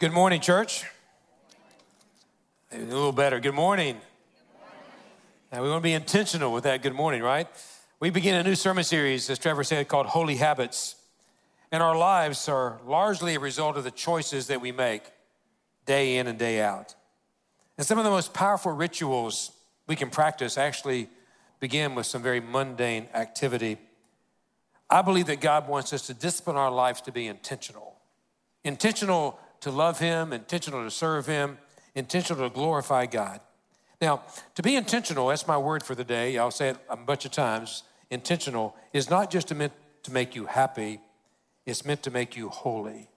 Good 0.00 0.12
morning, 0.12 0.40
church. 0.40 0.84
A 2.70 2.78
little 2.78 3.10
better. 3.10 3.40
Good 3.40 3.56
morning. 3.56 3.96
Now, 5.50 5.60
we 5.60 5.68
want 5.68 5.82
to 5.82 5.88
be 5.88 5.92
intentional 5.92 6.52
with 6.52 6.62
that 6.62 6.82
good 6.82 6.94
morning, 6.94 7.20
right? 7.20 7.48
We 7.98 8.10
begin 8.10 8.36
a 8.36 8.44
new 8.44 8.54
sermon 8.54 8.84
series, 8.84 9.28
as 9.28 9.40
Trevor 9.40 9.64
said, 9.64 9.88
called 9.88 10.06
Holy 10.06 10.36
Habits. 10.36 10.94
And 11.72 11.82
our 11.82 11.96
lives 11.96 12.48
are 12.48 12.78
largely 12.86 13.34
a 13.34 13.40
result 13.40 13.76
of 13.76 13.82
the 13.82 13.90
choices 13.90 14.46
that 14.46 14.60
we 14.60 14.70
make 14.70 15.02
day 15.84 16.18
in 16.18 16.28
and 16.28 16.38
day 16.38 16.60
out. 16.60 16.94
And 17.76 17.84
some 17.84 17.98
of 17.98 18.04
the 18.04 18.10
most 18.10 18.32
powerful 18.32 18.70
rituals 18.70 19.50
we 19.88 19.96
can 19.96 20.10
practice 20.10 20.56
actually 20.56 21.08
begin 21.58 21.96
with 21.96 22.06
some 22.06 22.22
very 22.22 22.38
mundane 22.38 23.08
activity. 23.14 23.78
I 24.88 25.02
believe 25.02 25.26
that 25.26 25.40
God 25.40 25.66
wants 25.68 25.92
us 25.92 26.06
to 26.06 26.14
discipline 26.14 26.54
our 26.54 26.70
lives 26.70 27.00
to 27.00 27.10
be 27.10 27.26
intentional. 27.26 27.96
Intentional 28.62 29.40
to 29.60 29.70
love 29.70 29.98
Him, 29.98 30.32
intentional 30.32 30.84
to 30.84 30.90
serve 30.90 31.26
Him, 31.26 31.58
intentional 31.94 32.48
to 32.48 32.54
glorify 32.54 33.06
God. 33.06 33.40
Now, 34.00 34.22
to 34.54 34.62
be 34.62 34.76
intentional, 34.76 35.28
that's 35.28 35.46
my 35.46 35.58
word 35.58 35.82
for 35.82 35.94
the 35.94 36.04
day. 36.04 36.38
I'll 36.38 36.50
say 36.50 36.70
it 36.70 36.76
a 36.88 36.96
bunch 36.96 37.24
of 37.24 37.32
times. 37.32 37.82
Intentional 38.10 38.76
is 38.92 39.10
not 39.10 39.30
just 39.30 39.52
meant 39.54 39.72
to 40.04 40.12
make 40.12 40.34
you 40.34 40.46
happy, 40.46 41.00
it's 41.66 41.84
meant 41.84 42.02
to 42.04 42.10
make 42.10 42.36
you 42.36 42.48
holy. 42.48 43.08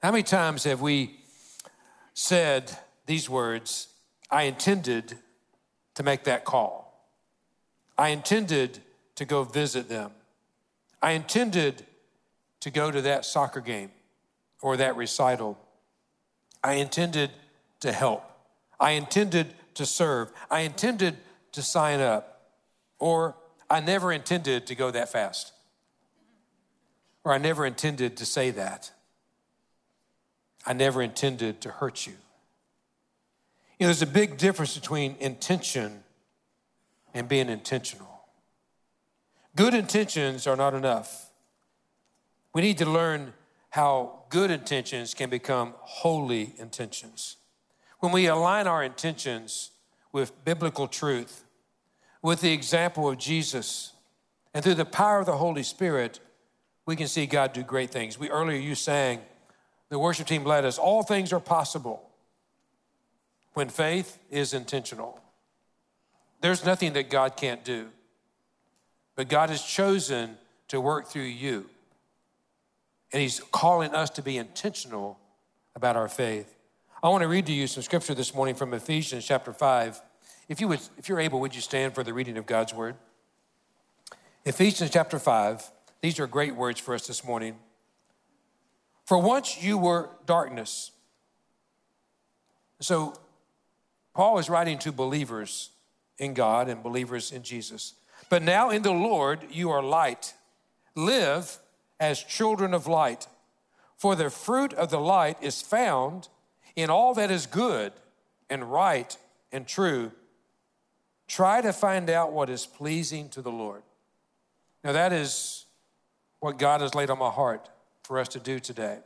How 0.00 0.12
many 0.12 0.22
times 0.22 0.64
have 0.64 0.80
we 0.80 1.18
said 2.14 2.70
these 3.06 3.28
words, 3.28 3.88
I 4.30 4.44
intended 4.44 5.18
to 5.94 6.02
make 6.02 6.24
that 6.24 6.44
call? 6.44 6.88
I 7.98 8.10
intended 8.10 8.78
to 9.16 9.24
go 9.24 9.42
visit 9.42 9.88
them. 9.88 10.12
I 11.02 11.12
intended 11.12 11.84
to 12.60 12.70
go 12.70 12.90
to 12.90 13.02
that 13.02 13.24
soccer 13.24 13.60
game 13.60 13.90
or 14.62 14.76
that 14.76 14.96
recital. 14.96 15.58
I 16.62 16.74
intended 16.74 17.30
to 17.80 17.92
help. 17.92 18.24
I 18.80 18.92
intended 18.92 19.54
to 19.74 19.86
serve. 19.86 20.30
I 20.50 20.60
intended 20.60 21.16
to 21.52 21.62
sign 21.62 22.00
up. 22.00 22.42
Or 22.98 23.36
I 23.70 23.80
never 23.80 24.12
intended 24.12 24.66
to 24.66 24.74
go 24.74 24.90
that 24.90 25.10
fast. 25.10 25.52
Or 27.24 27.32
I 27.32 27.38
never 27.38 27.66
intended 27.66 28.16
to 28.16 28.26
say 28.26 28.50
that. 28.50 28.90
I 30.66 30.72
never 30.72 31.02
intended 31.02 31.60
to 31.62 31.70
hurt 31.70 32.06
you. 32.06 32.14
You 33.78 33.84
know, 33.84 33.86
there's 33.86 34.02
a 34.02 34.06
big 34.06 34.38
difference 34.38 34.76
between 34.76 35.16
intention 35.20 36.02
and 37.14 37.28
being 37.28 37.48
intentional. 37.48 38.24
Good 39.54 39.74
intentions 39.74 40.46
are 40.46 40.56
not 40.56 40.74
enough. 40.74 41.30
We 42.52 42.62
need 42.62 42.78
to 42.78 42.86
learn 42.86 43.32
how 43.70 44.24
good 44.30 44.50
intentions 44.50 45.14
can 45.14 45.30
become 45.30 45.74
holy 45.80 46.54
intentions. 46.58 47.36
When 48.00 48.12
we 48.12 48.26
align 48.26 48.66
our 48.66 48.82
intentions 48.82 49.70
with 50.12 50.44
biblical 50.44 50.88
truth, 50.88 51.44
with 52.22 52.40
the 52.40 52.52
example 52.52 53.08
of 53.08 53.18
Jesus, 53.18 53.92
and 54.54 54.64
through 54.64 54.74
the 54.74 54.84
power 54.84 55.20
of 55.20 55.26
the 55.26 55.36
Holy 55.36 55.62
Spirit, 55.62 56.20
we 56.86 56.96
can 56.96 57.06
see 57.06 57.26
God 57.26 57.52
do 57.52 57.62
great 57.62 57.90
things. 57.90 58.18
We 58.18 58.30
earlier 58.30 58.58
you 58.58 58.74
sang, 58.74 59.20
the 59.90 59.98
worship 59.98 60.26
team 60.26 60.44
led 60.44 60.64
us, 60.64 60.78
all 60.78 61.02
things 61.02 61.32
are 61.32 61.40
possible 61.40 62.08
when 63.54 63.68
faith 63.68 64.18
is 64.30 64.54
intentional. 64.54 65.20
There's 66.40 66.64
nothing 66.64 66.92
that 66.94 67.10
God 67.10 67.36
can't 67.36 67.64
do. 67.64 67.88
But 69.16 69.28
God 69.28 69.50
has 69.50 69.62
chosen 69.62 70.38
to 70.68 70.80
work 70.80 71.08
through 71.08 71.22
you. 71.22 71.66
And 73.12 73.22
He's 73.22 73.40
calling 73.52 73.94
us 73.94 74.10
to 74.10 74.22
be 74.22 74.36
intentional 74.36 75.18
about 75.74 75.96
our 75.96 76.08
faith. 76.08 76.54
I 77.02 77.08
want 77.08 77.22
to 77.22 77.28
read 77.28 77.46
to 77.46 77.52
you 77.52 77.66
some 77.66 77.82
scripture 77.82 78.14
this 78.14 78.34
morning 78.34 78.54
from 78.54 78.74
Ephesians 78.74 79.24
chapter 79.24 79.52
5. 79.52 80.00
If, 80.48 80.60
you 80.60 80.68
would, 80.68 80.80
if 80.96 81.08
you're 81.08 81.20
able, 81.20 81.40
would 81.40 81.54
you 81.54 81.60
stand 81.60 81.94
for 81.94 82.02
the 82.02 82.12
reading 82.12 82.36
of 82.36 82.46
God's 82.46 82.74
word? 82.74 82.96
Ephesians 84.44 84.90
chapter 84.90 85.18
5. 85.18 85.70
These 86.00 86.18
are 86.18 86.26
great 86.26 86.56
words 86.56 86.80
for 86.80 86.94
us 86.94 87.06
this 87.06 87.24
morning. 87.24 87.56
For 89.06 89.18
once 89.18 89.62
you 89.62 89.78
were 89.78 90.10
darkness. 90.26 90.90
So, 92.80 93.14
Paul 94.14 94.38
is 94.38 94.50
writing 94.50 94.78
to 94.80 94.92
believers 94.92 95.70
in 96.18 96.34
God 96.34 96.68
and 96.68 96.82
believers 96.82 97.30
in 97.30 97.42
Jesus. 97.42 97.94
But 98.28 98.42
now 98.42 98.70
in 98.70 98.82
the 98.82 98.92
Lord, 98.92 99.40
you 99.50 99.70
are 99.70 99.82
light. 99.82 100.34
Live 100.94 101.58
as 102.00 102.22
children 102.22 102.74
of 102.74 102.86
light. 102.86 103.26
For 103.96 104.14
the 104.14 104.30
fruit 104.30 104.72
of 104.72 104.90
the 104.90 105.00
light 105.00 105.36
is 105.42 105.60
found 105.60 106.28
in 106.76 106.90
all 106.90 107.14
that 107.14 107.30
is 107.30 107.46
good 107.46 107.92
and 108.48 108.70
right 108.70 109.16
and 109.52 109.66
true. 109.66 110.12
Try 111.26 111.60
to 111.60 111.72
find 111.72 112.08
out 112.08 112.32
what 112.32 112.48
is 112.48 112.64
pleasing 112.66 113.28
to 113.30 113.42
the 113.42 113.50
Lord. 113.50 113.82
Now, 114.84 114.92
that 114.92 115.12
is 115.12 115.66
what 116.40 116.58
God 116.58 116.80
has 116.80 116.94
laid 116.94 117.10
on 117.10 117.18
my 117.18 117.30
heart 117.30 117.68
for 118.04 118.18
us 118.18 118.28
to 118.28 118.38
do 118.38 118.60
today. 118.60 118.98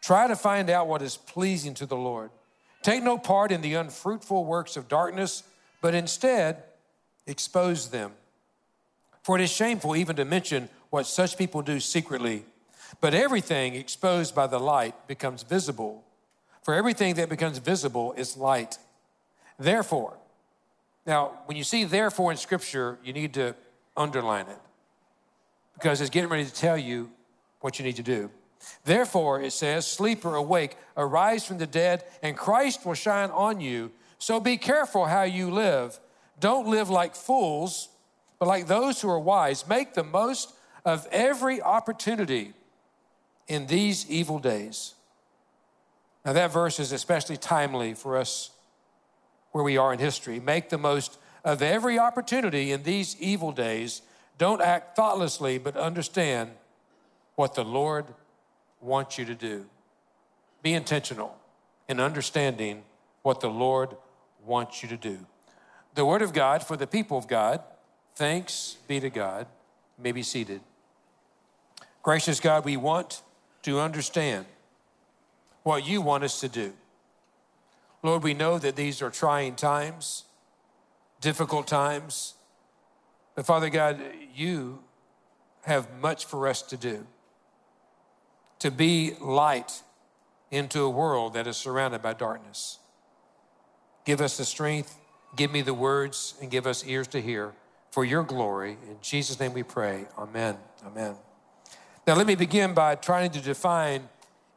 Try 0.00 0.26
to 0.26 0.36
find 0.36 0.70
out 0.70 0.88
what 0.88 1.02
is 1.02 1.16
pleasing 1.16 1.74
to 1.74 1.86
the 1.86 1.96
Lord. 1.96 2.30
Take 2.82 3.02
no 3.02 3.18
part 3.18 3.52
in 3.52 3.60
the 3.60 3.74
unfruitful 3.74 4.44
works 4.44 4.76
of 4.76 4.88
darkness, 4.88 5.42
but 5.80 5.94
instead 5.94 6.62
expose 7.26 7.90
them. 7.90 8.12
For 9.22 9.38
it 9.38 9.42
is 9.42 9.50
shameful 9.50 9.96
even 9.96 10.16
to 10.16 10.24
mention 10.24 10.68
what 10.90 11.06
such 11.06 11.36
people 11.36 11.62
do 11.62 11.80
secretly. 11.80 12.44
But 13.00 13.14
everything 13.14 13.74
exposed 13.74 14.34
by 14.34 14.46
the 14.46 14.58
light 14.58 14.94
becomes 15.06 15.42
visible. 15.42 16.04
For 16.62 16.74
everything 16.74 17.14
that 17.14 17.28
becomes 17.28 17.58
visible 17.58 18.12
is 18.14 18.36
light. 18.36 18.78
Therefore, 19.58 20.16
now 21.06 21.32
when 21.46 21.56
you 21.56 21.64
see 21.64 21.84
therefore 21.84 22.30
in 22.30 22.36
Scripture, 22.36 22.98
you 23.04 23.12
need 23.12 23.34
to 23.34 23.54
underline 23.96 24.46
it 24.46 24.58
because 25.74 26.00
it's 26.00 26.10
getting 26.10 26.28
ready 26.28 26.44
to 26.44 26.52
tell 26.52 26.76
you 26.76 27.10
what 27.60 27.78
you 27.78 27.84
need 27.84 27.96
to 27.96 28.02
do. 28.02 28.30
Therefore, 28.84 29.40
it 29.40 29.52
says, 29.52 29.86
Sleep 29.86 30.24
or 30.24 30.34
awake, 30.34 30.76
arise 30.96 31.44
from 31.44 31.58
the 31.58 31.66
dead, 31.66 32.04
and 32.22 32.36
Christ 32.36 32.84
will 32.84 32.94
shine 32.94 33.30
on 33.30 33.60
you. 33.60 33.92
So 34.18 34.40
be 34.40 34.56
careful 34.56 35.06
how 35.06 35.22
you 35.22 35.50
live. 35.50 35.98
Don't 36.40 36.66
live 36.66 36.90
like 36.90 37.14
fools, 37.14 37.88
but 38.38 38.48
like 38.48 38.66
those 38.66 39.00
who 39.00 39.08
are 39.10 39.18
wise. 39.18 39.66
Make 39.66 39.94
the 39.94 40.04
most 40.04 40.54
of 40.84 41.06
every 41.10 41.60
opportunity 41.60 42.52
in 43.46 43.66
these 43.66 44.08
evil 44.10 44.38
days. 44.38 44.94
Now, 46.24 46.32
that 46.34 46.52
verse 46.52 46.78
is 46.78 46.92
especially 46.92 47.36
timely 47.36 47.94
for 47.94 48.16
us 48.16 48.50
where 49.52 49.64
we 49.64 49.76
are 49.76 49.92
in 49.92 49.98
history. 49.98 50.40
Make 50.40 50.68
the 50.68 50.78
most 50.78 51.18
of 51.44 51.62
every 51.62 51.98
opportunity 51.98 52.72
in 52.72 52.82
these 52.82 53.16
evil 53.20 53.52
days. 53.52 54.02
Don't 54.36 54.60
act 54.60 54.94
thoughtlessly, 54.94 55.58
but 55.58 55.76
understand 55.76 56.50
what 57.36 57.54
the 57.54 57.64
Lord 57.64 58.06
wants 58.80 59.18
you 59.18 59.24
to 59.24 59.34
do. 59.34 59.66
Be 60.62 60.74
intentional 60.74 61.36
in 61.88 62.00
understanding 62.00 62.82
what 63.22 63.40
the 63.40 63.48
Lord 63.48 63.96
wants 64.44 64.82
you 64.82 64.88
to 64.90 64.96
do. 64.96 65.18
The 65.94 66.04
Word 66.04 66.22
of 66.22 66.32
God 66.32 66.62
for 66.62 66.76
the 66.76 66.86
people 66.86 67.16
of 67.16 67.26
God. 67.26 67.62
Thanks 68.18 68.78
be 68.88 68.98
to 68.98 69.10
God. 69.10 69.46
You 69.96 70.02
may 70.02 70.10
be 70.10 70.24
seated. 70.24 70.60
Gracious 72.02 72.40
God, 72.40 72.64
we 72.64 72.76
want 72.76 73.22
to 73.62 73.78
understand 73.78 74.44
what 75.62 75.86
you 75.86 76.02
want 76.02 76.24
us 76.24 76.40
to 76.40 76.48
do. 76.48 76.72
Lord, 78.02 78.24
we 78.24 78.34
know 78.34 78.58
that 78.58 78.74
these 78.74 79.02
are 79.02 79.10
trying 79.10 79.54
times, 79.54 80.24
difficult 81.20 81.68
times. 81.68 82.34
But 83.36 83.46
Father 83.46 83.70
God, 83.70 84.00
you 84.34 84.80
have 85.62 85.86
much 86.00 86.24
for 86.24 86.48
us 86.48 86.60
to 86.62 86.76
do 86.76 87.06
to 88.58 88.72
be 88.72 89.12
light 89.20 89.80
into 90.50 90.80
a 90.80 90.90
world 90.90 91.34
that 91.34 91.46
is 91.46 91.56
surrounded 91.56 92.02
by 92.02 92.14
darkness. 92.14 92.80
Give 94.04 94.20
us 94.20 94.36
the 94.36 94.44
strength, 94.44 94.98
give 95.36 95.52
me 95.52 95.62
the 95.62 95.72
words, 95.72 96.34
and 96.42 96.50
give 96.50 96.66
us 96.66 96.84
ears 96.84 97.06
to 97.08 97.20
hear 97.20 97.54
for 97.90 98.04
your 98.04 98.22
glory. 98.22 98.72
In 98.88 98.96
Jesus' 99.00 99.40
name 99.40 99.52
we 99.52 99.62
pray. 99.62 100.06
Amen. 100.16 100.56
Amen. 100.86 101.14
Now, 102.06 102.14
let 102.14 102.26
me 102.26 102.34
begin 102.34 102.74
by 102.74 102.94
trying 102.94 103.30
to 103.32 103.40
define 103.40 104.08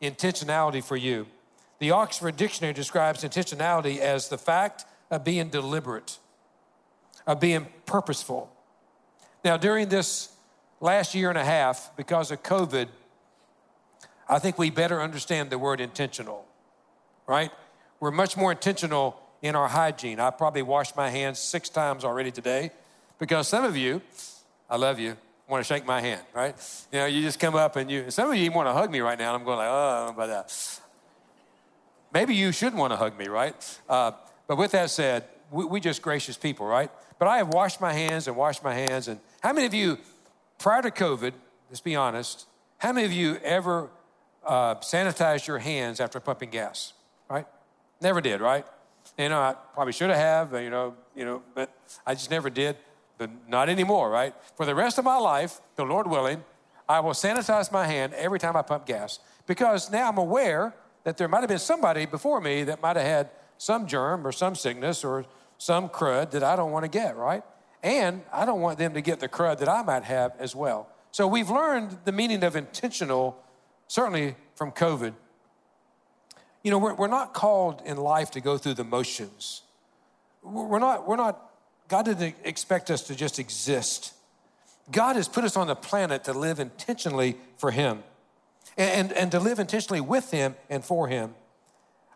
intentionality 0.02 0.84
for 0.84 0.96
you. 0.96 1.28
The 1.80 1.92
Oxford 1.92 2.38
Dictionary 2.38 2.74
describes 2.74 3.24
intentionality 3.24 3.98
as 3.98 4.30
the 4.30 4.38
fact 4.38 4.86
of 5.10 5.24
being 5.24 5.50
deliberate, 5.50 6.18
of 7.28 7.40
being 7.40 7.68
purposeful. 7.86 8.52
Now, 9.44 9.58
during 9.58 9.90
this 9.90 10.34
last 10.80 11.16
year 11.16 11.30
and 11.30 11.38
a 11.38 11.44
half, 11.44 11.92
because 11.98 12.32
of 12.32 12.44
COVID, 12.44 12.88
I 14.30 14.40
think 14.40 14.58
we 14.58 14.70
better 14.70 15.02
understand 15.02 15.50
the 15.50 15.58
word 15.58 15.82
intentional, 15.82 16.46
right? 17.28 17.52
We're 18.00 18.12
much 18.12 18.38
more 18.38 18.52
intentional 18.52 19.20
in 19.42 19.56
our 19.56 19.68
hygiene. 19.68 20.20
I 20.20 20.30
probably 20.30 20.62
washed 20.62 20.96
my 20.96 21.10
hands 21.10 21.40
six 21.40 21.68
times 21.68 22.06
already 22.06 22.32
today 22.32 22.72
because 23.22 23.48
some 23.48 23.64
of 23.64 23.78
you, 23.78 24.02
I 24.68 24.78
love 24.78 24.98
you, 24.98 25.16
want 25.48 25.64
to 25.64 25.68
shake 25.72 25.86
my 25.86 26.02
hand, 26.02 26.24
right? 26.34 26.56
You 26.92 27.00
know, 27.00 27.06
you 27.06 27.22
just 27.22 27.40
come 27.40 27.54
up 27.54 27.76
and 27.76 27.90
you, 27.92 28.10
some 28.10 28.32
of 28.32 28.36
you 28.36 28.52
want 28.52 28.68
to 28.68 28.74
hug 28.74 28.90
me 28.90 29.00
right 29.00 29.18
now. 29.18 29.36
I'm 29.36 29.44
going 29.44 29.60
like, 29.60 29.70
oh, 29.70 30.08
about 30.10 30.28
that. 30.28 30.82
maybe 32.12 32.34
you 32.34 32.52
should 32.52 32.74
want 32.74 32.94
to 32.94 32.98
hug 32.98 33.16
me, 33.20 33.28
right? 33.28 33.80
Uh, 33.88 34.14
but 34.48 34.58
with 34.58 34.72
that 34.72 34.90
said, 34.90 35.26
we, 35.52 35.66
we 35.66 35.80
just 35.80 36.02
gracious 36.02 36.36
people, 36.36 36.66
right? 36.66 36.90
But 37.20 37.28
I 37.28 37.38
have 37.38 37.50
washed 37.50 37.80
my 37.80 37.94
hands 37.94 38.28
and 38.28 38.36
washed 38.36 38.64
my 38.64 38.74
hands. 38.74 39.08
And 39.08 39.20
how 39.44 39.54
many 39.54 39.68
of 39.68 39.74
you, 39.76 40.00
prior 40.58 40.82
to 40.82 40.90
COVID, 40.90 41.34
let's 41.70 41.80
be 41.80 41.96
honest, 41.96 42.48
how 42.80 42.92
many 42.92 43.06
of 43.06 43.14
you 43.14 43.36
ever 43.44 43.92
uh, 44.44 44.76
sanitized 44.76 45.46
your 45.46 45.60
hands 45.60 46.00
after 46.00 46.20
pumping 46.20 46.50
gas, 46.50 46.94
right? 47.30 47.46
Never 48.02 48.20
did, 48.20 48.42
right? 48.42 48.66
You 49.16 49.30
know, 49.30 49.40
I 49.40 49.54
probably 49.76 49.94
should 49.94 50.10
have, 50.10 50.54
you 50.54 50.72
know, 50.72 50.96
you 51.16 51.24
know, 51.24 51.44
but 51.54 51.72
I 52.04 52.16
just 52.16 52.32
never 52.32 52.50
did. 52.50 52.78
Not 53.48 53.70
anymore, 53.70 54.10
right? 54.10 54.34
For 54.56 54.66
the 54.66 54.76
rest 54.76 54.98
of 54.98 55.06
my 55.06 55.18
life, 55.18 55.62
the 55.76 55.84
Lord 55.84 56.08
willing, 56.08 56.44
I 56.88 57.00
will 57.00 57.12
sanitize 57.12 57.72
my 57.72 57.86
hand 57.86 58.14
every 58.14 58.40
time 58.40 58.56
I 58.56 58.62
pump 58.62 58.86
gas 58.86 59.20
because 59.48 59.92
now 59.92 60.10
I'm 60.10 60.18
aware 60.18 60.74
that 61.04 61.18
there 61.18 61.28
might 61.28 61.40
have 61.40 61.50
been 61.50 61.60
somebody 61.60 62.06
before 62.06 62.42
me 62.42 62.64
that 62.64 62.82
might 62.82 62.96
have 62.96 63.06
had 63.06 63.30
some 63.58 63.88
germ 63.88 64.26
or 64.26 64.32
some 64.32 64.56
sickness 64.56 65.04
or 65.04 65.26
some 65.58 65.90
crud 65.90 66.32
that 66.32 66.44
I 66.44 66.56
don't 66.56 66.72
want 66.72 66.84
to 66.84 66.90
get, 66.90 67.16
right? 67.16 67.44
And 67.84 68.24
I 68.32 68.46
don't 68.46 68.62
want 68.62 68.78
them 68.78 68.94
to 68.94 69.02
get 69.02 69.20
the 69.20 69.30
crud 69.30 69.60
that 69.60 69.70
I 69.70 69.84
might 69.84 70.04
have 70.04 70.34
as 70.40 70.56
well. 70.56 70.90
So 71.12 71.28
we've 71.28 71.50
learned 71.50 72.00
the 72.06 72.12
meaning 72.12 72.44
of 72.44 72.56
intentional, 72.56 73.38
certainly 73.88 74.36
from 74.56 74.72
COVID. 74.72 75.14
You 76.64 76.72
know, 76.72 76.78
we're, 76.78 76.94
we're 76.94 77.08
not 77.08 77.34
called 77.34 77.82
in 77.86 77.98
life 77.98 78.32
to 78.32 78.42
go 78.42 78.58
through 78.58 78.76
the 78.76 78.84
motions. 78.84 79.64
We're 80.44 80.80
not, 80.80 81.08
we're 81.08 81.16
not, 81.16 81.51
God 81.92 82.06
didn't 82.06 82.38
expect 82.46 82.90
us 82.90 83.02
to 83.08 83.16
just 83.16 83.38
exist. 83.38 84.14
God 84.94 85.18
has 85.18 85.28
put 85.28 85.44
us 85.44 85.58
on 85.58 85.68
the 85.68 85.76
planet 85.76 86.24
to 86.24 86.32
live 86.32 86.62
intentionally 86.62 87.36
for 87.58 87.70
Him 87.70 88.02
and, 88.78 89.12
and, 89.12 89.30
to 89.34 89.42
live 89.42 89.60
intentionally 89.60 90.00
with 90.00 90.32
Him 90.32 90.56
and 90.70 90.86
for 90.86 91.10
Him. 91.10 91.36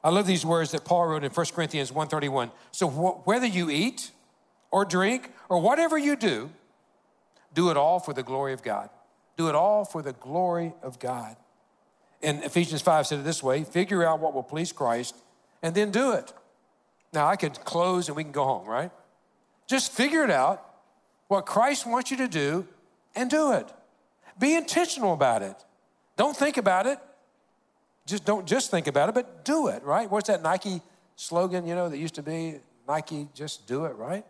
I 0.02 0.12
love 0.12 0.28
these 0.28 0.46
words 0.46 0.72
that 0.72 0.86
Paul 0.86 1.08
wrote 1.08 1.26
in 1.26 1.30
1 1.30 1.46
Corinthians 1.54 1.92
1:31. 1.92 2.52
So 2.72 2.88
wh- 2.88 3.28
whether 3.28 3.46
you 3.46 3.70
eat 3.70 4.12
or 4.72 4.86
drink 4.86 5.30
or 5.50 5.60
whatever 5.60 5.98
you 5.98 6.16
do, 6.16 6.52
do 7.54 7.70
it 7.70 7.76
all 7.76 8.00
for 8.00 8.14
the 8.14 8.24
glory 8.24 8.54
of 8.54 8.64
God. 8.64 8.90
Do 9.36 9.50
it 9.50 9.56
all 9.56 9.84
for 9.84 10.02
the 10.02 10.14
glory 10.14 10.74
of 10.84 11.00
God. 11.00 11.36
And 12.24 12.46
Ephesians 12.46 12.82
5 12.82 13.08
said 13.08 13.20
it 13.20 13.24
this 13.24 13.44
way 13.44 13.66
figure 13.66 14.06
out 14.06 14.22
what 14.22 14.34
will 14.34 14.42
please 14.42 14.72
Christ 14.72 15.18
and 15.62 15.76
then 15.76 15.92
do 15.92 16.14
it. 16.14 16.32
Now, 17.12 17.28
I 17.28 17.36
could 17.36 17.60
close 17.66 18.08
and 18.08 18.16
we 18.16 18.24
can 18.24 18.32
go 18.32 18.46
home, 18.46 18.66
right? 18.66 18.92
Just 19.68 19.92
figure 19.92 20.24
it 20.24 20.32
out, 20.32 20.64
what 21.28 21.46
Christ 21.46 21.86
wants 21.86 22.12
you 22.12 22.18
to 22.18 22.28
do, 22.28 22.68
and 23.16 23.30
do 23.30 23.52
it. 23.54 23.72
Be 24.40 24.56
intentional 24.56 25.14
about 25.14 25.42
it. 25.42 25.56
Don't 26.18 26.36
think 26.36 26.58
about 26.58 26.86
it. 26.86 27.00
Just 28.06 28.26
don't 28.26 28.46
just 28.46 28.70
think 28.70 28.88
about 28.88 29.10
it, 29.10 29.16
but 29.16 29.44
do 29.44 29.68
it, 29.68 29.82
right? 29.84 30.10
What's 30.10 30.28
that 30.28 30.44
Nike 30.44 30.82
slogan, 31.16 31.66
you 31.66 31.74
know, 31.74 31.90
that 31.90 31.98
used 31.98 32.16
to 32.16 32.24
be 32.24 32.56
Nike, 32.88 33.28
just 33.34 33.68
do 33.68 33.86
it, 33.86 33.96
right? 33.96 34.24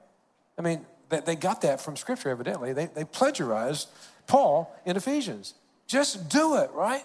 I 0.58 0.62
mean, 0.62 0.86
they, 1.10 1.36
got 1.36 1.62
that 1.62 1.82
from 1.82 1.98
Scripture, 1.98 2.30
evidently. 2.30 2.74
They, 2.74 2.88
they 2.88 3.04
plagiarized 3.04 3.90
Paul 4.28 4.74
in 4.86 4.96
Ephesians. 4.96 5.54
Just 5.88 6.30
do 6.30 6.58
it, 6.58 6.72
right? 6.72 7.04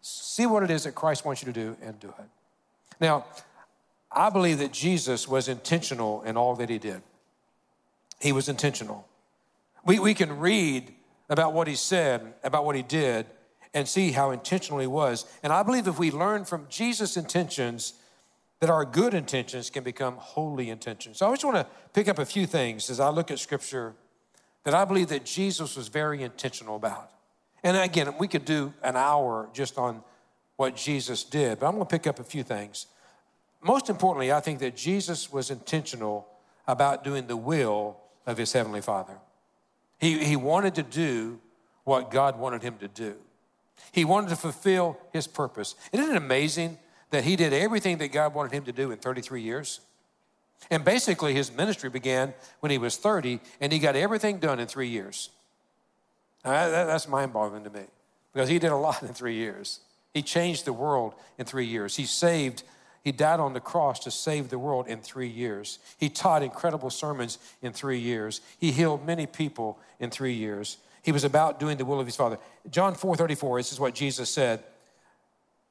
See 0.00 0.46
what 0.46 0.62
it 0.62 0.70
is 0.70 0.84
that 0.84 0.94
Christ 0.94 1.24
wants 1.24 1.42
you 1.42 1.46
to 1.46 1.52
do 1.52 1.76
and 1.82 1.98
do 1.98 2.08
it. 2.08 2.24
Now, 3.00 3.24
I 4.10 4.30
believe 4.30 4.58
that 4.58 4.72
Jesus 4.72 5.26
was 5.26 5.48
intentional 5.48 6.22
in 6.22 6.36
all 6.36 6.54
that 6.56 6.68
he 6.70 6.78
did. 6.78 7.02
He 8.20 8.32
was 8.32 8.48
intentional. 8.48 9.06
We, 9.84 9.98
we 9.98 10.14
can 10.14 10.38
read 10.38 10.92
about 11.28 11.52
what 11.52 11.68
he 11.68 11.74
said, 11.74 12.34
about 12.42 12.64
what 12.64 12.76
he 12.76 12.82
did, 12.82 13.26
and 13.74 13.86
see 13.86 14.12
how 14.12 14.30
intentional 14.30 14.78
he 14.80 14.86
was. 14.86 15.26
And 15.42 15.52
I 15.52 15.62
believe 15.62 15.86
if 15.86 15.98
we 15.98 16.10
learn 16.10 16.44
from 16.44 16.66
Jesus' 16.68 17.16
intentions, 17.16 17.94
that 18.60 18.70
our 18.70 18.84
good 18.84 19.14
intentions 19.14 19.70
can 19.70 19.84
become 19.84 20.16
holy 20.16 20.70
intentions. 20.70 21.18
So 21.18 21.28
I 21.28 21.32
just 21.32 21.44
want 21.44 21.58
to 21.58 21.66
pick 21.92 22.08
up 22.08 22.18
a 22.18 22.24
few 22.24 22.46
things 22.46 22.90
as 22.90 22.98
I 22.98 23.08
look 23.10 23.30
at 23.30 23.38
scripture 23.38 23.94
that 24.64 24.74
I 24.74 24.84
believe 24.84 25.08
that 25.08 25.24
Jesus 25.24 25.76
was 25.76 25.88
very 25.88 26.22
intentional 26.22 26.76
about. 26.76 27.10
And 27.62 27.76
again, 27.76 28.14
we 28.18 28.28
could 28.28 28.44
do 28.44 28.72
an 28.82 28.96
hour 28.96 29.48
just 29.52 29.78
on 29.78 30.02
what 30.56 30.74
Jesus 30.74 31.22
did, 31.24 31.60
but 31.60 31.66
I'm 31.66 31.74
going 31.74 31.86
to 31.86 31.90
pick 31.90 32.06
up 32.06 32.18
a 32.18 32.24
few 32.24 32.42
things. 32.42 32.86
Most 33.62 33.88
importantly, 33.88 34.32
I 34.32 34.40
think 34.40 34.58
that 34.60 34.76
Jesus 34.76 35.32
was 35.32 35.50
intentional 35.50 36.26
about 36.66 37.04
doing 37.04 37.26
the 37.26 37.36
will 37.36 37.96
of 38.26 38.38
his 38.38 38.52
heavenly 38.52 38.80
Father. 38.80 39.18
He, 39.98 40.24
he 40.24 40.36
wanted 40.36 40.74
to 40.76 40.82
do 40.82 41.40
what 41.84 42.10
God 42.10 42.38
wanted 42.38 42.62
him 42.62 42.76
to 42.78 42.88
do. 42.88 43.16
He 43.92 44.04
wanted 44.04 44.30
to 44.30 44.36
fulfill 44.36 44.98
his 45.12 45.26
purpose. 45.26 45.74
Isn't 45.92 46.10
it 46.10 46.16
amazing 46.16 46.78
that 47.10 47.24
he 47.24 47.36
did 47.36 47.52
everything 47.52 47.98
that 47.98 48.08
God 48.08 48.34
wanted 48.34 48.52
him 48.52 48.64
to 48.64 48.72
do 48.72 48.90
in 48.90 48.98
33 48.98 49.42
years? 49.42 49.80
And 50.70 50.84
basically, 50.84 51.34
his 51.34 51.52
ministry 51.52 51.88
began 51.88 52.34
when 52.60 52.70
he 52.70 52.78
was 52.78 52.96
30, 52.96 53.40
and 53.60 53.72
he 53.72 53.78
got 53.78 53.96
everything 53.96 54.38
done 54.38 54.58
in 54.58 54.66
three 54.66 54.88
years. 54.88 55.30
Now, 56.44 56.68
that, 56.68 56.86
that's 56.86 57.08
mind 57.08 57.32
boggling 57.32 57.64
to 57.64 57.70
me 57.70 57.84
because 58.32 58.48
he 58.48 58.58
did 58.58 58.72
a 58.72 58.76
lot 58.76 59.02
in 59.02 59.14
three 59.14 59.34
years. 59.34 59.80
He 60.14 60.22
changed 60.22 60.64
the 60.64 60.72
world 60.72 61.14
in 61.38 61.44
three 61.44 61.66
years. 61.66 61.96
He 61.96 62.04
saved, 62.04 62.64
he 63.04 63.12
died 63.12 63.40
on 63.40 63.52
the 63.52 63.60
cross 63.60 64.00
to 64.00 64.10
save 64.10 64.50
the 64.50 64.58
world 64.58 64.86
in 64.86 65.00
three 65.00 65.28
years. 65.28 65.78
He 65.98 66.08
taught 66.08 66.42
incredible 66.42 66.90
sermons 66.90 67.38
in 67.62 67.72
three 67.72 67.98
years. 67.98 68.40
He 68.58 68.72
healed 68.72 69.06
many 69.06 69.26
people 69.26 69.78
in 70.00 70.10
three 70.10 70.34
years. 70.34 70.78
He 71.02 71.12
was 71.12 71.24
about 71.24 71.60
doing 71.60 71.78
the 71.78 71.84
will 71.84 72.00
of 72.00 72.06
his 72.06 72.16
Father. 72.16 72.38
John 72.70 72.94
4 72.94 73.16
34, 73.16 73.60
this 73.60 73.72
is 73.72 73.80
what 73.80 73.94
Jesus 73.94 74.28
said. 74.28 74.62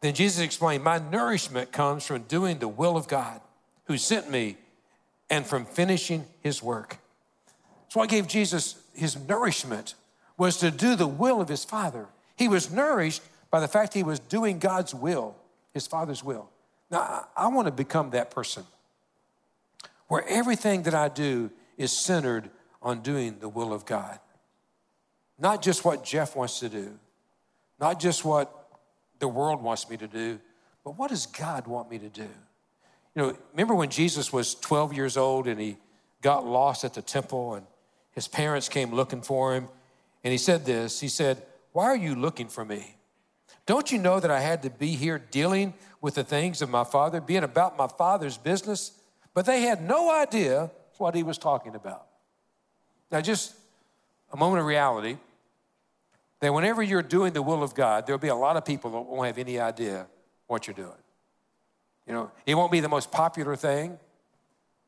Then 0.01 0.13
Jesus 0.13 0.43
explained, 0.43 0.83
My 0.83 0.99
nourishment 0.99 1.71
comes 1.71 2.05
from 2.05 2.23
doing 2.23 2.59
the 2.59 2.67
will 2.67 2.97
of 2.97 3.07
God 3.07 3.41
who 3.85 3.97
sent 3.97 4.29
me 4.29 4.57
and 5.29 5.45
from 5.45 5.65
finishing 5.65 6.25
his 6.41 6.63
work. 6.63 6.97
So 7.89 8.01
I 8.01 8.07
gave 8.07 8.27
Jesus 8.27 8.81
his 8.93 9.17
nourishment 9.27 9.95
was 10.37 10.57
to 10.57 10.71
do 10.71 10.95
the 10.95 11.07
will 11.07 11.41
of 11.41 11.49
his 11.49 11.63
Father. 11.63 12.07
He 12.35 12.47
was 12.47 12.71
nourished 12.71 13.21
by 13.49 13.59
the 13.59 13.67
fact 13.67 13.93
he 13.93 14.03
was 14.03 14.19
doing 14.19 14.59
God's 14.59 14.93
will, 14.93 15.35
his 15.73 15.87
Father's 15.87 16.23
will. 16.23 16.49
Now, 16.89 17.27
I, 17.35 17.47
want 17.47 17.67
to 17.67 17.71
become 17.71 18.11
that 18.11 18.31
person 18.31 18.63
where 20.07 20.23
everything 20.27 20.83
that 20.83 20.93
I 20.93 21.09
do 21.09 21.51
is 21.77 21.91
centered 21.91 22.49
on 22.81 23.01
doing 23.01 23.39
the 23.39 23.49
will 23.49 23.73
of 23.73 23.85
God. 23.85 24.19
Not 25.37 25.61
just 25.61 25.83
what 25.83 26.03
Jeff 26.03 26.35
wants 26.35 26.59
to 26.61 26.69
do, 26.69 26.97
not 27.79 27.99
just 27.99 28.23
what 28.23 28.79
the 29.19 29.27
world 29.27 29.61
wants 29.61 29.89
me 29.89 29.97
to 29.97 30.07
do, 30.07 30.39
but 30.83 30.97
what 30.97 31.09
does 31.09 31.25
God 31.25 31.67
want 31.67 31.91
me 31.91 31.99
to 31.99 32.09
do? 32.09 32.29
You 33.15 33.21
know, 33.21 33.37
remember 33.51 33.75
when 33.75 33.89
Jesus 33.89 34.31
was 34.31 34.55
12 34.55 34.93
years 34.93 35.17
old 35.17 35.47
and 35.47 35.59
he 35.59 35.77
got 36.21 36.45
lost 36.45 36.83
at 36.83 36.93
the 36.93 37.01
temple 37.01 37.55
and 37.55 37.65
his 38.11 38.27
parents 38.27 38.69
came 38.69 38.93
looking 38.93 39.21
for 39.21 39.53
him 39.53 39.67
and 40.23 40.31
he 40.31 40.37
said 40.37 40.65
this 40.65 40.99
He 40.99 41.07
said, 41.07 41.43
Why 41.73 41.85
are 41.85 41.95
you 41.95 42.15
looking 42.15 42.47
for 42.47 42.65
me? 42.65 42.96
Don't 43.67 43.91
you 43.91 43.99
know 43.99 44.19
that 44.19 44.31
I 44.31 44.39
had 44.39 44.63
to 44.63 44.69
be 44.69 44.95
here 44.95 45.19
dealing 45.19 45.73
with 46.01 46.15
the 46.15 46.23
things 46.23 46.61
of 46.61 46.69
my 46.69 46.85
father, 46.85 47.21
being 47.21 47.43
about 47.43 47.77
my 47.77 47.87
father's 47.87 48.37
business? 48.37 48.93
But 49.33 49.45
they 49.45 49.61
had 49.61 49.83
no 49.83 50.09
idea 50.09 50.71
what 50.97 51.13
he 51.13 51.21
was 51.21 51.37
talking 51.37 51.75
about. 51.75 52.07
Now, 53.11 53.21
just 53.21 53.53
a 54.33 54.37
moment 54.37 54.61
of 54.61 54.65
reality 54.65 55.17
that 56.39 56.53
whenever 56.53 56.81
you're 56.81 57.03
doing 57.03 57.33
the 57.33 57.41
will 57.41 57.61
of 57.61 57.75
God, 57.75 58.07
there'll 58.07 58.19
be 58.19 58.29
a 58.29 58.35
lot 58.35 58.55
of 58.55 58.63
people 58.63 58.89
that 58.91 59.01
won't 59.01 59.27
have 59.27 59.37
any 59.37 59.59
idea 59.59 60.07
what 60.47 60.65
you're 60.65 60.73
doing. 60.73 61.03
You 62.07 62.13
know, 62.13 62.31
it 62.45 62.55
won't 62.55 62.71
be 62.71 62.79
the 62.79 62.89
most 62.89 63.11
popular 63.11 63.57
thing. 63.57 63.99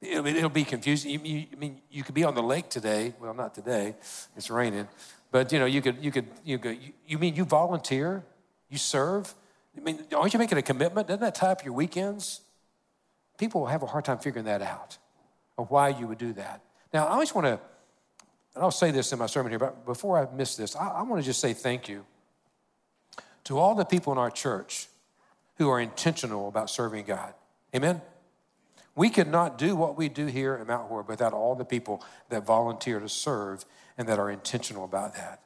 It'll, 0.01 0.25
it'll 0.25 0.50
be 0.50 0.63
confusing. 0.63 1.12
You, 1.12 1.19
you, 1.24 1.45
I 1.51 1.55
mean, 1.57 1.81
you 1.91 2.03
could 2.03 2.15
be 2.15 2.24
on 2.24 2.33
the 2.33 2.43
lake 2.43 2.69
today. 2.69 3.13
Well, 3.19 3.33
not 3.33 3.53
today. 3.53 3.95
It's 4.38 4.50
raining. 4.50 4.88
But 5.31 5.51
you 5.51 5.59
know, 5.59 5.65
you 5.65 5.81
could, 5.81 6.01
you 6.01 6.12
could, 6.12 6.27
you 6.45 6.59
could. 6.59 6.77
You 7.05 7.17
mean 7.17 7.36
you 7.36 7.43
volunteer? 7.43 8.24
You 8.69 8.77
serve? 8.77 9.33
I 9.77 9.81
mean, 9.81 9.99
aren't 10.15 10.33
you 10.33 10.39
making 10.39 10.57
a 10.57 10.61
commitment? 10.61 11.07
Doesn't 11.07 11.21
that 11.21 11.35
tie 11.35 11.51
up 11.51 11.63
your 11.63 11.73
weekends? 11.73 12.41
People 13.38 13.61
will 13.61 13.67
have 13.67 13.83
a 13.83 13.88
hard 13.88 14.05
time 14.05 14.19
figuring 14.19 14.45
that 14.45 14.61
out, 14.61 14.97
of 15.57 15.71
why 15.71 15.89
you 15.89 16.07
would 16.07 16.17
do 16.17 16.33
that. 16.33 16.61
Now, 16.93 17.07
I 17.07 17.11
always 17.11 17.33
want 17.33 17.45
to, 17.45 17.59
and 18.55 18.63
I'll 18.63 18.71
say 18.71 18.91
this 18.91 19.11
in 19.13 19.19
my 19.19 19.27
sermon 19.27 19.51
here, 19.51 19.59
but 19.59 19.85
before 19.85 20.17
I 20.17 20.27
miss 20.35 20.55
this, 20.55 20.75
I, 20.75 20.88
I 20.88 21.01
want 21.03 21.21
to 21.21 21.25
just 21.25 21.39
say 21.39 21.53
thank 21.53 21.88
you 21.88 22.05
to 23.45 23.57
all 23.57 23.75
the 23.75 23.85
people 23.85 24.11
in 24.11 24.19
our 24.19 24.31
church 24.31 24.88
who 25.57 25.69
are 25.69 25.79
intentional 25.79 26.47
about 26.47 26.69
serving 26.69 27.05
God. 27.05 27.33
Amen? 27.75 28.01
We 28.95 29.09
could 29.09 29.27
not 29.27 29.57
do 29.57 29.75
what 29.75 29.97
we 29.97 30.09
do 30.09 30.25
here 30.25 30.55
at 30.55 30.67
Mount 30.67 30.88
Horeb 30.89 31.07
without 31.07 31.31
all 31.31 31.55
the 31.55 31.65
people 31.65 32.03
that 32.29 32.45
volunteer 32.45 32.99
to 32.99 33.07
serve 33.07 33.63
and 33.97 34.07
that 34.09 34.19
are 34.19 34.29
intentional 34.29 34.83
about 34.83 35.15
that. 35.15 35.41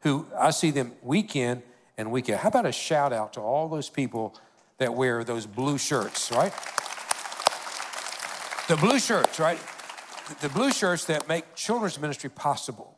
Who 0.00 0.26
I 0.38 0.50
see 0.50 0.70
them 0.70 0.92
week 1.02 1.36
in 1.36 1.62
and 1.96 2.10
week 2.10 2.30
out. 2.30 2.40
How 2.40 2.48
about 2.48 2.66
a 2.66 2.72
shout 2.72 3.12
out 3.12 3.34
to 3.34 3.40
all 3.40 3.68
those 3.68 3.88
people 3.88 4.36
that 4.78 4.94
wear 4.94 5.24
those 5.24 5.46
blue 5.46 5.78
shirts, 5.78 6.30
right? 6.32 6.52
The 8.68 8.76
blue 8.76 8.98
shirts, 8.98 9.38
right? 9.38 9.58
The 10.40 10.48
blue 10.48 10.72
shirts 10.72 11.04
that 11.06 11.28
make 11.28 11.54
children's 11.54 12.00
ministry 12.00 12.30
possible. 12.30 12.96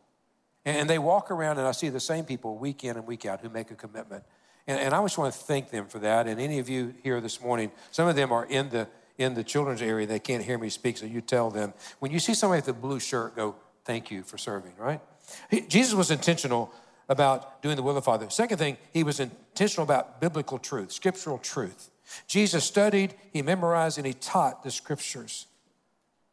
And 0.65 0.91
they 0.91 0.99
walk 0.99 1.31
around, 1.31 1.59
and 1.59 1.67
I 1.67 1.73
see 1.73 1.91
the 1.91 2.01
same 2.01 2.25
people 2.25 2.57
week 2.57 2.83
in 2.83 2.97
and 2.97 3.07
week 3.07 3.25
out 3.25 3.41
who 3.41 3.49
make 3.49 3.71
a 3.71 3.75
commitment. 3.77 4.25
And, 4.67 4.81
and 4.81 4.95
I 4.95 5.03
just 5.03 5.17
want 5.17 5.33
to 5.33 5.39
thank 5.39 5.71
them 5.71 5.87
for 5.87 6.01
that. 6.01 6.27
And 6.27 6.41
any 6.41 6.59
of 6.59 6.69
you 6.69 6.95
here 7.03 7.21
this 7.21 7.41
morning, 7.41 7.71
some 7.93 8.09
of 8.09 8.17
them 8.17 8.33
are 8.33 8.45
in 8.45 8.71
the 8.71 8.89
in 9.19 9.35
the 9.35 9.45
children's 9.45 9.83
area, 9.83 10.07
they 10.07 10.19
can't 10.19 10.45
hear 10.45 10.59
me 10.59 10.69
speak, 10.69 10.99
so 10.99 11.07
you 11.07 11.21
tell 11.21 11.51
them. 11.51 11.73
When 12.01 12.13
you 12.13 12.19
see 12.19 12.35
somebody 12.35 12.61
with 12.61 12.69
a 12.69 12.73
blue 12.75 13.01
shirt, 13.01 13.35
go, 13.35 13.57
thank 13.85 14.11
you 14.11 14.23
for 14.23 14.37
serving, 14.37 14.73
right? 14.79 15.01
He, 15.51 15.63
Jesus 15.63 15.95
was 15.95 16.11
intentional 16.11 16.73
about 17.09 17.63
doing 17.63 17.77
the 17.77 17.83
will 17.83 17.91
of 17.91 17.97
the 17.97 18.03
Father. 18.03 18.29
Second 18.31 18.59
thing, 18.59 18.77
he 18.93 19.03
was 19.05 19.21
intentional 19.21 19.85
about 19.85 20.21
biblical 20.21 20.59
truth, 20.59 20.93
scriptural 20.93 21.39
truth. 21.39 21.91
Jesus 22.27 22.65
studied, 22.65 23.15
he 23.33 23.43
memorized, 23.43 23.99
and 23.99 24.07
he 24.07 24.13
taught 24.13 24.63
the 24.63 24.71
scriptures. 24.71 25.47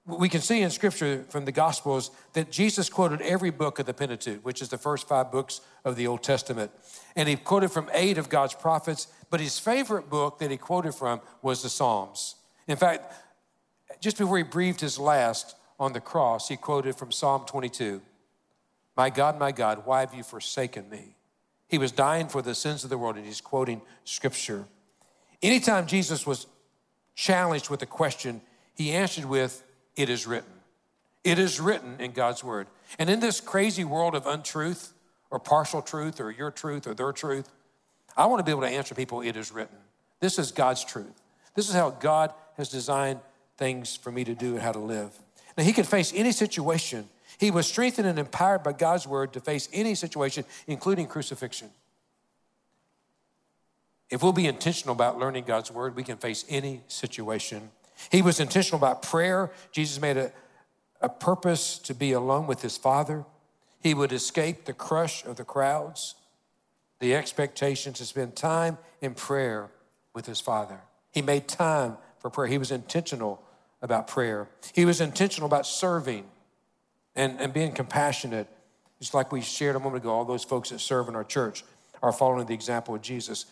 We 0.05 0.27
can 0.27 0.41
see 0.41 0.61
in 0.61 0.69
scripture 0.69 1.23
from 1.29 1.45
the 1.45 1.51
Gospels 1.51 2.11
that 2.33 2.51
Jesus 2.51 2.89
quoted 2.89 3.21
every 3.21 3.51
book 3.51 3.79
of 3.79 3.85
the 3.85 3.93
Pentateuch, 3.93 4.43
which 4.43 4.61
is 4.61 4.67
the 4.69 4.77
first 4.77 5.07
five 5.07 5.31
books 5.31 5.61
of 5.85 5.95
the 5.95 6.07
Old 6.07 6.23
Testament. 6.23 6.71
And 7.15 7.29
he 7.29 7.37
quoted 7.37 7.71
from 7.71 7.89
eight 7.93 8.17
of 8.17 8.27
God's 8.27 8.53
prophets, 8.53 9.07
but 9.29 9.39
his 9.39 9.59
favorite 9.59 10.09
book 10.09 10.39
that 10.39 10.51
he 10.51 10.57
quoted 10.57 10.93
from 10.93 11.21
was 11.41 11.63
the 11.63 11.69
Psalms. 11.69 12.35
In 12.67 12.75
fact, 12.75 13.13
just 14.01 14.17
before 14.17 14.37
he 14.37 14.43
breathed 14.43 14.81
his 14.81 14.99
last 14.99 15.55
on 15.79 15.93
the 15.93 16.01
cross, 16.01 16.49
he 16.49 16.57
quoted 16.57 16.95
from 16.95 17.11
Psalm 17.11 17.45
22 17.45 18.01
My 18.95 19.09
God, 19.09 19.39
my 19.39 19.51
God, 19.51 19.85
why 19.85 20.01
have 20.01 20.13
you 20.13 20.23
forsaken 20.23 20.89
me? 20.89 21.15
He 21.67 21.77
was 21.77 21.91
dying 21.91 22.27
for 22.27 22.41
the 22.41 22.53
sins 22.53 22.83
of 22.83 22.89
the 22.89 22.97
world, 22.97 23.15
and 23.15 23.25
he's 23.25 23.41
quoting 23.41 23.81
scripture. 24.03 24.65
Anytime 25.41 25.88
Jesus 25.88 26.27
was 26.27 26.47
challenged 27.15 27.69
with 27.69 27.81
a 27.81 27.88
question, 27.88 28.41
he 28.75 28.91
answered 28.91 29.25
with, 29.25 29.63
It 29.95 30.09
is 30.09 30.27
written. 30.27 30.51
It 31.23 31.39
is 31.39 31.59
written 31.59 31.95
in 32.00 32.12
God's 32.12 32.43
word. 32.43 32.67
And 33.00 33.09
in 33.09 33.19
this 33.19 33.41
crazy 33.41 33.83
world 33.83 34.13
of 34.13 34.27
untruth 34.27 34.93
or 35.31 35.39
partial 35.39 35.81
truth 35.81 36.19
or 36.19 36.29
your 36.29 36.51
truth 36.51 36.85
or 36.85 36.93
their 36.93 37.12
truth, 37.12 37.50
I 38.15 38.27
want 38.27 38.39
to 38.39 38.43
be 38.43 38.51
able 38.51 38.62
to 38.62 38.67
answer 38.67 38.93
people, 38.93 39.21
It 39.21 39.35
is 39.35 39.51
written. 39.51 39.77
This 40.19 40.38
is 40.38 40.51
God's 40.51 40.83
truth. 40.83 41.21
This 41.55 41.69
is 41.69 41.75
how 41.75 41.89
God 41.89 42.33
has 42.57 42.69
designed 42.69 43.19
things 43.57 43.95
for 43.95 44.12
me 44.12 44.23
to 44.23 44.35
do 44.35 44.53
and 44.53 44.62
how 44.62 44.71
to 44.71 44.79
live. 44.79 45.12
Now, 45.57 45.63
he 45.63 45.73
can 45.73 45.83
face 45.83 46.12
any 46.15 46.31
situation. 46.31 47.07
He 47.37 47.51
was 47.51 47.67
strengthened 47.67 48.07
and 48.07 48.19
empowered 48.19 48.63
by 48.63 48.73
God's 48.73 49.07
word 49.07 49.33
to 49.33 49.39
face 49.39 49.69
any 49.73 49.95
situation, 49.95 50.45
including 50.67 51.07
crucifixion. 51.07 51.69
If 54.09 54.21
we'll 54.21 54.33
be 54.33 54.47
intentional 54.47 54.93
about 54.93 55.17
learning 55.17 55.45
God's 55.45 55.71
word, 55.71 55.95
we 55.95 56.03
can 56.03 56.17
face 56.17 56.45
any 56.47 56.81
situation. 56.87 57.71
He 58.11 58.21
was 58.21 58.39
intentional 58.39 58.77
about 58.77 59.01
prayer. 59.01 59.51
Jesus 59.71 59.99
made 60.01 60.17
a, 60.17 60.31
a 61.01 61.09
purpose 61.09 61.79
to 61.79 61.93
be 61.93 62.11
alone 62.11 62.45
with 62.45 62.61
his 62.61 62.77
Father. 62.77 63.25
He 63.81 63.93
would 63.93 64.11
escape 64.11 64.65
the 64.65 64.73
crush 64.73 65.25
of 65.25 65.35
the 65.35 65.43
crowds, 65.43 66.15
the 66.99 67.15
expectation 67.15 67.93
to 67.93 68.05
spend 68.05 68.35
time 68.35 68.77
in 69.01 69.13
prayer 69.13 69.71
with 70.13 70.25
his 70.25 70.39
Father. 70.39 70.81
He 71.11 71.21
made 71.21 71.47
time 71.47 71.97
for 72.19 72.29
prayer. 72.29 72.47
He 72.47 72.57
was 72.57 72.71
intentional 72.71 73.41
about 73.81 74.07
prayer. 74.07 74.47
He 74.73 74.85
was 74.85 75.01
intentional 75.01 75.47
about 75.47 75.65
serving 75.65 76.25
and, 77.15 77.39
and 77.39 77.53
being 77.53 77.72
compassionate, 77.72 78.48
just 79.00 79.13
like 79.13 79.32
we 79.32 79.41
shared 79.41 79.75
a 79.75 79.79
moment 79.79 80.03
ago. 80.03 80.12
All 80.12 80.25
those 80.25 80.43
folks 80.43 80.70
that 80.70 80.79
serve 80.79 81.08
in 81.08 81.15
our 81.15 81.24
church 81.24 81.63
are 82.01 82.12
following 82.12 82.46
the 82.46 82.53
example 82.53 82.96
of 82.96 83.01
Jesus. 83.01 83.46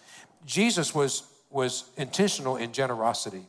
Jesus 0.45 0.93
was, 0.93 1.23
was 1.49 1.85
intentional 1.97 2.57
in 2.57 2.71
generosity. 2.73 3.45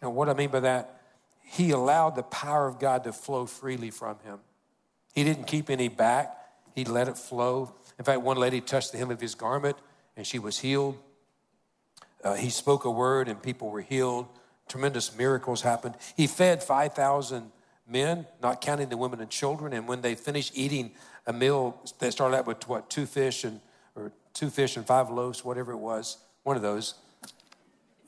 And 0.00 0.14
what 0.14 0.28
I 0.28 0.34
mean 0.34 0.50
by 0.50 0.60
that, 0.60 1.00
he 1.44 1.70
allowed 1.70 2.16
the 2.16 2.22
power 2.22 2.66
of 2.66 2.78
God 2.78 3.04
to 3.04 3.12
flow 3.12 3.46
freely 3.46 3.90
from 3.90 4.18
him. 4.24 4.38
He 5.14 5.24
didn't 5.24 5.44
keep 5.44 5.68
any 5.68 5.88
back, 5.88 6.34
he 6.74 6.84
let 6.84 7.08
it 7.08 7.18
flow. 7.18 7.74
In 7.98 8.04
fact, 8.04 8.22
one 8.22 8.38
lady 8.38 8.60
touched 8.60 8.92
the 8.92 8.98
hem 8.98 9.10
of 9.10 9.20
his 9.20 9.34
garment 9.34 9.76
and 10.16 10.26
she 10.26 10.38
was 10.38 10.58
healed. 10.58 10.98
Uh, 12.24 12.34
he 12.34 12.50
spoke 12.50 12.84
a 12.84 12.90
word 12.90 13.28
and 13.28 13.42
people 13.42 13.68
were 13.68 13.82
healed. 13.82 14.26
Tremendous 14.68 15.14
miracles 15.16 15.60
happened. 15.60 15.96
He 16.16 16.26
fed 16.26 16.62
5,000 16.62 17.50
men, 17.92 18.26
not 18.42 18.60
counting 18.60 18.88
the 18.88 18.96
women 18.96 19.20
and 19.20 19.30
children. 19.30 19.72
And 19.72 19.86
when 19.86 20.00
they 20.00 20.14
finished 20.14 20.52
eating 20.54 20.92
a 21.26 21.32
meal, 21.32 21.80
they 21.98 22.10
started 22.10 22.36
out 22.36 22.46
with 22.46 22.66
what, 22.68 22.90
two 22.90 23.06
fish 23.06 23.44
and, 23.44 23.60
or 23.94 24.10
two 24.34 24.50
fish 24.50 24.76
and 24.76 24.86
five 24.86 25.10
loaves, 25.10 25.44
whatever 25.44 25.72
it 25.72 25.76
was, 25.76 26.16
one 26.42 26.56
of 26.56 26.62
those. 26.62 26.94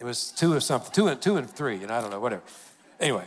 It 0.00 0.04
was 0.04 0.32
two 0.32 0.54
of 0.54 0.62
something, 0.62 0.90
two 0.92 1.06
and 1.06 1.20
two 1.22 1.36
and 1.36 1.48
three, 1.48 1.82
and 1.82 1.92
I 1.92 2.00
don't 2.00 2.10
know, 2.10 2.20
whatever. 2.20 2.42
Anyway, 2.98 3.24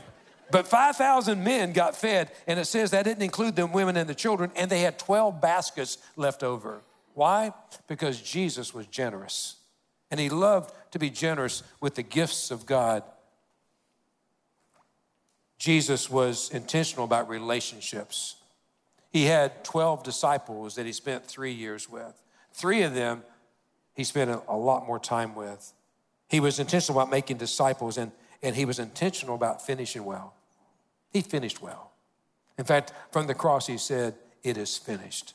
but 0.51 0.67
5,000 0.67 1.43
men 1.43 1.73
got 1.73 1.95
fed, 1.95 2.31
and 2.45 2.59
it 2.59 2.65
says 2.65 2.91
that 2.91 3.03
didn't 3.03 3.23
include 3.23 3.55
the 3.55 3.65
women 3.65 3.97
and 3.97 4.09
the 4.09 4.15
children, 4.15 4.51
and 4.55 4.69
they 4.69 4.79
had 4.79 4.97
12 4.97 5.41
baskets 5.41 5.97
left 6.15 6.43
over. 6.43 6.81
Why? 7.13 7.53
Because 7.87 8.21
Jesus 8.21 8.73
was 8.73 8.85
generous. 8.87 9.55
And 10.09 10.19
he 10.19 10.29
loved 10.29 10.73
to 10.91 10.99
be 10.99 11.09
generous 11.09 11.63
with 11.81 11.95
the 11.95 12.03
gifts 12.03 12.51
of 12.51 12.65
God. 12.65 13.03
Jesus 15.57 16.09
was 16.09 16.49
intentional 16.51 17.05
about 17.05 17.29
relationships. 17.29 18.35
He 19.11 19.25
had 19.25 19.63
12 19.63 20.03
disciples 20.03 20.75
that 20.75 20.85
he 20.85 20.91
spent 20.91 21.25
three 21.25 21.53
years 21.53 21.89
with. 21.89 22.21
Three 22.53 22.83
of 22.83 22.93
them 22.93 23.23
he 23.95 24.03
spent 24.03 24.29
a, 24.47 24.55
lot 24.55 24.85
more 24.85 24.99
time 24.99 25.33
with. 25.33 25.73
He 26.27 26.39
was 26.39 26.59
intentional 26.59 26.99
about 26.99 27.09
making 27.09 27.37
disciples 27.37 27.97
and, 27.97 28.11
and 28.43 28.55
he 28.55 28.65
was 28.65 28.77
intentional 28.77 29.33
about 29.33 29.65
finishing 29.65 30.05
well. 30.05 30.35
He 31.11 31.21
finished 31.21 31.63
well. 31.63 31.91
In 32.59 32.65
fact, 32.65 32.93
from 33.11 33.25
the 33.25 33.33
cross, 33.33 33.65
he 33.65 33.79
said, 33.79 34.13
It 34.43 34.55
is 34.55 34.77
finished. 34.77 35.33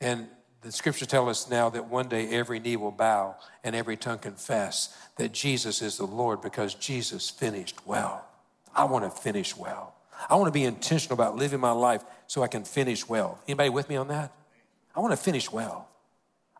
And 0.00 0.26
the 0.62 0.72
scriptures 0.72 1.06
tell 1.06 1.28
us 1.28 1.48
now 1.48 1.70
that 1.70 1.86
one 1.86 2.08
day 2.08 2.28
every 2.30 2.58
knee 2.58 2.76
will 2.76 2.90
bow 2.90 3.36
and 3.62 3.76
every 3.76 3.96
tongue 3.96 4.18
confess 4.18 4.96
that 5.16 5.32
Jesus 5.32 5.82
is 5.82 5.98
the 5.98 6.06
Lord 6.06 6.42
because 6.42 6.74
Jesus 6.74 7.30
finished 7.30 7.86
well. 7.86 8.26
I 8.74 8.84
want 8.84 9.04
to 9.04 9.10
finish 9.10 9.56
well. 9.56 9.94
I 10.28 10.36
want 10.36 10.48
to 10.48 10.52
be 10.52 10.64
intentional 10.64 11.14
about 11.14 11.36
living 11.36 11.60
my 11.60 11.70
life 11.70 12.04
so 12.26 12.42
I 12.42 12.48
can 12.48 12.64
finish 12.64 13.08
well. 13.08 13.38
Anybody 13.46 13.70
with 13.70 13.88
me 13.88 13.96
on 13.96 14.08
that? 14.08 14.32
I 14.94 15.00
want 15.00 15.12
to 15.12 15.16
finish 15.16 15.50
well. 15.50 15.88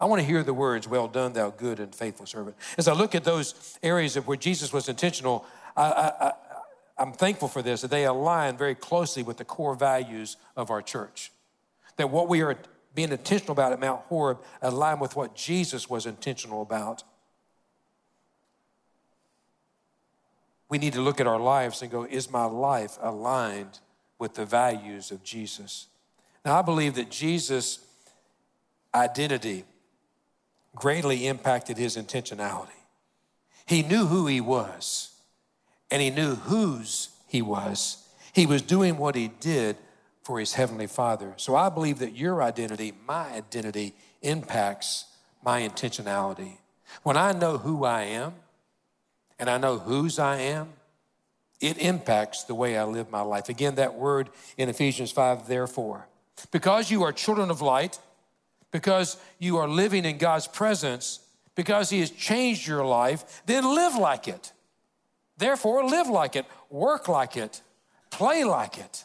I 0.01 0.07
want 0.07 0.21
to 0.21 0.27
hear 0.27 0.43
the 0.43 0.55
words, 0.55 0.89
Well 0.89 1.09
done, 1.09 1.35
thou 1.35 1.51
good 1.51 1.79
and 1.79 1.95
faithful 1.95 2.25
servant. 2.25 2.57
As 2.79 2.89
I 2.89 2.95
look 2.95 3.15
at 3.15 3.23
those 3.23 3.79
areas 3.83 4.17
of 4.17 4.27
where 4.27 4.37
Jesus 4.37 4.73
was 4.73 4.89
intentional, 4.89 5.45
I, 5.77 6.33
am 6.99 7.13
thankful 7.13 7.49
for 7.49 7.61
this, 7.61 7.83
that 7.83 7.91
they 7.91 8.07
align 8.07 8.57
very 8.57 8.75
closely 8.75 9.23
with 9.23 9.37
the 9.37 9.45
core 9.45 9.75
values 9.75 10.39
of 10.57 10.71
our 10.71 10.81
church. 10.81 11.33
That 11.97 12.11
what 12.11 12.29
we 12.29 12.41
are 12.43 12.57
being 12.95 13.13
intentional 13.13 13.53
about 13.53 13.73
at 13.73 13.81
Mount 13.81 14.01
Horeb 14.03 14.39
align 14.63 15.01
with 15.01 15.17
what 15.17 15.35
Jesus 15.35 15.91
was 15.91 16.07
intentional 16.07 16.63
about. 16.63 17.05
We 20.71 20.79
need 20.79 20.95
to 20.95 21.03
look 21.03 21.21
at 21.21 21.27
our 21.27 21.41
lives 21.41 21.83
and 21.83 21.91
go, 21.91 22.05
is 22.05 22.31
my 22.31 22.45
life 22.45 22.97
aligned 23.03 23.81
with 24.19 24.35
the 24.35 24.47
values 24.47 25.11
of 25.11 25.23
Jesus? 25.23 25.89
Now, 26.45 26.59
I 26.59 26.63
believe 26.63 26.95
that 26.95 27.11
Jesus' 27.11 27.81
identity 28.95 29.65
greatly 30.75 31.27
impacted 31.27 31.77
his 31.77 31.97
intentionality. 31.97 32.69
He 33.67 33.83
knew 33.83 34.07
who 34.07 34.27
he 34.27 34.41
was, 34.41 35.11
and 35.91 36.01
he 36.01 36.11
knew 36.11 36.37
whose 36.37 37.11
he 37.27 37.43
was. 37.43 38.09
He 38.33 38.47
was 38.47 38.63
doing 38.63 38.97
what 38.97 39.17
he 39.17 39.29
did 39.29 39.77
for 40.23 40.39
his 40.39 40.55
heavenly 40.55 40.87
Father. 40.87 41.35
So 41.37 41.57
I 41.57 41.69
believe 41.69 41.99
that 41.99 42.17
your 42.17 42.43
identity, 42.43 42.93
my 43.07 43.33
identity, 43.33 43.95
impacts 44.23 45.07
my 45.45 45.63
intentionality. 45.63 46.59
When 47.03 47.17
I 47.17 47.33
know 47.33 47.59
who 47.59 47.85
I 47.85 48.03
am 48.03 48.35
and 49.41 49.49
I 49.49 49.59
know 49.59 49.79
whose 49.79 50.19
I 50.19 50.37
am, 50.37 50.69
it 51.61 51.79
impacts 51.79 52.45
the 52.45 52.55
way 52.55 52.79
I 52.79 52.85
live 52.85 53.11
my 53.11 53.23
life. 53.23 53.49
Again, 53.49 53.75
that 53.77 53.95
word 53.95 54.31
in 54.57 54.69
Ephesians 54.69 55.11
5, 55.11 55.49
therefore. 55.49 56.07
Because 56.53 56.91
you 56.91 57.03
are 57.03 57.13
children 57.13 57.51
of 57.51 57.61
light, 57.61 57.99
because 58.71 59.17
you 59.39 59.57
are 59.57 59.69
living 59.69 60.05
in 60.05 60.19
God's 60.19 60.47
presence, 60.47 61.21
because 61.55 61.91
He 61.91 62.01
has 62.01 62.11
changed 62.11 62.67
your 62.67 62.85
life, 62.85 63.43
then 63.47 63.65
live 63.65 63.97
like 63.97 64.29
it. 64.29 64.53
Therefore, 65.37 65.85
live 65.85 66.09
like 66.09 66.37
it, 66.37 66.45
work 66.69 67.09
like 67.09 67.37
it, 67.37 67.63
play 68.11 68.45
like 68.45 68.79
it. 68.79 69.05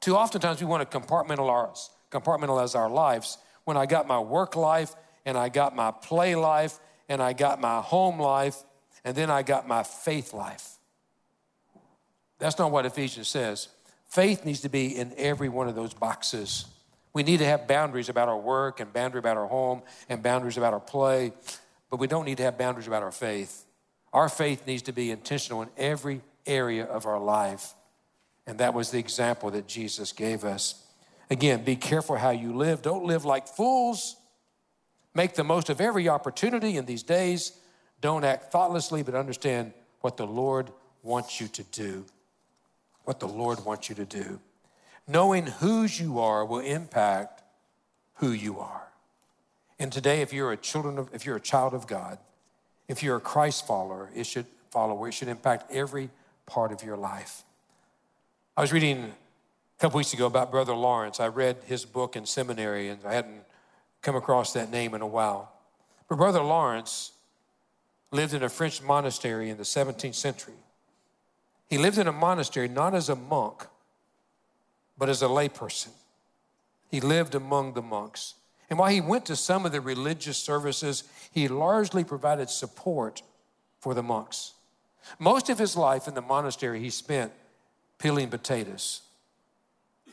Too 0.00 0.16
oftentimes 0.16 0.60
we 0.60 0.66
want 0.66 0.88
to 0.88 0.98
compartmentalize, 0.98 1.90
compartmentalize 2.10 2.74
our 2.74 2.90
lives 2.90 3.38
when 3.64 3.76
I 3.76 3.86
got 3.86 4.08
my 4.08 4.18
work 4.18 4.56
life 4.56 4.94
and 5.24 5.36
I 5.36 5.48
got 5.48 5.76
my 5.76 5.90
play 5.90 6.34
life 6.34 6.80
and 7.10 7.20
I 7.20 7.34
got 7.34 7.60
my 7.60 7.80
home 7.80 8.20
life 8.20 8.56
and 9.04 9.16
then 9.16 9.30
I 9.30 9.42
got 9.42 9.66
my 9.68 9.82
faith 9.82 10.32
life. 10.32 10.78
That's 12.38 12.58
not 12.58 12.70
what 12.70 12.86
Ephesians 12.86 13.28
says. 13.28 13.68
Faith 14.06 14.44
needs 14.44 14.60
to 14.60 14.68
be 14.68 14.96
in 14.96 15.12
every 15.16 15.48
one 15.48 15.68
of 15.68 15.74
those 15.74 15.92
boxes. 15.92 16.64
We 17.12 17.24
need 17.24 17.38
to 17.38 17.44
have 17.44 17.66
boundaries 17.66 18.08
about 18.08 18.28
our 18.28 18.38
work 18.38 18.78
and 18.78 18.92
boundary 18.92 19.18
about 19.18 19.36
our 19.36 19.46
home 19.46 19.82
and 20.08 20.22
boundaries 20.22 20.56
about 20.56 20.72
our 20.72 20.80
play, 20.80 21.32
but 21.90 21.98
we 21.98 22.06
don't 22.06 22.24
need 22.24 22.36
to 22.36 22.44
have 22.44 22.56
boundaries 22.56 22.86
about 22.86 23.02
our 23.02 23.10
faith. 23.10 23.64
Our 24.12 24.28
faith 24.28 24.66
needs 24.66 24.82
to 24.82 24.92
be 24.92 25.10
intentional 25.10 25.62
in 25.62 25.68
every 25.76 26.20
area 26.46 26.84
of 26.84 27.06
our 27.06 27.18
life. 27.18 27.74
And 28.46 28.58
that 28.58 28.72
was 28.72 28.92
the 28.92 28.98
example 28.98 29.50
that 29.50 29.66
Jesus 29.66 30.12
gave 30.12 30.44
us. 30.44 30.80
Again, 31.28 31.64
be 31.64 31.76
careful 31.76 32.16
how 32.16 32.30
you 32.30 32.56
live. 32.56 32.82
Don't 32.82 33.04
live 33.04 33.24
like 33.24 33.48
fools. 33.48 34.16
Make 35.14 35.34
the 35.34 35.44
most 35.44 35.70
of 35.70 35.80
every 35.80 36.08
opportunity 36.08 36.76
in 36.76 36.86
these 36.86 37.02
days. 37.02 37.52
Don't 38.00 38.24
act 38.24 38.52
thoughtlessly, 38.52 39.02
but 39.02 39.14
understand 39.14 39.72
what 40.00 40.16
the 40.16 40.26
Lord 40.26 40.70
wants 41.02 41.40
you 41.40 41.48
to 41.48 41.62
do. 41.64 42.04
What 43.04 43.20
the 43.20 43.28
Lord 43.28 43.64
wants 43.64 43.88
you 43.88 43.94
to 43.96 44.04
do. 44.04 44.40
Knowing 45.08 45.46
whose 45.46 45.98
you 45.98 46.20
are 46.20 46.44
will 46.44 46.60
impact 46.60 47.42
who 48.14 48.30
you 48.30 48.60
are. 48.60 48.88
And 49.78 49.90
today, 49.90 50.20
if 50.20 50.32
you're 50.32 50.52
a 50.52 50.56
children 50.56 50.98
of, 50.98 51.08
if 51.12 51.24
you're 51.24 51.36
a 51.36 51.40
child 51.40 51.74
of 51.74 51.86
God, 51.86 52.18
if 52.86 53.02
you're 53.02 53.16
a 53.16 53.20
Christ 53.20 53.66
follower, 53.66 54.10
it 54.14 54.24
should 54.26 54.46
follower, 54.70 55.08
it 55.08 55.12
should 55.12 55.28
impact 55.28 55.72
every 55.72 56.10
part 56.46 56.70
of 56.70 56.82
your 56.82 56.96
life. 56.96 57.42
I 58.56 58.60
was 58.60 58.72
reading 58.72 59.04
a 59.04 59.80
couple 59.80 59.98
weeks 59.98 60.12
ago 60.12 60.26
about 60.26 60.50
Brother 60.50 60.74
Lawrence. 60.74 61.18
I 61.18 61.28
read 61.28 61.56
his 61.66 61.84
book 61.84 62.14
in 62.14 62.26
seminary, 62.26 62.88
and 62.88 63.00
I 63.06 63.14
hadn't 63.14 63.42
come 64.02 64.16
across 64.16 64.52
that 64.52 64.70
name 64.70 64.94
in 64.94 65.02
a 65.02 65.06
while. 65.06 65.52
But 66.08 66.16
Brother 66.16 66.40
Lawrence 66.40 67.12
lived 68.10 68.34
in 68.34 68.42
a 68.42 68.48
French 68.48 68.82
monastery 68.82 69.50
in 69.50 69.56
the 69.56 69.62
17th 69.62 70.14
century. 70.14 70.54
He 71.68 71.78
lived 71.78 71.98
in 71.98 72.08
a 72.08 72.12
monastery 72.12 72.68
not 72.68 72.94
as 72.94 73.08
a 73.08 73.14
monk, 73.14 73.66
but 74.98 75.08
as 75.08 75.22
a 75.22 75.26
layperson. 75.26 75.90
He 76.88 77.00
lived 77.00 77.34
among 77.34 77.74
the 77.74 77.82
monks. 77.82 78.34
And 78.68 78.78
while 78.78 78.90
he 78.90 79.00
went 79.00 79.26
to 79.26 79.36
some 79.36 79.64
of 79.64 79.72
the 79.72 79.80
religious 79.80 80.38
services, 80.38 81.04
he 81.30 81.46
largely 81.46 82.02
provided 82.02 82.50
support 82.50 83.22
for 83.78 83.94
the 83.94 84.02
monks. 84.02 84.54
Most 85.18 85.48
of 85.48 85.58
his 85.58 85.76
life 85.76 86.08
in 86.08 86.14
the 86.14 86.22
monastery, 86.22 86.80
he 86.80 86.90
spent 86.90 87.32
peeling 87.98 88.28
potatoes, 88.28 89.02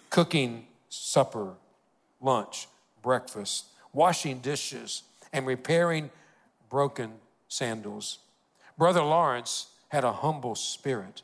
cooking 0.10 0.68
supper, 0.90 1.54
lunch, 2.22 2.68
breakfast, 3.02 3.66
washing 3.94 4.40
dishes, 4.40 5.04
and 5.34 5.46
repairing 5.46 6.10
broken 6.70 7.14
sandals. 7.48 8.20
Brother 8.78 9.02
Lawrence 9.02 9.68
had 9.90 10.04
a 10.04 10.12
humble 10.12 10.56
spirit. 10.56 11.22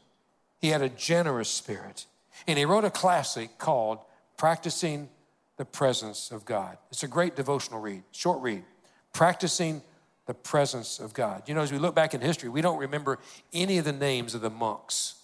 He 0.60 0.70
had 0.70 0.82
a 0.82 0.90
generous 0.90 1.50
spirit. 1.50 2.06
And 2.48 2.58
he 2.58 2.66
wrote 2.66 2.86
a 2.86 2.90
classic 2.90 3.58
called 3.58 4.00
Practicing 4.38 5.10
the 5.58 5.66
Presence 5.66 6.32
of 6.32 6.46
God. 6.46 6.78
It's 6.92 7.04
a 7.04 7.08
great 7.08 7.36
devotional 7.36 7.80
read, 7.80 8.04
short 8.12 8.42
read. 8.42 8.64
Practicing 9.12 9.82
the 10.26 10.34
presence 10.34 11.00
of 11.00 11.14
God. 11.14 11.44
You 11.48 11.54
know, 11.54 11.62
as 11.62 11.72
we 11.72 11.78
look 11.78 11.96
back 11.96 12.14
in 12.14 12.22
history, 12.22 12.50
we 12.50 12.62
don't 12.62 12.80
remember 12.80 13.20
any 13.52 13.78
of 13.78 13.86
the 13.86 13.92
names 13.92 14.34
of 14.34 14.42
the 14.42 14.50
monks 14.50 15.16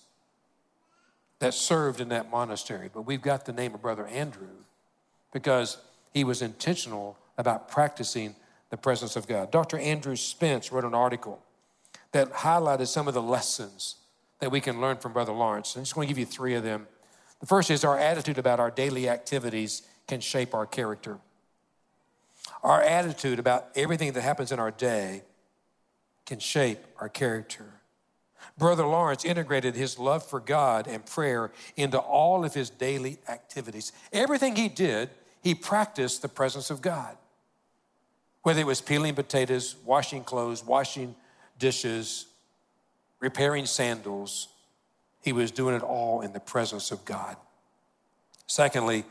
that 1.40 1.54
served 1.54 2.02
in 2.02 2.10
that 2.10 2.30
monastery, 2.30 2.90
but 2.94 3.04
we've 3.04 3.22
got 3.22 3.46
the 3.46 3.54
name 3.54 3.74
of 3.74 3.82
Brother 3.82 4.06
Andrew 4.08 4.48
because 5.32 5.78
he 6.14 6.24
was 6.24 6.42
intentional 6.42 7.18
about 7.40 7.70
practicing 7.70 8.36
the 8.70 8.78
presence 8.78 9.16
of 9.16 9.28
God. 9.28 9.50
Dr. 9.50 9.80
Andrew 9.80 10.16
Spence 10.16 10.72
wrote 10.72 10.84
an 10.84 10.94
article 10.94 11.42
that 12.12 12.32
highlighted 12.32 12.88
some 12.88 13.08
of 13.08 13.14
the 13.16 13.22
lessons 13.22 13.96
that 14.40 14.52
we 14.52 14.62
can 14.62 14.80
learn 14.80 14.98
from 14.98 15.14
Brother 15.14 15.32
Lawrence. 15.32 15.76
I'm 15.76 15.82
just 15.82 15.96
going 15.96 16.08
to 16.08 16.12
give 16.12 16.20
you 16.20 16.26
three 16.26 16.54
of 16.54 16.64
them. 16.64 16.88
The 17.40 17.46
first 17.46 17.72
is 17.72 17.84
our 17.84 17.98
attitude 17.98 18.38
about 18.38 18.60
our 18.60 18.70
daily 18.70 19.10
activities 19.10 19.84
can 20.08 20.20
shape 20.20 20.54
our 20.54 20.66
character. 20.66 21.18
Our 22.62 22.82
attitude 22.82 23.40
about 23.40 23.68
everything 23.76 24.12
that 24.14 24.22
happens 24.22 24.52
in 24.52 24.60
our 24.60 24.72
day 24.72 25.24
can 26.26 26.40
shape 26.40 26.80
our 27.00 27.10
character. 27.10 27.66
Brother 28.58 28.86
Lawrence 28.86 29.24
integrated 29.24 29.76
his 29.76 29.98
love 29.98 30.26
for 30.26 30.40
God 30.40 30.88
and 30.88 31.06
prayer 31.06 31.52
into 31.78 31.98
all 31.98 32.44
of 32.44 32.54
his 32.54 32.70
daily 32.70 33.20
activities. 33.30 33.94
Everything 34.12 34.56
he 34.56 34.68
did, 34.68 35.10
he 35.42 35.56
practiced 35.56 36.22
the 36.22 36.28
presence 36.28 36.70
of 36.70 36.82
God. 36.82 37.16
Whether 38.44 38.62
it 38.62 38.68
was 38.68 38.82
peeling 38.82 39.16
potatoes, 39.16 39.76
washing 39.86 40.24
clothes, 40.24 40.64
washing 40.64 41.16
dishes, 41.58 42.26
repairing 43.20 43.66
sandals, 43.66 44.48
he 45.22 45.34
was 45.34 45.52
doing 45.52 45.76
it 45.76 45.84
all 45.84 46.22
in 46.22 46.32
the 46.32 46.40
presence 46.40 46.92
of 46.92 47.04
God. 47.04 47.36
Secondly, 48.48 49.04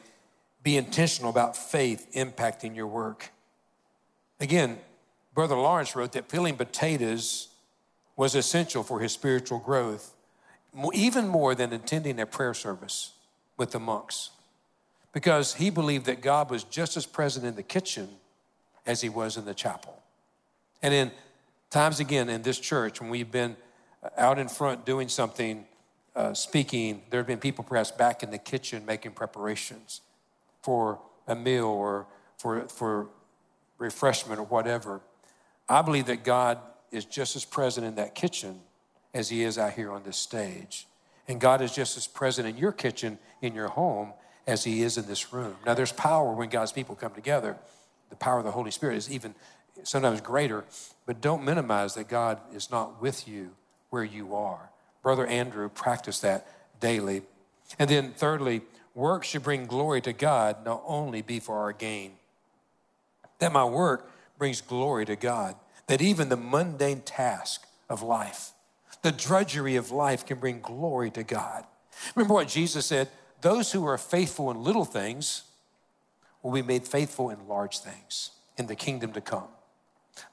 be 0.62 0.76
intentional 0.76 1.31
about 1.31 1.57
faith 1.57 2.09
impacting 2.14 2.74
your 2.74 2.87
work. 2.87 3.31
Again, 4.40 4.79
Brother 5.35 5.57
Lawrence 5.57 5.94
wrote 5.94 6.12
that 6.12 6.29
peeling 6.29 6.57
potatoes 6.57 7.48
was 8.16 8.35
essential 8.35 8.83
for 8.83 8.98
his 9.00 9.12
spiritual 9.12 9.59
growth, 9.59 10.14
even 10.92 11.29
more 11.29 11.55
than 11.55 11.72
attending 11.72 12.18
a 12.18 12.26
prayer 12.26 12.55
service 12.55 13.12
with 13.57 13.70
the 13.70 13.79
monks, 13.79 14.31
because 15.12 15.55
he 15.55 15.70
believed 15.70 16.07
that 16.07 16.20
God 16.20 16.50
was 16.50 16.64
just 16.64 16.96
as 16.96 17.07
present 17.07 17.46
in 17.46 17.55
the 17.55 17.62
kitchen 17.62 18.09
as 18.88 19.03
he 19.03 19.09
was 19.09 19.37
in 19.37 19.44
the 19.44 19.55
chapel. 19.55 20.03
And 20.83 20.92
in 20.92 21.12
times 21.70 22.01
again 22.01 22.29
in 22.29 22.42
this 22.42 22.59
church, 22.59 23.01
when 23.01 23.11
we've 23.11 23.31
been 23.31 23.57
out 24.16 24.38
in 24.38 24.48
front 24.48 24.87
doing 24.87 25.09
something, 25.09 25.66
uh, 26.16 26.33
speaking, 26.33 27.03
there 27.11 27.20
have 27.20 27.27
been 27.27 27.38
people 27.38 27.62
perhaps 27.62 27.90
back 27.90 28.22
in 28.22 28.31
the 28.31 28.38
kitchen 28.38 28.85
making 28.87 29.12
preparations 29.12 30.01
for 30.62 30.98
a 31.29 31.37
meal 31.37 31.66
or 31.66 32.07
for, 32.38 32.66
for 32.68 33.09
refreshment 33.77 34.40
or 34.40 34.44
whatever. 34.44 35.03
I 35.68 35.83
believe 35.83 36.07
that 36.07 36.24
God 36.24 36.59
is 36.90 37.05
just 37.05 37.37
as 37.37 37.44
present 37.44 37.87
in 37.87 37.96
that 37.96 38.14
kitchen 38.14 38.59
as 39.12 39.29
He 39.29 39.44
is 39.44 39.59
out 39.59 39.74
here 39.74 39.92
on 39.92 40.03
this 40.03 40.16
stage. 40.16 40.87
And 41.29 41.38
God 41.38 41.61
is 41.61 41.74
just 41.74 41.98
as 41.98 42.07
present 42.07 42.48
in 42.48 42.57
your 42.57 42.72
kitchen, 42.72 43.18
in 43.42 43.55
your 43.55 43.68
home, 43.68 44.14
as 44.46 44.64
He 44.64 44.81
is 44.81 44.96
in 44.96 45.07
this 45.07 45.31
room. 45.31 45.57
Now, 45.66 45.74
there's 45.74 45.92
power 45.92 46.33
when 46.33 46.48
God's 46.48 46.72
people 46.72 46.94
come 46.94 47.12
together. 47.12 47.59
The 48.11 48.16
power 48.16 48.38
of 48.38 48.44
the 48.44 48.51
Holy 48.51 48.71
Spirit 48.71 48.97
is 48.97 49.11
even 49.11 49.35
sometimes 49.83 50.21
greater, 50.21 50.64
but 51.07 51.21
don't 51.21 51.44
minimize 51.44 51.94
that 51.94 52.09
God 52.09 52.40
is 52.55 52.71
not 52.71 53.01
with 53.01 53.29
you 53.29 53.51
where 53.90 54.05
you 54.05 54.35
are. 54.35 54.71
Brother 55.03 55.27
Andrew 55.27 55.68
practiced 55.68 56.23
that 56.23 56.47
daily. 56.81 57.23
And 57.79 57.88
then, 57.88 58.12
thirdly, 58.12 58.62
work 58.94 59.25
should 59.25 59.42
bring 59.42 59.66
glory 59.66 60.01
to 60.03 60.12
God, 60.12 60.64
not 60.64 60.83
only 60.87 61.23
be 61.23 61.38
for 61.40 61.59
our 61.59 61.73
gain 61.73 62.12
that 63.38 63.53
my 63.53 63.64
work 63.64 64.11
brings 64.37 64.61
glory 64.61 65.05
to 65.07 65.16
God, 65.16 65.55
that 65.87 66.03
even 66.03 66.29
the 66.29 66.37
mundane 66.37 67.01
task 67.01 67.66
of 67.88 68.03
life, 68.03 68.53
the 69.03 69.12
drudgery 69.12 69.77
of 69.77 69.90
life 69.90 70.27
can 70.27 70.38
bring 70.38 70.61
glory 70.61 71.11
to 71.12 71.23
God. 71.23 71.64
Remember 72.14 72.35
what 72.35 72.49
Jesus 72.49 72.87
said 72.87 73.09
those 73.40 73.71
who 73.71 73.87
are 73.87 73.99
faithful 73.99 74.51
in 74.51 74.64
little 74.64 74.85
things 74.85 75.44
will 76.42 76.53
be 76.53 76.62
made 76.62 76.87
faithful 76.87 77.31
in 77.31 77.48
large 77.48 77.79
things 77.81 78.31
in 78.57 78.66
the 78.66 78.77
kingdom 78.77 79.12
to 79.12 79.20
come. 79.20 79.48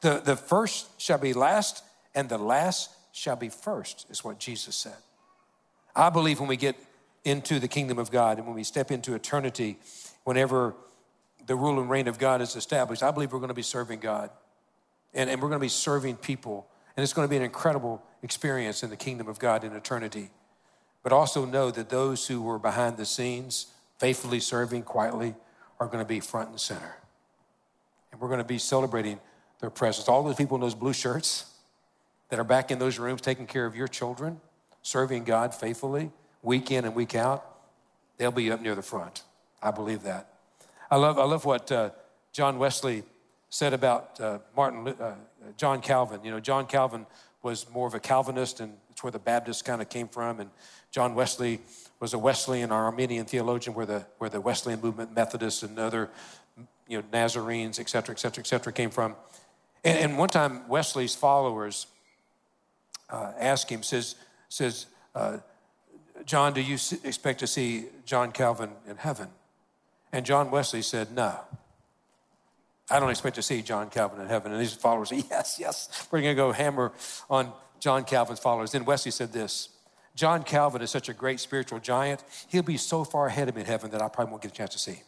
The, 0.02 0.22
the 0.24 0.36
first 0.36 1.00
shall 1.00 1.18
be 1.18 1.34
last, 1.34 1.84
and 2.13 2.30
the 2.30 2.38
last 2.38 2.89
shall 3.12 3.36
be 3.36 3.50
first, 3.50 4.08
is 4.10 4.24
what 4.24 4.39
Jesus 4.39 4.76
said. 4.76 4.98
I 5.96 6.10
believe 6.10 6.39
when 6.39 6.50
we 6.50 6.58
get 6.58 6.76
into 7.24 7.60
the 7.60 7.68
kingdom 7.68 7.98
of 7.98 8.12
God 8.12 8.38
and 8.38 8.46
when 8.46 8.56
we 8.56 8.63
step 8.63 8.91
into 8.91 9.15
eternity, 9.15 9.78
whenever 10.24 10.76
the 11.46 11.56
rule 11.56 11.80
and 11.80 11.89
reign 11.89 12.08
of 12.08 12.20
God 12.20 12.41
is 12.41 12.56
established, 12.56 13.04
I 13.04 13.12
believe 13.12 13.32
we're 13.32 13.39
going 13.39 13.50
to 13.50 13.54
be 13.54 13.62
serving 13.62 14.00
God 14.00 14.30
and, 15.13 15.30
and 15.30 15.41
we're 15.41 15.50
going 15.50 15.60
to 15.60 15.65
be 15.65 15.70
serving 15.70 16.18
people. 16.18 16.68
And 16.96 17.04
it's 17.04 17.13
going 17.13 17.28
to 17.28 17.30
be 17.30 17.38
an 17.38 17.44
incredible 17.44 18.04
experience 18.22 18.84
in 18.84 18.89
the 18.89 18.98
kingdom 18.98 19.28
of 19.28 19.39
God 19.39 19.63
in 19.63 19.74
eternity. 19.74 20.30
But 21.04 21.13
also 21.13 21.46
know 21.46 21.72
that 21.72 21.89
those 21.89 22.28
who 22.28 22.41
were 22.41 22.60
behind 22.60 22.98
the 22.98 23.06
scenes, 23.06 23.68
faithfully 24.00 24.39
serving 24.39 24.84
quietly, 24.84 25.36
are 25.80 25.88
going 25.88 26.04
to 26.04 26.08
be 26.08 26.20
front 26.20 26.50
and 26.50 26.60
center. 26.60 26.96
And 28.12 28.22
we're 28.22 28.28
going 28.28 28.40
to 28.40 28.44
be 28.44 28.58
celebrating 28.58 29.20
their 29.60 29.70
presence. 29.70 30.08
All 30.08 30.24
those 30.24 30.36
people 30.36 30.56
in 30.56 30.62
those 30.62 30.76
blue 30.76 30.94
shirts 30.94 31.46
that 32.30 32.40
are 32.40 32.44
back 32.46 32.72
in 32.72 32.80
those 32.80 32.98
rooms 33.00 33.22
taking 33.22 33.48
care 33.48 33.66
of 33.66 33.76
your 33.76 33.88
children, 33.88 34.40
serving 34.82 35.24
God 35.24 35.54
faithfully, 35.54 36.12
week 36.42 36.72
in 36.72 36.86
and 36.86 36.96
week 36.96 37.16
out, 37.16 37.46
they'll 38.18 38.32
be 38.32 38.52
up 38.52 38.62
near 38.62 38.76
the 38.76 38.82
front. 38.82 39.24
I 39.62 39.72
believe 39.72 40.04
that. 40.04 40.34
I 40.90 40.98
love, 40.98 41.18
I 41.18 41.24
love 41.24 41.46
what 41.46 41.72
uh, 41.72 41.90
John 42.32 42.60
Wesley 42.60 43.04
said 43.50 43.74
about 43.74 44.20
uh, 44.20 44.40
Martin, 44.56 44.88
uh, 44.88 45.16
John 45.58 45.82
Calvin. 45.82 46.20
You 46.24 46.32
know, 46.32 46.40
John 46.40 46.68
Calvin 46.68 47.06
was 47.42 47.70
more 47.70 47.88
of 47.88 47.94
a 47.94 48.00
Calvinist, 48.00 48.60
and 48.60 48.74
it's 48.92 49.04
where 49.04 49.12
the 49.12 49.20
Baptists 49.20 49.62
kind 49.62 49.82
of 49.82 49.90
came 49.90 50.08
from. 50.08 50.40
And 50.40 50.50
John 50.92 51.16
Wesley 51.16 51.60
was 52.06 52.13
a 52.13 52.20
Wesleyan 52.20 52.72
or 52.72 52.84
Arminian 52.84 53.26
theologian, 53.26 53.76
where 53.76 53.88
the 53.88 54.06
where 54.20 54.30
the 54.30 54.39
Wesleyan 54.39 54.80
movement, 54.80 55.15
Methodists, 55.15 55.63
and 55.63 55.80
other, 55.80 56.12
you 56.88 57.00
know, 57.00 57.04
Nazarenes, 57.12 57.80
et 57.80 57.89
cetera, 57.89 58.13
et 58.13 58.20
cetera, 58.20 58.44
et 58.44 58.46
cetera, 58.46 58.72
came 58.72 58.91
from. 58.91 59.15
And, 59.84 59.98
and 59.98 60.18
one 60.20 60.30
time, 60.30 60.68
Wesley's 60.68 61.15
followers 61.15 61.88
uh, 63.10 63.32
asked 63.39 63.72
him, 63.72 63.82
says, 63.82 64.13
says, 64.50 64.86
uh, 65.15 65.39
John, 66.26 66.54
do 66.54 66.62
you 66.62 66.78
expect 67.04 67.39
to 67.39 67.48
see 67.48 67.86
John 68.06 68.32
Calvin 68.32 68.70
in 68.88 68.98
heaven? 68.98 69.30
And 70.13 70.28
John 70.28 70.52
Wesley 70.52 70.84
said, 70.84 71.12
No. 71.12 71.39
I 72.91 73.00
don't 73.00 73.10
expect 73.10 73.38
to 73.38 73.41
see 73.41 73.63
John 73.63 73.89
Calvin 73.89 74.22
in 74.22 74.28
heaven. 74.28 74.52
And 74.52 74.62
his 74.62 74.76
followers 74.76 75.10
said, 75.10 75.24
Yes, 75.28 75.58
yes, 75.60 76.08
we're 76.12 76.22
going 76.22 76.36
to 76.36 76.39
go 76.39 76.52
hammer 76.52 76.91
on 77.32 77.52
John 77.80 78.04
Calvin's 78.04 78.39
followers. 78.39 78.74
Then 78.74 78.86
Wesley 78.86 79.10
said 79.10 79.34
this 79.34 79.70
John 80.15 80.43
Calvin 80.43 80.82
is 80.82 80.89
such 80.89 81.10
a 81.10 81.13
great 81.13 81.39
spiritual 81.39 81.80
giant. 81.80 82.23
He'll 82.47 82.63
be 82.63 82.78
so 82.78 83.04
far 83.04 83.28
ahead 83.28 83.49
of 83.49 83.56
me 83.56 83.62
in 83.62 83.67
heaven 83.67 83.91
that 83.91 84.01
I 84.01 84.08
probably 84.08 84.32
won't 84.32 84.41
get 84.41 84.51
a 84.51 84.56
chance 84.56 84.71
to 84.71 84.80
see 84.80 84.93
him. 84.93 85.06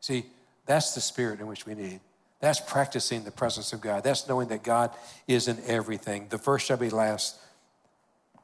See, 0.00 0.26
that's 0.64 0.94
the 0.94 1.00
spirit 1.00 1.40
in 1.40 1.46
which 1.48 1.66
we 1.66 1.74
need. 1.74 2.00
That's 2.40 2.60
practicing 2.60 3.24
the 3.24 3.30
presence 3.30 3.72
of 3.72 3.80
God. 3.80 4.04
That's 4.04 4.28
knowing 4.28 4.48
that 4.48 4.62
God 4.62 4.90
is 5.28 5.48
in 5.48 5.58
everything. 5.66 6.26
The 6.28 6.38
first 6.38 6.66
shall 6.66 6.76
be 6.76 6.90
last, 6.90 7.36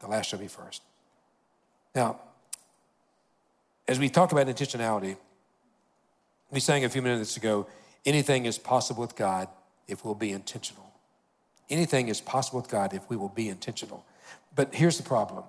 the 0.00 0.08
last 0.08 0.26
shall 0.28 0.38
be 0.38 0.48
first. 0.48 0.82
Now, 1.94 2.20
as 3.86 3.98
we 3.98 4.08
talk 4.08 4.32
about 4.32 4.46
intentionality, 4.46 5.16
we 6.50 6.60
sang 6.60 6.84
a 6.84 6.88
few 6.88 7.02
minutes 7.02 7.36
ago 7.36 7.66
anything 8.04 8.46
is 8.46 8.58
possible 8.58 9.00
with 9.00 9.16
God 9.16 9.48
if 9.86 10.04
we'll 10.04 10.14
be 10.14 10.30
intentional. 10.30 10.92
Anything 11.70 12.08
is 12.08 12.20
possible 12.20 12.60
with 12.60 12.70
God 12.70 12.94
if 12.94 13.08
we 13.10 13.16
will 13.16 13.28
be 13.28 13.48
intentional. 13.48 14.04
But 14.54 14.74
here's 14.74 14.96
the 14.96 15.02
problem 15.02 15.44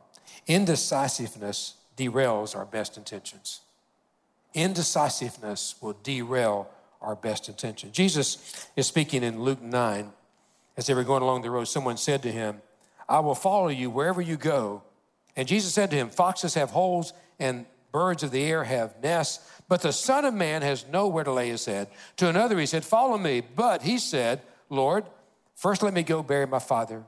indecisiveness 0.47 1.75
derails 1.97 2.55
our 2.55 2.65
best 2.65 2.97
intentions. 2.97 3.61
Indecisiveness 4.53 5.75
will 5.81 5.97
derail 6.03 6.69
our 7.01 7.15
best 7.15 7.49
intention. 7.49 7.91
Jesus 7.91 8.67
is 8.75 8.87
speaking 8.87 9.23
in 9.23 9.41
Luke 9.41 9.61
9. 9.61 10.11
As 10.77 10.87
they 10.87 10.93
were 10.93 11.03
going 11.03 11.21
along 11.21 11.41
the 11.41 11.51
road, 11.51 11.65
someone 11.65 11.97
said 11.97 12.23
to 12.23 12.31
him, 12.31 12.61
I 13.07 13.19
will 13.19 13.35
follow 13.35 13.67
you 13.67 13.89
wherever 13.89 14.21
you 14.21 14.37
go. 14.37 14.83
And 15.35 15.47
Jesus 15.47 15.73
said 15.73 15.89
to 15.91 15.97
him, 15.97 16.09
Foxes 16.09 16.53
have 16.53 16.69
holes 16.69 17.13
and 17.39 17.65
birds 17.91 18.23
of 18.23 18.31
the 18.31 18.43
air 18.43 18.63
have 18.63 19.01
nests, 19.01 19.45
but 19.67 19.81
the 19.81 19.91
Son 19.91 20.25
of 20.25 20.33
Man 20.33 20.61
has 20.61 20.85
nowhere 20.87 21.23
to 21.23 21.31
lay 21.31 21.49
his 21.49 21.65
head. 21.65 21.89
To 22.17 22.29
another 22.29 22.57
he 22.59 22.65
said, 22.65 22.85
Follow 22.85 23.17
me. 23.17 23.41
But 23.41 23.81
he 23.81 23.97
said, 23.97 24.41
Lord, 24.69 25.05
first 25.55 25.83
let 25.83 25.93
me 25.93 26.03
go 26.03 26.23
bury 26.23 26.47
my 26.47 26.59
father. 26.59 27.03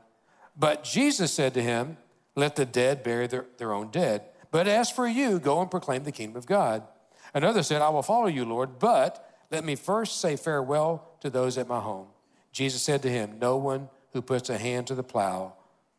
But 0.57 0.83
Jesus 0.83 1.33
said 1.33 1.53
to 1.53 1.61
him, 1.61 1.97
Let 2.35 2.55
the 2.55 2.65
dead 2.65 3.03
bury 3.03 3.27
their, 3.27 3.45
their 3.57 3.73
own 3.73 3.89
dead. 3.91 4.23
But 4.51 4.67
as 4.67 4.89
for 4.89 5.07
you, 5.07 5.39
go 5.39 5.61
and 5.61 5.71
proclaim 5.71 6.03
the 6.03 6.11
kingdom 6.11 6.37
of 6.37 6.45
God. 6.45 6.83
Another 7.33 7.63
said, 7.63 7.81
I 7.81 7.89
will 7.89 8.03
follow 8.03 8.27
you, 8.27 8.45
Lord, 8.45 8.79
but 8.79 9.27
let 9.51 9.63
me 9.63 9.75
first 9.75 10.19
say 10.19 10.35
farewell 10.35 11.09
to 11.21 11.29
those 11.29 11.57
at 11.57 11.67
my 11.67 11.79
home. 11.79 12.07
Jesus 12.51 12.81
said 12.81 13.01
to 13.03 13.09
him, 13.09 13.37
No 13.39 13.57
one 13.57 13.89
who 14.13 14.21
puts 14.21 14.49
a 14.49 14.57
hand 14.57 14.87
to 14.87 14.95
the 14.95 15.03
plow 15.03 15.53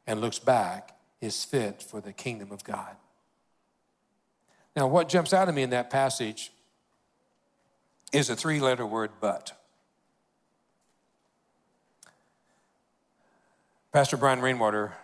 and 0.07 0.21
looks 0.21 0.39
back 0.39 0.97
is 1.21 1.45
fit 1.45 1.83
for 1.83 2.01
the 2.01 2.13
kingdom 2.13 2.51
of 2.51 2.65
God. 2.65 2.97
Now, 4.75 4.87
what 4.87 5.09
jumps 5.09 5.33
out 5.33 5.49
at 5.49 5.55
me 5.55 5.63
in 5.63 5.71
that 5.71 5.91
passage 5.91 6.51
is 8.13 8.29
a 8.31 8.37
three 8.37 8.61
letter 8.61 8.87
word, 8.87 9.11
but. 9.21 9.53
Pastor 13.93 14.17
Brian 14.17 14.41
Rainwater, 14.41 14.95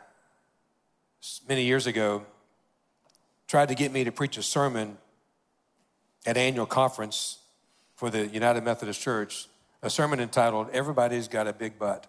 many 1.49 1.65
years 1.65 1.87
ago, 1.87 2.25
tried 3.47 3.69
to 3.69 3.75
get 3.75 3.93
me 3.93 4.05
to 4.05 4.13
preach 4.13 4.37
a 4.37 4.43
sermon 4.43 4.99
at 6.27 6.37
annual 6.37 6.67
conference 6.67 7.39
for 7.97 8.11
the 8.11 8.27
United 8.29 8.63
Methodist 8.65 9.01
Church 9.01 9.49
a 9.83 9.91
sermon 9.91 10.21
entitled 10.21 10.69
Everybody's 10.73 11.29
Got 11.29 11.47
a 11.47 11.53
Big 11.53 11.79
Butt. 11.79 12.07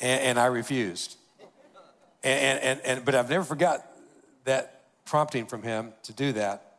And, 0.00 0.20
and 0.22 0.38
I 0.38 0.46
refused. 0.46 1.16
And, 2.22 2.60
and, 2.60 2.80
and, 2.84 3.04
but 3.04 3.14
I've 3.14 3.30
never 3.30 3.44
forgot 3.44 3.86
that 4.44 4.82
prompting 5.04 5.46
from 5.46 5.62
him 5.62 5.92
to 6.04 6.12
do 6.12 6.32
that. 6.32 6.78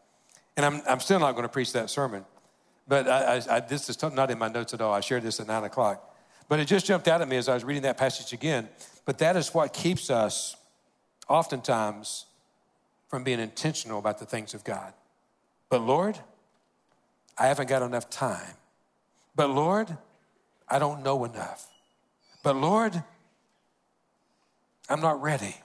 And 0.58 0.66
I'm, 0.66 0.82
I'm 0.88 1.00
still 1.00 1.20
not 1.20 1.34
going 1.34 1.44
to 1.44 1.50
preach 1.50 1.74
that 1.74 1.90
sermon. 1.90 2.26
But 2.88 3.08
I, 3.08 3.36
I, 3.36 3.56
I, 3.56 3.60
this 3.62 3.90
is 3.90 4.02
not 4.02 4.30
in 4.32 4.38
my 4.38 4.48
notes 4.48 4.74
at 4.74 4.82
all. 4.82 4.94
I 4.94 5.00
shared 5.00 5.24
this 5.24 5.40
at 5.40 5.48
9 5.48 5.64
o'clock. 5.64 6.15
But 6.48 6.60
it 6.60 6.66
just 6.66 6.86
jumped 6.86 7.08
out 7.08 7.22
at 7.22 7.28
me 7.28 7.38
as 7.38 7.50
I 7.50 7.54
was 7.54 7.64
reading 7.64 7.84
that 7.84 7.98
passage 7.98 8.34
again. 8.34 8.70
But 9.06 9.18
that 9.20 9.36
is 9.36 9.54
what 9.54 9.74
keeps 9.74 10.10
us 10.10 10.56
oftentimes 11.28 12.26
from 13.08 13.24
being 13.24 13.40
intentional 13.40 14.00
about 14.00 14.20
the 14.20 14.26
things 14.26 14.54
of 14.54 14.64
God. 14.64 14.94
But 15.70 15.82
Lord, 15.82 16.20
I 17.38 17.48
haven't 17.48 17.70
got 17.70 17.82
enough 17.82 18.10
time. 18.10 18.56
But 19.36 19.50
Lord, 19.50 19.98
I 20.70 20.80
don't 20.80 21.04
know 21.04 21.24
enough. 21.26 21.68
But 22.44 22.56
Lord, 22.56 23.04
I'm 24.90 25.02
not 25.02 25.22
ready. 25.22 25.56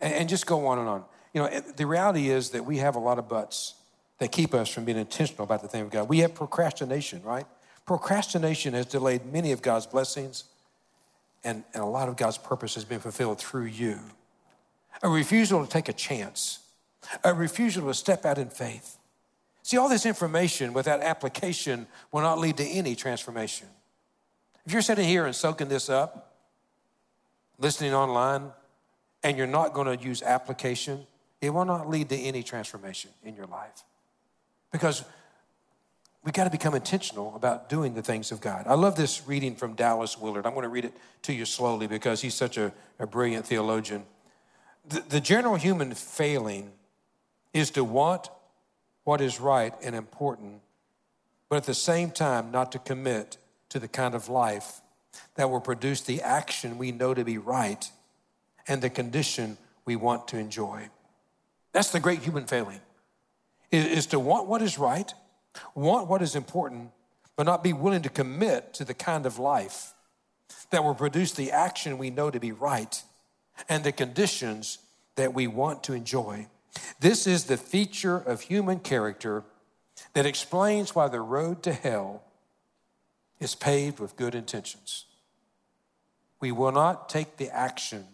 And, 0.00 0.12
and 0.14 0.28
just 0.28 0.46
go 0.46 0.66
on 0.66 0.78
and 0.78 0.88
on. 0.88 1.04
You 1.32 1.42
know, 1.42 1.60
the 1.76 1.86
reality 1.86 2.30
is 2.30 2.50
that 2.50 2.64
we 2.64 2.78
have 2.78 2.96
a 2.96 2.98
lot 2.98 3.18
of 3.18 3.28
buts 3.28 3.74
that 4.18 4.32
keep 4.32 4.54
us 4.54 4.68
from 4.68 4.84
being 4.84 4.98
intentional 4.98 5.44
about 5.44 5.62
the 5.62 5.68
thing 5.68 5.82
of 5.82 5.90
God. 5.90 6.08
We 6.08 6.18
have 6.18 6.34
procrastination, 6.34 7.22
right? 7.22 7.46
Procrastination 7.88 8.74
has 8.74 8.86
delayed 8.86 9.24
many 9.32 9.50
of 9.50 9.62
God's 9.62 9.86
blessings, 9.86 10.44
and, 11.42 11.64
and 11.72 11.82
a 11.82 11.86
lot 11.86 12.10
of 12.10 12.16
God's 12.16 12.36
purpose 12.36 12.74
has 12.74 12.84
been 12.84 13.00
fulfilled 13.00 13.38
through 13.38 13.64
you. 13.64 13.98
A 15.02 15.08
refusal 15.08 15.64
to 15.64 15.70
take 15.70 15.88
a 15.88 15.92
chance 15.94 16.60
a 17.24 17.32
refusal 17.32 17.86
to 17.86 17.94
step 17.94 18.26
out 18.26 18.36
in 18.36 18.50
faith. 18.50 18.98
See, 19.62 19.78
all 19.78 19.88
this 19.88 20.04
information 20.04 20.74
without 20.74 21.00
application 21.00 21.86
will 22.12 22.20
not 22.20 22.38
lead 22.38 22.58
to 22.58 22.64
any 22.64 22.94
transformation. 22.94 23.68
If 24.66 24.72
you're 24.72 24.82
sitting 24.82 25.08
here 25.08 25.24
and 25.24 25.34
soaking 25.34 25.68
this 25.68 25.88
up, 25.88 26.34
listening 27.58 27.94
online, 27.94 28.52
and 29.22 29.38
you're 29.38 29.46
not 29.46 29.72
going 29.72 29.96
to 29.96 30.04
use 30.04 30.22
application, 30.22 31.06
it 31.40 31.50
will 31.50 31.64
not 31.64 31.88
lead 31.88 32.10
to 32.10 32.16
any 32.16 32.42
transformation 32.42 33.10
in 33.24 33.34
your 33.34 33.46
life. 33.46 33.84
Because 34.72 35.04
we 36.28 36.32
got 36.32 36.44
to 36.44 36.50
become 36.50 36.74
intentional 36.74 37.34
about 37.34 37.70
doing 37.70 37.94
the 37.94 38.02
things 38.02 38.32
of 38.32 38.42
God. 38.42 38.66
I 38.66 38.74
love 38.74 38.96
this 38.96 39.26
reading 39.26 39.56
from 39.56 39.72
Dallas 39.72 40.18
Willard. 40.18 40.44
I'm 40.44 40.52
going 40.52 40.64
to 40.64 40.68
read 40.68 40.84
it 40.84 40.92
to 41.22 41.32
you 41.32 41.46
slowly 41.46 41.86
because 41.86 42.20
he's 42.20 42.34
such 42.34 42.58
a, 42.58 42.70
a 42.98 43.06
brilliant 43.06 43.46
theologian. 43.46 44.04
The, 44.86 45.00
the 45.08 45.20
general 45.22 45.54
human 45.54 45.94
failing 45.94 46.72
is 47.54 47.70
to 47.70 47.82
want 47.82 48.28
what 49.04 49.22
is 49.22 49.40
right 49.40 49.72
and 49.82 49.96
important, 49.96 50.60
but 51.48 51.56
at 51.56 51.64
the 51.64 51.72
same 51.72 52.10
time, 52.10 52.50
not 52.50 52.72
to 52.72 52.78
commit 52.78 53.38
to 53.70 53.78
the 53.78 53.88
kind 53.88 54.14
of 54.14 54.28
life 54.28 54.82
that 55.36 55.48
will 55.48 55.62
produce 55.62 56.02
the 56.02 56.20
action 56.20 56.76
we 56.76 56.92
know 56.92 57.14
to 57.14 57.24
be 57.24 57.38
right 57.38 57.90
and 58.66 58.82
the 58.82 58.90
condition 58.90 59.56
we 59.86 59.96
want 59.96 60.28
to 60.28 60.36
enjoy. 60.36 60.90
That's 61.72 61.90
the 61.90 62.00
great 62.00 62.18
human 62.18 62.44
failing, 62.44 62.82
is 63.70 64.04
to 64.08 64.20
want 64.20 64.46
what 64.46 64.60
is 64.60 64.78
right, 64.78 65.10
want 65.74 66.08
what 66.08 66.22
is 66.22 66.34
important, 66.34 66.90
but 67.36 67.46
not 67.46 67.62
be 67.62 67.72
willing 67.72 68.02
to 68.02 68.08
commit 68.08 68.74
to 68.74 68.84
the 68.84 68.94
kind 68.94 69.26
of 69.26 69.38
life 69.38 69.94
that 70.70 70.84
will 70.84 70.94
produce 70.94 71.32
the 71.32 71.50
action 71.50 71.98
we 71.98 72.10
know 72.10 72.30
to 72.30 72.40
be 72.40 72.52
right 72.52 73.02
and 73.68 73.84
the 73.84 73.92
conditions 73.92 74.78
that 75.16 75.34
we 75.34 75.46
want 75.46 75.82
to 75.84 75.92
enjoy. 75.92 76.46
This 77.00 77.26
is 77.26 77.44
the 77.44 77.56
feature 77.56 78.16
of 78.16 78.42
human 78.42 78.78
character 78.78 79.44
that 80.14 80.26
explains 80.26 80.94
why 80.94 81.08
the 81.08 81.20
road 81.20 81.62
to 81.64 81.72
hell 81.72 82.22
is 83.40 83.54
paved 83.54 83.98
with 84.00 84.16
good 84.16 84.34
intentions. 84.34 85.04
We 86.40 86.52
will 86.52 86.72
not 86.72 87.08
take 87.08 87.36
the 87.36 87.50
action, 87.50 88.06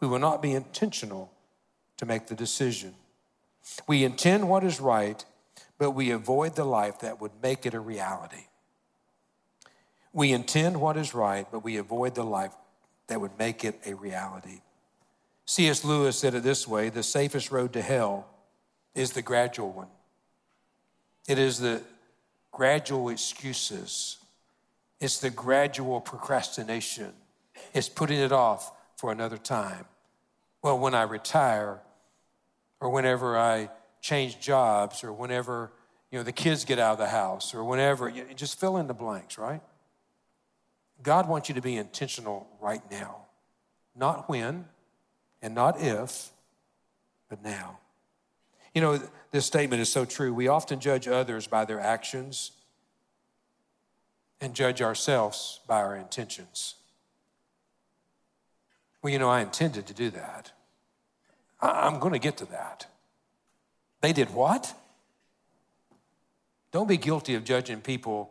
we 0.00 0.08
will 0.08 0.18
not 0.18 0.42
be 0.42 0.52
intentional 0.52 1.32
to 1.96 2.06
make 2.06 2.26
the 2.26 2.34
decision. 2.34 2.94
We 3.88 4.04
intend 4.04 4.48
what 4.48 4.62
is 4.62 4.80
right, 4.80 5.24
but 5.78 5.92
we 5.92 6.10
avoid 6.10 6.56
the 6.56 6.64
life 6.64 7.00
that 7.00 7.20
would 7.20 7.32
make 7.42 7.66
it 7.66 7.74
a 7.74 7.80
reality. 7.80 8.46
We 10.12 10.32
intend 10.32 10.80
what 10.80 10.96
is 10.96 11.14
right, 11.14 11.46
but 11.50 11.62
we 11.62 11.76
avoid 11.76 12.14
the 12.14 12.24
life 12.24 12.52
that 13.08 13.20
would 13.20 13.38
make 13.38 13.64
it 13.64 13.78
a 13.84 13.94
reality. 13.94 14.60
C.S. 15.44 15.84
Lewis 15.84 16.18
said 16.18 16.34
it 16.34 16.42
this 16.42 16.66
way 16.66 16.88
the 16.88 17.02
safest 17.02 17.50
road 17.50 17.72
to 17.74 17.82
hell 17.82 18.26
is 18.94 19.12
the 19.12 19.22
gradual 19.22 19.70
one. 19.70 19.88
It 21.28 21.38
is 21.38 21.58
the 21.58 21.82
gradual 22.50 23.10
excuses, 23.10 24.18
it's 25.00 25.18
the 25.18 25.30
gradual 25.30 26.00
procrastination, 26.00 27.12
it's 27.74 27.88
putting 27.88 28.18
it 28.18 28.32
off 28.32 28.72
for 28.96 29.12
another 29.12 29.36
time. 29.36 29.84
Well, 30.62 30.78
when 30.78 30.94
I 30.94 31.02
retire, 31.02 31.80
or 32.80 32.90
whenever 32.90 33.36
I 33.38 33.68
change 34.06 34.38
jobs, 34.38 35.02
or 35.02 35.12
whenever 35.12 35.72
you 36.12 36.18
know 36.18 36.22
the 36.22 36.32
kids 36.32 36.64
get 36.64 36.78
out 36.78 36.92
of 36.92 36.98
the 36.98 37.08
house, 37.08 37.54
or 37.54 37.64
whenever 37.64 38.08
you 38.08 38.24
just 38.36 38.60
fill 38.60 38.76
in 38.76 38.86
the 38.86 38.94
blanks, 38.94 39.36
right? 39.36 39.60
God 41.02 41.28
wants 41.28 41.48
you 41.48 41.56
to 41.56 41.60
be 41.60 41.76
intentional 41.76 42.46
right 42.60 42.82
now, 42.90 43.26
not 43.96 44.28
when, 44.28 44.66
and 45.42 45.54
not 45.54 45.80
if, 45.80 46.30
but 47.28 47.42
now. 47.42 47.78
You 48.74 48.80
know, 48.80 49.00
this 49.32 49.44
statement 49.44 49.82
is 49.82 49.90
so 49.90 50.04
true. 50.04 50.32
We 50.32 50.48
often 50.48 50.78
judge 50.78 51.08
others 51.08 51.46
by 51.48 51.64
their 51.64 51.80
actions 51.80 52.52
and 54.40 54.54
judge 54.54 54.80
ourselves 54.82 55.60
by 55.66 55.82
our 55.82 55.96
intentions. 55.96 56.76
Well, 59.02 59.12
you 59.12 59.18
know, 59.18 59.28
I 59.28 59.40
intended 59.40 59.86
to 59.86 59.94
do 59.94 60.10
that. 60.10 60.52
I'm 61.60 61.98
going 61.98 62.12
to 62.12 62.18
get 62.18 62.36
to 62.38 62.44
that. 62.46 62.86
They 64.06 64.12
did 64.12 64.32
what? 64.32 64.72
Don't 66.70 66.86
be 66.86 66.96
guilty 66.96 67.34
of 67.34 67.42
judging 67.42 67.80
people 67.80 68.30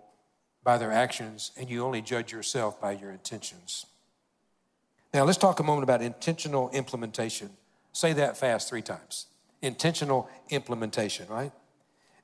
by 0.64 0.78
their 0.78 0.94
actions 0.94 1.52
and 1.58 1.70
you 1.70 1.84
only 1.84 2.02
judge 2.02 2.32
yourself 2.32 2.80
by 2.80 2.94
your 2.94 3.12
intentions. 3.12 3.86
Now, 5.14 5.26
let's 5.26 5.38
talk 5.38 5.60
a 5.60 5.64
moment 5.64 5.84
about 5.84 6.02
intentional 6.02 6.70
implementation. 6.70 7.50
Say 7.92 8.14
that 8.14 8.38
fast 8.38 8.70
three 8.70 8.84
times. 8.84 9.26
Intentional 9.62 10.30
implementation, 10.50 11.28
right? 11.28 11.52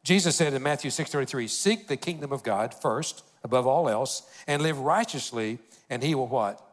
Jesus 0.05 0.37
said 0.37 0.53
in 0.53 0.63
Matthew 0.63 0.89
6:33, 0.89 1.49
"Seek 1.49 1.89
the 1.89 1.97
kingdom 1.97 2.31
of 2.31 2.43
God 2.43 2.73
first, 2.73 3.21
above 3.43 3.67
all 3.67 3.89
else, 3.89 4.23
and 4.47 4.61
live 4.61 4.79
righteously, 4.79 5.59
and 5.89 6.01
he 6.01 6.15
will 6.15 6.27
what? 6.27 6.65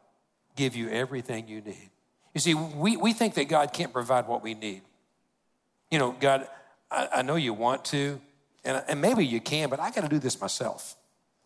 Give 0.54 0.76
you 0.76 0.88
everything 0.90 1.48
you 1.48 1.60
need." 1.60 1.90
You 2.34 2.40
see, 2.40 2.54
we, 2.54 2.96
we 2.96 3.12
think 3.12 3.34
that 3.34 3.48
God 3.48 3.72
can't 3.72 3.92
provide 3.92 4.28
what 4.28 4.44
we 4.44 4.54
need. 4.54 4.82
You 5.90 5.98
know, 5.98 6.12
God, 6.12 6.46
I, 6.90 7.08
I 7.16 7.22
know 7.22 7.36
you 7.36 7.52
want 7.52 7.84
to, 7.86 8.20
and, 8.64 8.82
and 8.88 9.00
maybe 9.00 9.24
you 9.24 9.40
can, 9.40 9.68
but 9.68 9.80
I 9.80 9.90
got 9.90 10.02
to 10.02 10.08
do 10.08 10.18
this 10.18 10.40
myself. 10.40 10.96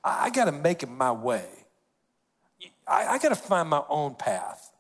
I, 0.03 0.27
I 0.27 0.31
got 0.31 0.47
to 0.47 0.53
make 0.53 0.83
it 0.83 0.89
my 0.89 1.13
way. 1.13 1.47
I, 2.87 3.07
I 3.07 3.19
got 3.19 3.31
to 3.31 3.35
find 3.37 3.69
my 3.69 3.83
own 3.89 4.15
path. 4.15 4.71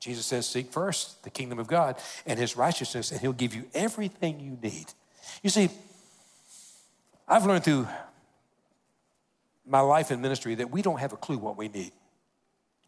Jesus 0.00 0.26
says, 0.26 0.48
Seek 0.48 0.72
first 0.72 1.22
the 1.22 1.30
kingdom 1.30 1.58
of 1.58 1.66
God 1.66 1.96
and 2.26 2.38
his 2.38 2.56
righteousness, 2.56 3.12
and 3.12 3.20
he'll 3.20 3.32
give 3.32 3.54
you 3.54 3.66
everything 3.74 4.40
you 4.40 4.58
need. 4.60 4.86
You 5.42 5.50
see, 5.50 5.70
I've 7.28 7.46
learned 7.46 7.64
through 7.64 7.86
my 9.64 9.80
life 9.80 10.10
in 10.10 10.20
ministry 10.20 10.56
that 10.56 10.70
we 10.70 10.82
don't 10.82 10.98
have 10.98 11.12
a 11.12 11.16
clue 11.16 11.38
what 11.38 11.56
we 11.56 11.68
need. 11.68 11.92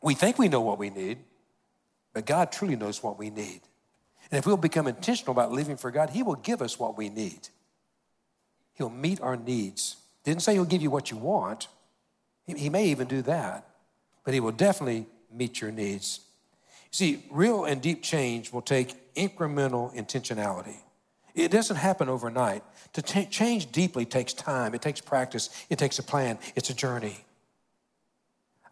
We 0.02 0.14
think 0.14 0.38
we 0.38 0.48
know 0.48 0.60
what 0.60 0.78
we 0.78 0.90
need, 0.90 1.18
but 2.12 2.26
God 2.26 2.52
truly 2.52 2.76
knows 2.76 3.02
what 3.02 3.18
we 3.18 3.30
need. 3.30 3.60
And 4.34 4.40
if 4.40 4.46
we'll 4.46 4.56
become 4.56 4.88
intentional 4.88 5.30
about 5.30 5.52
living 5.52 5.76
for 5.76 5.92
God, 5.92 6.10
He 6.10 6.24
will 6.24 6.34
give 6.34 6.60
us 6.60 6.76
what 6.76 6.98
we 6.98 7.08
need. 7.08 7.50
He'll 8.72 8.90
meet 8.90 9.20
our 9.20 9.36
needs. 9.36 9.94
Didn't 10.24 10.42
say 10.42 10.54
He'll 10.54 10.64
give 10.64 10.82
you 10.82 10.90
what 10.90 11.12
you 11.12 11.16
want, 11.16 11.68
He 12.44 12.68
may 12.68 12.86
even 12.86 13.06
do 13.06 13.22
that, 13.22 13.64
but 14.24 14.34
He 14.34 14.40
will 14.40 14.50
definitely 14.50 15.06
meet 15.32 15.60
your 15.60 15.70
needs. 15.70 16.18
See, 16.90 17.22
real 17.30 17.64
and 17.64 17.80
deep 17.80 18.02
change 18.02 18.52
will 18.52 18.60
take 18.60 19.14
incremental 19.14 19.94
intentionality. 19.94 20.78
It 21.36 21.52
doesn't 21.52 21.76
happen 21.76 22.08
overnight. 22.08 22.64
To 22.94 23.02
t- 23.02 23.26
change 23.26 23.70
deeply 23.70 24.04
takes 24.04 24.32
time, 24.32 24.74
it 24.74 24.82
takes 24.82 25.00
practice, 25.00 25.48
it 25.70 25.78
takes 25.78 26.00
a 26.00 26.02
plan, 26.02 26.40
it's 26.56 26.70
a 26.70 26.74
journey. 26.74 27.18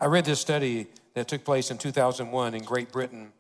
I 0.01 0.07
read 0.07 0.25
this 0.25 0.40
study 0.40 0.88
that 1.14 1.29
took 1.29 1.44
place 1.44 1.70
in 1.70 1.79
2001 1.79 2.53
in 2.57 2.64
Great 2.64 2.90
Britain 2.90 3.33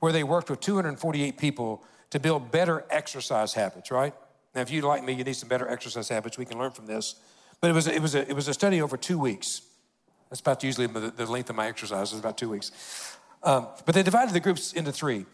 where 0.00 0.12
they 0.12 0.24
worked 0.24 0.50
with 0.50 0.60
248 0.60 1.38
people 1.38 1.82
to 2.10 2.20
build 2.20 2.50
better 2.50 2.84
exercise 2.90 3.54
habits, 3.54 3.90
right? 3.90 4.14
Now, 4.54 4.62
if 4.62 4.70
you 4.70 4.82
like 4.82 5.04
me, 5.04 5.12
you 5.12 5.24
need 5.24 5.36
some 5.36 5.48
better 5.48 5.68
exercise 5.68 6.08
habits. 6.08 6.38
We 6.38 6.44
can 6.44 6.58
learn 6.58 6.70
from 6.70 6.86
this. 6.86 7.16
But 7.60 7.70
it 7.70 7.74
was, 7.74 7.86
it 7.86 8.00
was, 8.00 8.14
a, 8.14 8.28
it 8.28 8.34
was 8.34 8.48
a 8.48 8.54
study 8.54 8.80
over 8.80 8.96
two 8.96 9.18
weeks. 9.18 9.62
That's 10.30 10.40
about 10.40 10.62
usually 10.62 10.86
the, 10.86 11.12
the 11.14 11.26
length 11.26 11.50
of 11.50 11.56
my 11.56 11.66
exercise 11.66 12.12
is 12.12 12.20
about 12.20 12.38
two 12.38 12.50
weeks. 12.50 13.16
Um, 13.42 13.68
but 13.86 13.94
they 13.94 14.02
divided 14.02 14.34
the 14.34 14.40
groups 14.40 14.72
into 14.72 14.92
three. 14.92 15.26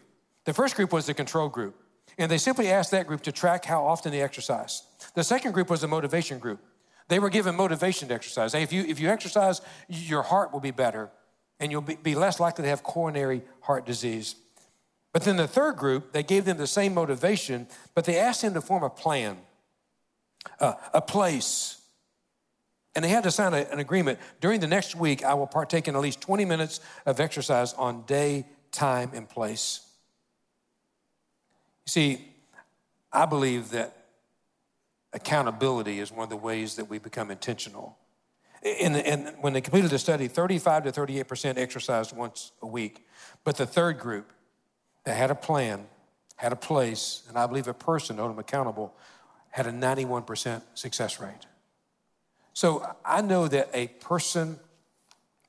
The 0.45 0.53
first 0.53 0.75
group 0.75 0.91
was 0.91 1.05
the 1.05 1.13
control 1.13 1.49
group. 1.49 1.75
And 2.17 2.31
they 2.31 2.37
simply 2.37 2.69
asked 2.69 2.91
that 2.91 3.07
group 3.07 3.21
to 3.23 3.31
track 3.31 3.65
how 3.65 3.85
often 3.85 4.11
they 4.11 4.21
exercise. 4.21 4.83
The 5.15 5.23
second 5.23 5.51
group 5.51 5.69
was 5.69 5.81
the 5.81 5.87
motivation 5.87 6.39
group. 6.39 6.63
They 7.07 7.19
were 7.19 7.29
given 7.29 7.55
motivation 7.55 8.07
to 8.07 8.13
exercise. 8.13 8.53
Hey, 8.53 8.63
if 8.63 8.71
you, 8.71 8.83
if 8.83 8.99
you 8.99 9.09
exercise, 9.09 9.61
your 9.87 10.23
heart 10.23 10.53
will 10.53 10.59
be 10.59 10.71
better 10.71 11.11
and 11.59 11.71
you'll 11.71 11.81
be, 11.81 11.95
be 11.95 12.15
less 12.15 12.39
likely 12.39 12.63
to 12.63 12.69
have 12.69 12.83
coronary 12.83 13.43
heart 13.61 13.85
disease. 13.85 14.35
But 15.15 15.21
then 15.21 15.37
the 15.37 15.47
third 15.47 15.77
group, 15.77 16.11
they 16.11 16.23
gave 16.23 16.43
them 16.43 16.57
the 16.57 16.67
same 16.67 16.93
motivation, 16.93 17.67
but 17.93 18.03
they 18.03 18.19
asked 18.19 18.41
them 18.41 18.53
to 18.53 18.59
form 18.59 18.83
a 18.83 18.89
plan, 18.89 19.37
uh, 20.59 20.73
a 20.93 20.99
place. 20.99 21.79
And 22.93 23.05
they 23.05 23.07
had 23.07 23.23
to 23.23 23.31
sign 23.31 23.53
a, 23.53 23.59
an 23.71 23.79
agreement. 23.79 24.19
During 24.41 24.59
the 24.59 24.67
next 24.67 24.93
week, 24.93 25.23
I 25.23 25.33
will 25.35 25.47
partake 25.47 25.87
in 25.87 25.95
at 25.95 26.01
least 26.01 26.19
20 26.19 26.43
minutes 26.43 26.81
of 27.05 27.21
exercise 27.21 27.71
on 27.75 28.01
day, 28.01 28.45
time, 28.73 29.11
and 29.13 29.29
place. 29.29 29.87
You 31.85 31.91
see, 31.91 32.27
I 33.13 33.25
believe 33.25 33.69
that 33.69 33.95
accountability 35.13 36.01
is 36.01 36.11
one 36.11 36.23
of 36.23 36.29
the 36.29 36.35
ways 36.35 36.75
that 36.75 36.89
we 36.89 36.99
become 36.99 37.31
intentional. 37.31 37.97
And, 38.61 39.33
when 39.39 39.53
they 39.53 39.61
completed 39.61 39.91
the 39.91 39.99
study, 39.99 40.27
35 40.27 40.83
to 40.83 40.91
38% 40.91 41.57
exercised 41.57 42.13
once 42.13 42.51
a 42.61 42.67
week. 42.67 43.05
But 43.45 43.55
the 43.55 43.65
third 43.65 43.97
group 43.97 44.33
that 45.05 45.15
had 45.15 45.31
a 45.31 45.35
plan, 45.35 45.85
had 46.35 46.51
a 46.51 46.55
place, 46.57 47.23
and 47.29 47.37
I 47.37 47.47
believe 47.47 47.67
a 47.67 47.73
person 47.73 48.17
held 48.17 48.31
them 48.31 48.39
accountable, 48.39 48.93
had 49.51 49.67
a 49.67 49.71
91% 49.71 50.61
success 50.73 51.19
rate. 51.19 51.45
So 52.53 52.85
I 53.05 53.21
know 53.21 53.47
that 53.47 53.69
a 53.73 53.87
person, 53.87 54.59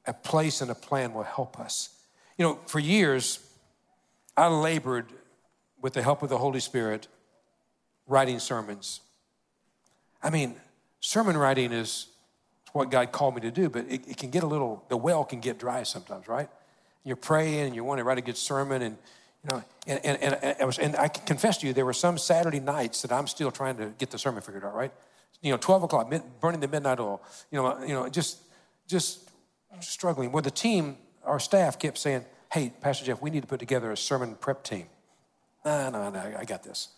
a 0.06 0.12
place, 0.12 0.60
and 0.60 0.70
a 0.70 0.74
plan 0.74 1.12
will 1.14 1.22
help 1.22 1.58
us. 1.58 1.90
You 2.36 2.44
know, 2.44 2.58
for 2.66 2.78
years, 2.78 3.40
I 4.36 4.48
labored 4.48 5.06
with 5.80 5.94
the 5.94 6.02
help 6.02 6.22
of 6.22 6.28
the 6.28 6.38
Holy 6.38 6.60
Spirit, 6.60 7.08
writing 8.06 8.38
sermons. 8.38 9.00
I 10.22 10.30
mean, 10.30 10.56
sermon 11.00 11.36
writing 11.36 11.72
is 11.72 12.08
what 12.72 12.90
God 12.90 13.10
called 13.10 13.34
me 13.34 13.40
to 13.40 13.50
do, 13.50 13.70
but 13.70 13.86
it, 13.88 14.06
it, 14.06 14.16
can 14.18 14.30
get 14.30 14.42
a 14.42 14.46
little, 14.46 14.84
the 14.88 14.96
well 14.96 15.24
can 15.24 15.40
get 15.40 15.58
dry 15.58 15.82
sometimes, 15.82 16.28
right? 16.28 16.48
You're 17.04 17.16
praying 17.16 17.66
and 17.66 17.74
you 17.74 17.84
want 17.84 17.98
to 17.98 18.04
write 18.04 18.18
a 18.18 18.22
good 18.22 18.36
sermon, 18.36 18.82
and, 18.82 18.98
you 19.46 19.54
know, 19.56 19.64
and, 19.86 20.00
and, 20.04 20.34
and, 20.42 20.56
I 20.60 20.64
was, 20.64 20.78
and 20.78 20.96
I 20.96 21.08
confess 21.08 21.58
to 21.58 21.66
you, 21.66 21.72
there 21.72 21.86
were 21.86 21.92
some 21.92 22.18
Saturday 22.18 22.60
nights 22.60 23.02
that 23.02 23.12
I'm 23.12 23.26
still 23.26 23.50
trying 23.50 23.76
to 23.76 23.92
get 23.98 24.10
the 24.10 24.18
sermon 24.18 24.42
figured 24.42 24.64
out, 24.64 24.74
right? 24.74 24.92
You 25.42 25.52
know, 25.52 25.56
12 25.56 25.84
o'clock, 25.84 26.10
mid, 26.10 26.22
burning 26.40 26.60
the 26.60 26.68
midnight 26.68 26.98
oil, 26.98 27.22
you 27.50 27.62
know, 27.62 27.80
you 27.82 27.94
know, 27.94 28.08
just, 28.08 28.38
just 28.88 29.30
struggling. 29.80 30.32
Well, 30.32 30.42
the 30.42 30.50
team, 30.50 30.96
our 31.24 31.38
staff 31.38 31.78
kept 31.78 31.98
saying, 31.98 32.24
hey, 32.52 32.72
Pastor 32.80 33.04
Jeff, 33.04 33.22
we 33.22 33.30
need 33.30 33.42
to 33.42 33.46
put 33.46 33.60
together 33.60 33.92
a 33.92 33.96
sermon 33.96 34.34
prep 34.34 34.64
team. 34.64 34.86
No, 35.64 35.90
no, 35.90 36.10
no, 36.10 36.34
I 36.36 36.44
got 36.44 36.64
this. 36.64 36.88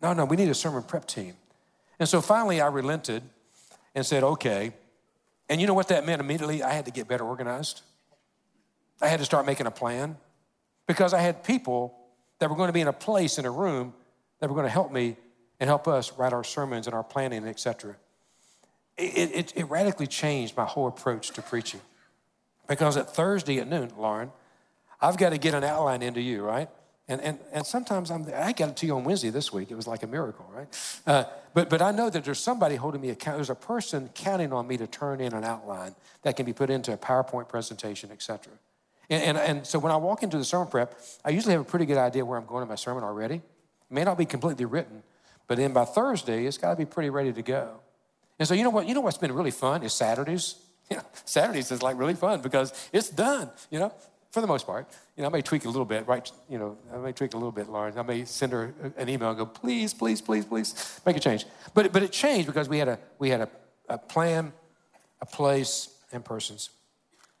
No, 0.00 0.12
no, 0.12 0.24
we 0.24 0.36
need 0.36 0.48
a 0.48 0.54
sermon 0.54 0.82
prep 0.82 1.06
team. 1.06 1.34
And 1.98 2.08
so 2.08 2.20
finally 2.20 2.60
I 2.60 2.68
relented 2.68 3.22
and 3.94 4.04
said, 4.04 4.22
okay. 4.22 4.72
And 5.48 5.60
you 5.60 5.66
know 5.66 5.74
what 5.74 5.88
that 5.88 6.06
meant 6.06 6.20
immediately? 6.20 6.62
I 6.62 6.72
had 6.72 6.84
to 6.84 6.90
get 6.90 7.08
better 7.08 7.24
organized. 7.24 7.82
I 9.00 9.08
had 9.08 9.18
to 9.18 9.24
start 9.24 9.46
making 9.46 9.66
a 9.66 9.70
plan 9.70 10.16
because 10.86 11.12
I 11.12 11.20
had 11.20 11.44
people 11.44 11.96
that 12.38 12.50
were 12.50 12.56
going 12.56 12.68
to 12.68 12.72
be 12.72 12.80
in 12.80 12.88
a 12.88 12.92
place 12.92 13.38
in 13.38 13.44
a 13.44 13.50
room 13.50 13.94
that 14.40 14.48
were 14.48 14.54
going 14.54 14.66
to 14.66 14.72
help 14.72 14.92
me 14.92 15.16
and 15.58 15.68
help 15.68 15.88
us 15.88 16.12
write 16.18 16.32
our 16.32 16.44
sermons 16.44 16.86
and 16.86 16.94
our 16.94 17.04
planning, 17.04 17.46
etc. 17.46 17.96
It, 18.96 19.30
it, 19.34 19.52
it 19.56 19.64
radically 19.64 20.06
changed 20.06 20.56
my 20.56 20.64
whole 20.64 20.86
approach 20.86 21.30
to 21.30 21.42
preaching. 21.42 21.80
Because 22.68 22.96
at 22.96 23.14
Thursday 23.14 23.58
at 23.58 23.68
noon, 23.68 23.92
Lauren, 23.96 24.32
I've 25.00 25.16
got 25.16 25.30
to 25.30 25.38
get 25.38 25.54
an 25.54 25.64
outline 25.64 26.02
into 26.02 26.20
you, 26.20 26.42
right? 26.42 26.68
And, 27.08 27.20
and, 27.20 27.38
and 27.52 27.64
sometimes 27.64 28.10
I'm, 28.10 28.26
I 28.34 28.52
got 28.52 28.70
it 28.70 28.76
to 28.78 28.86
you 28.86 28.96
on 28.96 29.04
Wednesday 29.04 29.30
this 29.30 29.52
week. 29.52 29.70
It 29.70 29.76
was 29.76 29.86
like 29.86 30.02
a 30.02 30.08
miracle, 30.08 30.50
right? 30.52 30.66
Uh, 31.06 31.24
but, 31.54 31.70
but 31.70 31.80
I 31.80 31.92
know 31.92 32.10
that 32.10 32.24
there's 32.24 32.40
somebody 32.40 32.74
holding 32.74 33.00
me 33.00 33.10
account. 33.10 33.36
There's 33.36 33.50
a 33.50 33.54
person 33.54 34.10
counting 34.14 34.52
on 34.52 34.66
me 34.66 34.76
to 34.78 34.88
turn 34.88 35.20
in 35.20 35.32
an 35.32 35.44
outline 35.44 35.94
that 36.22 36.36
can 36.36 36.44
be 36.44 36.52
put 36.52 36.68
into 36.68 36.92
a 36.92 36.96
PowerPoint 36.96 37.48
presentation, 37.48 38.10
et 38.10 38.22
cetera. 38.22 38.52
And, 39.08 39.22
and, 39.22 39.38
and 39.38 39.66
so 39.66 39.78
when 39.78 39.92
I 39.92 39.96
walk 39.96 40.22
into 40.22 40.38
the 40.38 40.44
sermon 40.44 40.68
prep, 40.68 40.98
I 41.24 41.30
usually 41.30 41.52
have 41.52 41.60
a 41.62 41.64
pretty 41.64 41.86
good 41.86 41.98
idea 41.98 42.24
where 42.24 42.38
I'm 42.38 42.46
going 42.46 42.62
in 42.62 42.68
my 42.68 42.74
sermon 42.74 43.04
already. 43.04 43.36
It 43.36 43.42
may 43.90 44.04
not 44.04 44.18
be 44.18 44.24
completely 44.24 44.64
written, 44.64 45.02
but 45.46 45.58
then 45.58 45.72
by 45.72 45.84
Thursday, 45.84 46.46
it's 46.46 46.58
got 46.58 46.70
to 46.70 46.76
be 46.76 46.84
pretty 46.84 47.10
ready 47.10 47.32
to 47.32 47.42
go. 47.42 47.80
And 48.38 48.46
so 48.46 48.54
you 48.54 48.64
know 48.64 48.70
what? 48.70 48.86
You 48.86 48.94
know 48.94 49.00
what's 49.00 49.18
been 49.18 49.32
really 49.32 49.50
fun 49.50 49.82
is 49.82 49.92
Saturdays. 49.92 50.56
You 50.88 50.98
know, 50.98 51.02
Saturdays 51.24 51.72
is 51.72 51.82
like 51.82 51.98
really 51.98 52.14
fun 52.14 52.42
because 52.42 52.72
it's 52.92 53.10
done. 53.10 53.50
You 53.72 53.80
know, 53.80 53.92
for 54.36 54.42
the 54.42 54.46
most 54.46 54.66
part. 54.66 54.86
You 55.16 55.22
know, 55.22 55.30
I 55.30 55.32
may 55.32 55.40
tweak 55.40 55.64
a 55.64 55.68
little 55.68 55.86
bit, 55.86 56.06
right? 56.06 56.30
You 56.50 56.58
know, 56.58 56.76
I 56.92 56.98
may 56.98 57.12
tweak 57.12 57.32
a 57.32 57.38
little 57.38 57.52
bit, 57.52 57.70
Lauren. 57.70 57.98
I 57.98 58.02
may 58.02 58.26
send 58.26 58.52
her 58.52 58.74
an 58.98 59.08
email 59.08 59.30
and 59.30 59.38
go, 59.38 59.46
please, 59.46 59.94
please, 59.94 60.20
please, 60.20 60.44
please, 60.44 61.00
make 61.06 61.16
a 61.16 61.20
change. 61.20 61.46
But, 61.72 61.90
but 61.90 62.02
it 62.02 62.12
changed 62.12 62.46
because 62.46 62.68
we 62.68 62.76
had, 62.76 62.88
a, 62.88 62.98
we 63.18 63.30
had 63.30 63.40
a, 63.40 63.48
a 63.88 63.96
plan, 63.96 64.52
a 65.22 65.24
place, 65.24 65.88
and 66.12 66.22
persons. 66.22 66.68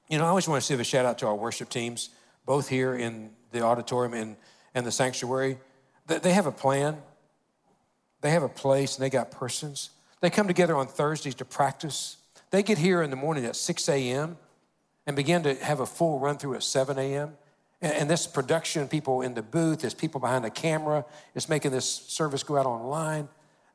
You 0.08 0.18
know, 0.18 0.24
I 0.24 0.28
always 0.28 0.48
want 0.48 0.62
to 0.62 0.72
give 0.72 0.80
a 0.80 0.84
shout 0.84 1.04
out 1.04 1.18
to 1.18 1.26
our 1.26 1.34
worship 1.34 1.68
teams, 1.68 2.10
both 2.44 2.68
here 2.68 2.94
in 2.94 3.30
the 3.52 3.62
auditorium 3.62 4.14
and, 4.14 4.36
and 4.74 4.86
the 4.86 4.92
sanctuary. 4.92 5.58
They 6.06 6.32
have 6.32 6.46
a 6.46 6.52
plan, 6.52 6.98
they 8.20 8.30
have 8.30 8.42
a 8.42 8.48
place, 8.48 8.96
and 8.96 9.04
they 9.04 9.10
got 9.10 9.30
persons. 9.30 9.90
They 10.20 10.30
come 10.30 10.46
together 10.46 10.76
on 10.76 10.86
Thursdays 10.86 11.34
to 11.36 11.44
practice. 11.44 12.16
They 12.50 12.62
get 12.62 12.78
here 12.78 13.02
in 13.02 13.10
the 13.10 13.16
morning 13.16 13.44
at 13.44 13.56
6 13.56 13.88
a.m 13.88 14.36
and 15.06 15.14
begin 15.14 15.44
to 15.44 15.54
have 15.54 15.80
a 15.80 15.86
full 15.86 16.18
run 16.18 16.36
through 16.36 16.54
at 16.54 16.62
7 16.62 16.98
a.m. 16.98 17.36
And, 17.80 17.92
and 17.92 18.10
this 18.10 18.26
production, 18.26 18.88
people 18.88 19.22
in 19.22 19.34
the 19.34 19.42
booth, 19.42 19.80
there's 19.80 19.94
people 19.94 20.20
behind 20.20 20.44
the 20.44 20.50
camera, 20.50 21.04
it's 21.34 21.48
making 21.48 21.70
this 21.70 21.88
service 21.88 22.42
go 22.42 22.56
out 22.56 22.66
online. 22.66 23.28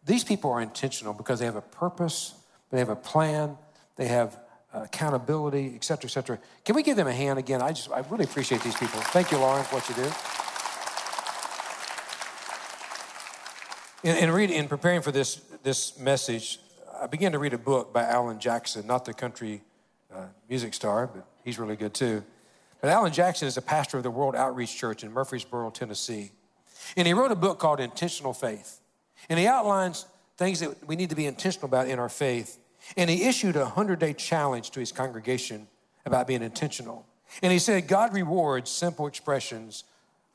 These 0.06 0.24
people 0.24 0.52
are 0.52 0.62
intentional 0.62 1.14
because 1.14 1.40
they 1.40 1.46
have 1.46 1.56
a 1.56 1.62
purpose, 1.62 2.36
they 2.70 2.80
have 2.80 2.90
a 2.90 2.96
plan, 2.96 3.58
they 3.96 4.08
have 4.08 4.38
accountability, 4.74 5.74
et 5.76 5.84
cetera, 5.84 6.08
et 6.08 6.12
cetera. 6.12 6.40
Can 6.64 6.76
we 6.76 6.84
give 6.84 6.96
them 6.96 7.08
a 7.08 7.14
hand 7.14 7.38
again? 7.40 7.62
I 7.62 7.72
just, 7.72 7.92
I 7.92 8.00
really 8.10 8.24
appreciate 8.24 8.62
these 8.62 8.76
people. 8.76 9.00
Thank 9.02 9.32
you, 9.32 9.38
Lauren, 9.38 9.64
for 9.64 9.76
what 9.76 9.90
you 9.90 9.96
do. 9.96 10.12
In, 14.04 14.18
in, 14.18 14.32
reading, 14.32 14.56
in 14.56 14.68
preparing 14.68 15.02
for 15.02 15.12
this, 15.12 15.42
this 15.64 16.00
message, 16.00 16.60
I 17.02 17.08
began 17.08 17.34
to 17.34 17.40
read 17.40 17.54
a 17.54 17.58
book 17.58 17.94
by 17.94 18.04
Alan 18.04 18.40
Jackson, 18.40 18.88
not 18.88 19.06
the 19.06 19.14
country 19.14 19.62
uh, 20.14 20.26
music 20.50 20.74
star, 20.74 21.08
but 21.08 21.26
he's 21.44 21.60
really 21.60 21.76
good 21.76 21.94
too. 21.94 22.24
But 22.80 22.90
Alan 22.90 23.14
Jackson 23.14 23.48
is 23.48 23.58
a 23.58 23.62
pastor 23.62 23.98
of 23.98 24.04
the 24.04 24.10
World 24.10 24.36
Outreach 24.36 24.76
Church 24.76 25.04
in 25.04 25.12
Murfreesboro, 25.12 25.70
Tennessee. 25.70 26.32
And 26.98 27.06
he 27.06 27.14
wrote 27.14 27.32
a 27.32 27.36
book 27.36 27.60
called 27.60 27.80
Intentional 27.80 28.34
Faith. 28.34 28.80
And 29.30 29.38
he 29.38 29.46
outlines 29.46 30.06
things 30.38 30.62
that 30.62 30.88
we 30.88 30.96
need 30.96 31.12
to 31.12 31.16
be 31.16 31.28
intentional 31.28 31.68
about 31.68 31.88
in 31.88 32.00
our 32.00 32.10
faith. 32.10 32.58
And 32.98 33.10
he 33.10 33.24
issued 33.26 33.56
a 33.56 33.62
100 33.62 34.00
day 34.00 34.14
challenge 34.14 34.72
to 34.72 34.80
his 34.80 34.92
congregation 34.92 35.68
about 36.06 36.28
being 36.28 36.44
intentional. 36.44 37.06
And 37.42 37.52
he 37.52 37.60
said, 37.60 37.88
God 37.88 38.14
rewards 38.14 38.70
simple 38.70 39.08
expressions 39.08 39.84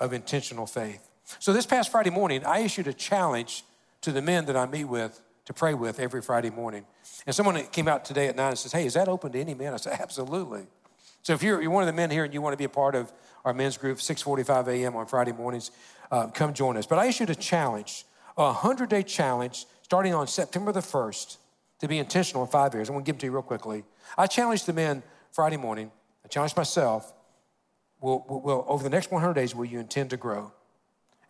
of 0.00 0.12
intentional 0.12 0.66
faith. 0.66 1.08
So 1.38 1.52
this 1.52 1.66
past 1.66 1.90
Friday 1.90 2.10
morning, 2.10 2.44
I 2.44 2.60
issued 2.60 2.86
a 2.86 2.92
challenge 2.92 3.64
to 4.02 4.12
the 4.12 4.22
men 4.22 4.46
that 4.46 4.56
I 4.56 4.66
meet 4.66 4.84
with 4.84 5.20
to 5.46 5.52
pray 5.52 5.74
with 5.74 5.98
every 5.98 6.22
Friday 6.22 6.50
morning. 6.50 6.84
And 7.26 7.34
someone 7.34 7.62
came 7.66 7.88
out 7.88 8.04
today 8.04 8.28
at 8.28 8.36
nine 8.36 8.50
and 8.50 8.58
says, 8.58 8.72
Hey, 8.72 8.86
is 8.86 8.94
that 8.94 9.08
open 9.08 9.32
to 9.32 9.40
any 9.40 9.54
man? 9.54 9.74
I 9.74 9.76
said, 9.76 9.98
Absolutely. 10.00 10.66
So 11.22 11.32
if 11.32 11.42
you're, 11.42 11.60
you're 11.60 11.72
one 11.72 11.82
of 11.82 11.88
the 11.88 11.92
men 11.92 12.10
here 12.10 12.22
and 12.22 12.32
you 12.32 12.40
want 12.40 12.52
to 12.52 12.56
be 12.56 12.64
a 12.64 12.68
part 12.68 12.94
of 12.94 13.12
our 13.44 13.52
men's 13.52 13.76
group, 13.76 13.98
6:45 13.98 14.68
a.m. 14.68 14.94
on 14.94 15.06
Friday 15.06 15.32
mornings, 15.32 15.72
uh, 16.12 16.28
come 16.28 16.54
join 16.54 16.76
us. 16.76 16.86
But 16.86 17.00
I 17.00 17.06
issued 17.06 17.30
a 17.30 17.34
challenge, 17.34 18.04
a 18.36 18.52
100-day 18.52 19.02
challenge 19.02 19.66
starting 19.82 20.14
on 20.14 20.28
September 20.28 20.70
the 20.70 20.80
1st 20.80 21.38
to 21.80 21.88
be 21.88 21.98
intentional 21.98 22.42
in 22.44 22.50
five 22.50 22.74
years. 22.74 22.88
I'm 22.88 22.96
to 22.96 23.02
give 23.02 23.16
them 23.16 23.20
to 23.20 23.26
you 23.26 23.32
real 23.32 23.42
quickly. 23.42 23.84
I 24.16 24.26
challenged 24.26 24.66
the 24.66 24.72
men 24.72 25.02
Friday 25.32 25.56
morning. 25.56 25.90
I 26.24 26.28
challenged 26.28 26.56
myself. 26.56 27.12
Will, 28.00 28.24
will, 28.28 28.64
over 28.68 28.82
the 28.82 28.90
next 28.90 29.10
100 29.10 29.34
days, 29.34 29.54
will 29.54 29.64
you 29.64 29.80
intend 29.80 30.10
to 30.10 30.16
grow? 30.16 30.52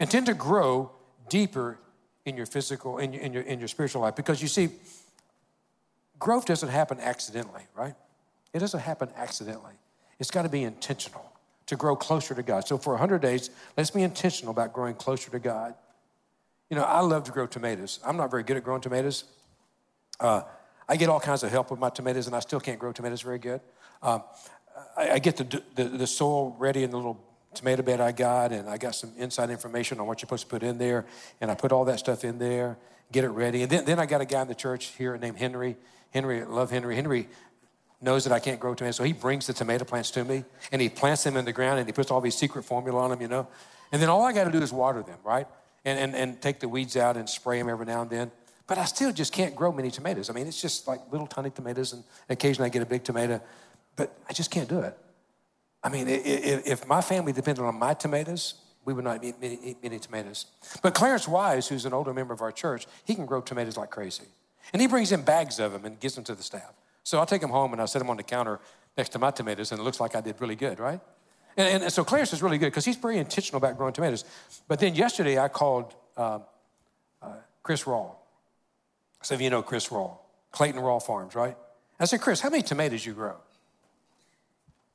Intend 0.01 0.27
to 0.27 0.35
grow 0.35 0.91
deeper 1.29 1.79
in 2.25 2.37
your 2.37 2.47
physical, 2.47 2.99
in 2.99 3.13
your, 3.13 3.23
in 3.23 3.33
your, 3.33 3.43
in 3.43 3.59
your 3.59 3.69
spiritual 3.69 4.03
life. 4.03 4.17
Because 4.17 4.43
you 4.43 4.49
see, 4.49 4.69
growth 6.19 6.47
doesn't 6.47 6.69
happen 6.69 6.99
accidentally, 7.01 7.63
right? 7.75 7.95
It 8.53 8.59
doesn't 8.59 8.81
happen 8.81 9.11
accidentally. 9.17 9.75
It's 10.19 10.31
got 10.31 10.43
to 10.43 10.49
be 10.49 10.65
intentional 10.65 11.33
to 11.67 11.77
grow 11.77 11.97
closer 11.97 12.35
to 12.35 12.43
God. 12.43 12.67
So 12.67 12.79
for 12.79 12.93
100 12.95 13.21
days, 13.21 13.51
let's 13.77 13.91
be 13.91 14.03
intentional 14.03 14.51
about 14.51 14.73
growing 14.73 14.95
closer 14.95 15.31
to 15.31 15.39
God. 15.39 15.75
You 16.71 16.77
know, 16.77 16.85
I 16.85 17.01
love 17.01 17.25
to 17.25 17.33
grow 17.33 17.47
tomatoes. 17.47 18.01
I'm 18.05 18.17
not 18.17 18.31
very 18.31 18.43
good 18.43 18.57
at 18.57 18.65
growing 18.65 18.81
tomatoes. 18.81 19.25
Uh, 20.18 20.42
I 20.88 20.96
get 20.96 21.09
all 21.09 21.20
kinds 21.20 21.42
of 21.42 21.50
help 21.50 21.70
with 21.70 21.81
my 21.81 21.90
tomatoes, 21.90 22.26
and 22.26 22.37
I 22.37 22.40
still 22.40 22.61
can't 22.61 22.79
grow 22.79 22.92
tomatoes 22.92 23.22
very 23.22 23.38
good. 23.38 23.61
Um, 24.02 24.22
I, 24.96 25.12
I, 25.12 25.18
get 25.18 25.37
the, 25.37 25.62
the, 25.74 25.85
the, 25.85 26.07
soil 26.07 26.55
ready 26.59 26.83
in 26.85 26.90
the 26.90 26.96
little 26.96 27.24
tomato 27.55 27.83
bed 27.83 28.00
I 28.00 28.12
got, 28.12 28.52
and 28.52 28.68
I 28.68 28.76
got 28.76 28.94
some 28.94 29.12
inside 29.16 29.50
information 29.50 29.98
on 29.98 30.07
what 30.07 30.20
you're 30.20 30.26
supposed 30.26 30.44
to 30.44 30.48
put 30.48 30.62
in 30.62 30.79
there, 30.79 31.07
and 31.40 31.50
I 31.50 31.55
put 31.55 31.72
all 31.72 31.85
that 31.87 31.98
stuff 31.98 32.24
in 32.24 32.38
there, 32.38 32.76
get 33.11 33.24
it 33.24 33.29
ready. 33.29 33.62
And 33.62 33.70
then, 33.70 33.85
then 33.85 33.98
I 33.98 34.07
got 34.07 34.20
a 34.20 34.24
guy 34.24 34.42
in 34.42 34.48
the 34.48 34.55
church 34.55 34.87
here 34.98 35.16
named 35.16 35.38
Henry. 35.38 35.76
Henry, 36.11 36.42
I 36.42 36.44
love 36.44 36.70
Henry. 36.70 36.94
Henry 36.94 37.29
knows 38.00 38.24
that 38.24 38.33
I 38.33 38.38
can't 38.38 38.61
grow 38.61 38.74
tomatoes, 38.74 38.96
so 38.96 39.05
he 39.05 39.12
brings 39.12 39.46
the 39.46 39.52
tomato 39.52 39.85
plants 39.85 40.11
to 40.12 40.24
me 40.24 40.44
and 40.70 40.83
he 40.83 40.88
plants 40.88 41.24
them 41.24 41.37
in 41.37 41.44
the 41.44 41.52
ground 41.52 41.79
and 41.79 41.88
he 41.88 41.92
puts 41.92 42.11
all 42.11 42.20
these 42.20 42.35
secret 42.35 42.64
formula 42.64 43.00
on 43.00 43.11
them, 43.11 43.20
you 43.20 43.29
know. 43.29 43.48
And 43.90 44.02
then 44.02 44.09
all 44.09 44.22
I 44.22 44.33
got 44.33 44.44
to 44.44 44.50
do 44.50 44.61
is 44.61 44.72
water 44.72 45.02
them, 45.02 45.18
right? 45.24 45.46
And, 45.85 45.98
and, 45.98 46.14
and 46.14 46.42
take 46.42 46.61
the 46.61 46.68
weeds 46.68 46.96
out 46.96 47.16
and 47.16 47.29
spray 47.29 47.59
them 47.59 47.68
every 47.68 47.87
now 47.87 48.02
and 48.02 48.11
then. 48.11 48.31
But 48.66 48.79
I 48.79 48.85
still 48.85 49.12
just 49.12 49.33
can't 49.33 49.55
grow 49.55 49.70
many 49.70 49.90
tomatoes. 49.90 50.29
I 50.29 50.33
mean, 50.33 50.46
it's 50.46 50.61
just 50.61 50.88
like 50.88 51.00
little 51.12 51.26
tiny 51.26 51.50
tomatoes, 51.50 51.92
and 51.92 52.02
occasionally 52.29 52.68
I 52.68 52.72
get 52.72 52.83
a 52.83 52.87
big 52.87 53.05
tomato, 53.05 53.40
but 53.94 54.16
I 54.29 54.33
just 54.33 54.50
can't 54.50 54.68
do 54.68 54.81
it. 54.81 54.96
I 55.83 55.88
mean, 55.88 56.07
if 56.09 56.87
my 56.87 57.00
family 57.00 57.33
depended 57.33 57.64
on 57.64 57.79
my 57.79 57.94
tomatoes, 57.94 58.55
we 58.85 58.92
would 58.92 59.05
not 59.05 59.22
eat 59.22 59.40
many, 59.40 59.59
eat 59.62 59.83
many 59.83 59.98
tomatoes. 59.98 60.46
But 60.83 60.94
Clarence 60.94 61.29
Wise, 61.29 61.68
who's 61.68 61.85
an 61.85 61.92
older 61.92 62.12
member 62.12 62.35
of 62.35 62.40
our 62.40 62.50
church, 62.50 62.87
he 63.05 63.14
can 63.14 63.24
grow 63.24 63.40
tomatoes 63.40 63.76
like 63.76 63.90
crazy. 63.90 64.24
And 64.72 64.83
he 64.83 64.88
brings 64.88 65.12
in 65.12 65.22
bags 65.22 65.61
of 65.61 65.72
them 65.72 65.85
and 65.85 66.00
gives 66.00 66.16
them 66.16 66.24
to 66.24 66.35
the 66.35 66.42
staff. 66.42 66.72
So 67.05 67.18
I'll 67.18 67.26
take 67.26 67.40
them 67.40 67.50
home 67.50 67.72
and 67.72 67.81
I'll 67.81 67.87
set 67.87 68.00
them 68.00 68.11
on 68.11 68.16
the 68.16 68.24
counter 68.24 68.59
next 68.96 69.11
to 69.11 69.20
my 69.20 69.31
tomatoes, 69.31 69.70
and 69.70 69.81
it 69.81 69.85
looks 69.85 70.00
like 70.00 70.16
I 70.16 70.20
did 70.20 70.40
really 70.40 70.57
good, 70.57 70.81
right? 70.81 71.00
And, 71.57 71.68
and, 71.68 71.83
and 71.85 71.92
so 71.92 72.02
Clarence 72.02 72.33
is 72.33 72.42
really 72.42 72.59
good 72.59 72.66
because 72.66 72.85
he's 72.85 72.96
very 72.96 73.18
intentional 73.18 73.59
about 73.59 73.76
growing 73.76 73.92
tomatoes. 73.92 74.24
But 74.66 74.81
then 74.81 74.94
yesterday 74.94 75.38
I 75.38 75.48
called 75.48 75.94
uh, 76.16 76.40
uh, 77.22 77.29
Chris 77.62 77.85
Rawl. 77.85 78.16
Some 79.27 79.37
of 79.37 79.41
you 79.41 79.51
know 79.51 79.61
Chris 79.61 79.89
Rawl, 79.89 80.19
Clayton 80.53 80.81
Rawl 80.81 81.03
Farms, 81.03 81.35
right? 81.35 81.57
I 81.99 82.05
said, 82.05 82.21
Chris, 82.21 82.41
how 82.41 82.49
many 82.49 82.62
tomatoes 82.62 83.05
you 83.05 83.12
grow? 83.12 83.35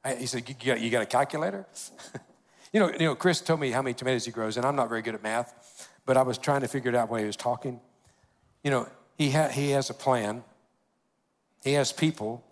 I, 0.05 0.15
he 0.15 0.25
said, 0.25 0.47
you 0.47 0.55
got, 0.55 0.79
you 0.79 0.89
got 0.89 1.03
a 1.03 1.05
calculator? 1.05 1.65
you, 2.73 2.79
know, 2.79 2.89
you 2.91 2.99
know, 2.99 3.15
Chris 3.15 3.41
told 3.41 3.59
me 3.59 3.71
how 3.71 3.81
many 3.81 3.93
tomatoes 3.93 4.23
he 4.23 4.31
grows, 4.31 4.55
and 4.55 4.65
I'm 4.65 4.77
not 4.77 4.87
very 4.87 5.01
good 5.01 5.15
at 5.15 5.21
math, 5.21 5.89
but 6.05 6.15
I 6.15 6.21
was 6.21 6.37
trying 6.37 6.61
to 6.61 6.69
figure 6.69 6.89
it 6.89 6.95
out 6.95 7.09
while 7.09 7.19
he 7.19 7.25
was 7.25 7.35
talking. 7.35 7.81
You 8.63 8.71
know, 8.71 8.87
he, 9.17 9.31
ha- 9.31 9.49
he 9.49 9.71
has 9.71 9.89
a 9.89 9.93
plan 9.93 10.43
he 11.63 11.73
has 11.73 11.91
people 11.91 12.43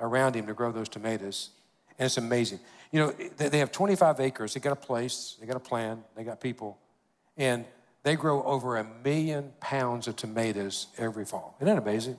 around 0.00 0.34
him 0.34 0.46
to 0.46 0.54
grow 0.54 0.72
those 0.72 0.88
tomatoes, 0.88 1.50
and 1.98 2.06
it's 2.06 2.16
amazing. 2.16 2.60
You 2.90 3.00
know, 3.00 3.10
they 3.36 3.58
have 3.58 3.70
25 3.70 4.20
acres. 4.20 4.54
They 4.54 4.60
got 4.60 4.72
a 4.72 4.76
place, 4.76 5.36
they 5.40 5.46
got 5.46 5.56
a 5.56 5.60
plan, 5.60 6.02
they 6.16 6.24
got 6.24 6.40
people, 6.40 6.78
and 7.36 7.64
they 8.02 8.16
grow 8.16 8.42
over 8.44 8.76
a 8.76 8.86
million 9.04 9.52
pounds 9.60 10.08
of 10.08 10.16
tomatoes 10.16 10.88
every 10.96 11.24
fall. 11.24 11.56
Isn't 11.60 11.74
that 11.74 11.82
amazing? 11.82 12.16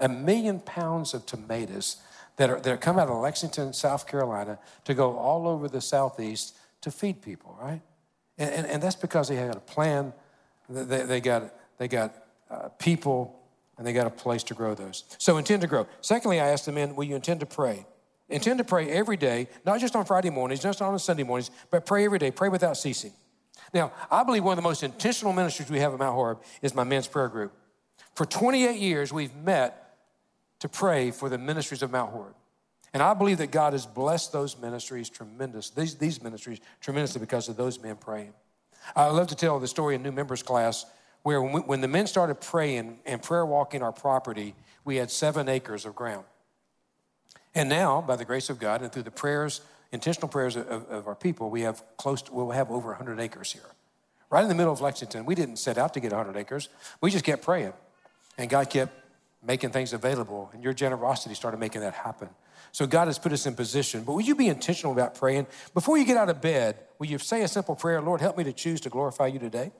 A 0.00 0.08
million 0.08 0.60
pounds 0.60 1.14
of 1.14 1.26
tomatoes 1.26 1.96
that, 2.36 2.50
are, 2.50 2.60
that 2.60 2.80
come 2.80 2.98
out 2.98 3.08
of 3.08 3.18
Lexington, 3.18 3.72
South 3.72 4.06
Carolina, 4.06 4.58
to 4.84 4.94
go 4.94 5.16
all 5.16 5.48
over 5.48 5.68
the 5.68 5.80
Southeast 5.80 6.56
to 6.80 6.90
feed 6.90 7.22
people, 7.22 7.56
right? 7.60 7.80
And, 8.38 8.50
and, 8.50 8.66
and 8.66 8.82
that's 8.82 8.96
because 8.96 9.28
they 9.28 9.36
had 9.36 9.54
a 9.54 9.60
plan. 9.60 10.12
They, 10.68 11.02
they 11.04 11.20
got, 11.20 11.54
they 11.78 11.88
got 11.88 12.14
uh, 12.50 12.68
people 12.78 13.38
and 13.78 13.86
they 13.86 13.92
got 13.92 14.06
a 14.06 14.10
place 14.10 14.42
to 14.44 14.54
grow 14.54 14.74
those. 14.74 15.04
So 15.18 15.38
intend 15.38 15.62
to 15.62 15.68
grow. 15.68 15.86
Secondly, 16.00 16.40
I 16.40 16.48
asked 16.48 16.66
the 16.66 16.72
men, 16.72 16.94
will 16.94 17.04
you 17.04 17.14
intend 17.14 17.40
to 17.40 17.46
pray? 17.46 17.86
Intend 18.28 18.58
to 18.58 18.64
pray 18.64 18.88
every 18.88 19.16
day, 19.16 19.48
not 19.66 19.80
just 19.80 19.94
on 19.94 20.04
Friday 20.04 20.30
mornings, 20.30 20.64
not 20.64 20.70
just 20.70 20.82
on 20.82 20.98
Sunday 20.98 21.22
mornings, 21.22 21.50
but 21.70 21.84
pray 21.84 22.04
every 22.04 22.18
day, 22.18 22.30
pray 22.30 22.48
without 22.48 22.76
ceasing. 22.76 23.12
Now, 23.74 23.92
I 24.10 24.22
believe 24.22 24.44
one 24.44 24.52
of 24.52 24.62
the 24.62 24.68
most 24.68 24.82
intentional 24.82 25.32
ministries 25.32 25.70
we 25.70 25.80
have 25.80 25.92
at 25.92 25.98
Mount 25.98 26.14
Horeb 26.14 26.42
is 26.60 26.74
my 26.74 26.84
men's 26.84 27.06
prayer 27.06 27.28
group. 27.28 27.52
For 28.14 28.26
28 28.26 28.78
years, 28.78 29.12
we've 29.12 29.34
met 29.36 29.96
to 30.60 30.68
pray 30.68 31.10
for 31.10 31.28
the 31.28 31.38
ministries 31.38 31.82
of 31.82 31.90
Mount 31.90 32.12
Horeb. 32.12 32.34
And 32.92 33.02
I 33.02 33.14
believe 33.14 33.38
that 33.38 33.50
God 33.50 33.72
has 33.72 33.86
blessed 33.86 34.32
those 34.32 34.58
ministries 34.58 35.08
tremendous, 35.08 35.70
these, 35.70 35.94
these 35.94 36.22
ministries 36.22 36.60
tremendously 36.80 37.20
because 37.20 37.48
of 37.48 37.56
those 37.56 37.80
men 37.80 37.96
praying. 37.96 38.34
I 38.94 39.06
love 39.06 39.28
to 39.28 39.34
tell 39.34 39.58
the 39.58 39.68
story 39.68 39.94
in 39.94 40.02
new 40.02 40.12
members 40.12 40.42
class 40.42 40.84
where 41.22 41.40
when, 41.40 41.52
we, 41.52 41.60
when 41.60 41.80
the 41.80 41.88
men 41.88 42.06
started 42.06 42.36
praying 42.36 42.98
and 43.06 43.22
prayer 43.22 43.46
walking 43.46 43.82
our 43.82 43.92
property, 43.92 44.54
we 44.84 44.96
had 44.96 45.10
seven 45.10 45.48
acres 45.48 45.86
of 45.86 45.94
ground. 45.94 46.24
And 47.54 47.68
now, 47.68 48.00
by 48.00 48.16
the 48.16 48.24
grace 48.24 48.50
of 48.50 48.58
God 48.58 48.82
and 48.82 48.92
through 48.92 49.04
the 49.04 49.10
prayers, 49.10 49.60
intentional 49.92 50.28
prayers 50.28 50.56
of, 50.56 50.66
of 50.66 51.06
our 51.06 51.14
people, 51.14 51.50
we 51.50 51.62
have 51.62 51.82
close 51.96 52.22
to, 52.22 52.32
we'll 52.32 52.50
have 52.50 52.70
over 52.70 52.88
100 52.88 53.20
acres 53.20 53.52
here. 53.52 53.62
Right 54.30 54.42
in 54.42 54.48
the 54.48 54.54
middle 54.54 54.72
of 54.72 54.80
Lexington. 54.80 55.26
We 55.26 55.34
didn't 55.34 55.56
set 55.56 55.76
out 55.76 55.94
to 55.94 56.00
get 56.00 56.12
100 56.12 56.38
acres. 56.38 56.70
We 57.02 57.10
just 57.10 57.24
kept 57.24 57.44
praying. 57.44 57.74
And 58.38 58.48
God 58.48 58.70
kept 58.70 58.98
making 59.44 59.70
things 59.70 59.92
available. 59.92 60.50
And 60.54 60.64
your 60.64 60.72
generosity 60.72 61.34
started 61.34 61.60
making 61.60 61.82
that 61.82 61.92
happen. 61.92 62.30
So 62.72 62.86
God 62.86 63.08
has 63.08 63.18
put 63.18 63.32
us 63.32 63.44
in 63.44 63.54
position. 63.54 64.04
But 64.04 64.14
will 64.14 64.22
you 64.22 64.34
be 64.34 64.48
intentional 64.48 64.92
about 64.92 65.14
praying? 65.14 65.46
Before 65.74 65.98
you 65.98 66.06
get 66.06 66.16
out 66.16 66.30
of 66.30 66.40
bed, 66.40 66.78
will 66.98 67.06
you 67.06 67.18
say 67.18 67.42
a 67.42 67.48
simple 67.48 67.76
prayer, 67.76 68.00
Lord, 68.00 68.22
help 68.22 68.38
me 68.38 68.44
to 68.44 68.52
choose 68.52 68.80
to 68.82 68.88
glorify 68.88 69.26
you 69.26 69.38
today? 69.38 69.70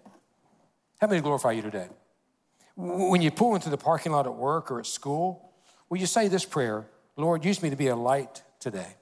Help 1.00 1.10
me 1.10 1.16
to 1.16 1.22
glorify 1.22 1.52
you 1.52 1.62
today. 1.62 1.88
When 2.76 3.22
you 3.22 3.30
pull 3.30 3.54
into 3.54 3.70
the 3.70 3.78
parking 3.78 4.12
lot 4.12 4.26
at 4.26 4.34
work 4.34 4.70
or 4.70 4.78
at 4.78 4.86
school, 4.86 5.52
will 5.88 5.98
you 5.98 6.06
say 6.06 6.28
this 6.28 6.44
prayer 6.44 6.86
Lord, 7.16 7.44
use 7.44 7.62
me 7.62 7.68
to 7.68 7.76
be 7.76 7.88
a 7.88 7.96
light 7.96 8.42
today? 8.58 8.96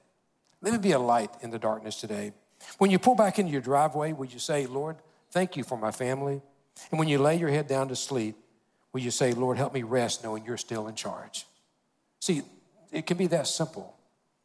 Let 0.61 0.73
me 0.73 0.79
be 0.79 0.91
a 0.91 0.99
light 0.99 1.31
in 1.41 1.49
the 1.49 1.59
darkness 1.59 1.99
today. 1.99 2.33
When 2.77 2.91
you 2.91 2.99
pull 2.99 3.15
back 3.15 3.39
into 3.39 3.51
your 3.51 3.61
driveway, 3.61 4.13
will 4.13 4.27
you 4.27 4.39
say, 4.39 4.67
Lord, 4.67 4.97
thank 5.31 5.57
you 5.57 5.63
for 5.63 5.77
my 5.77 5.91
family? 5.91 6.41
And 6.91 6.99
when 6.99 7.07
you 7.07 7.17
lay 7.17 7.37
your 7.37 7.49
head 7.49 7.67
down 7.67 7.87
to 7.87 7.95
sleep, 7.95 8.35
will 8.93 9.01
you 9.01 9.11
say, 9.11 9.33
Lord, 9.33 9.57
help 9.57 9.73
me 9.73 9.83
rest 9.83 10.23
knowing 10.23 10.45
you're 10.45 10.57
still 10.57 10.87
in 10.87 10.95
charge? 10.95 11.45
See, 12.19 12.43
it 12.91 13.07
can 13.07 13.17
be 13.17 13.27
that 13.27 13.47
simple 13.47 13.97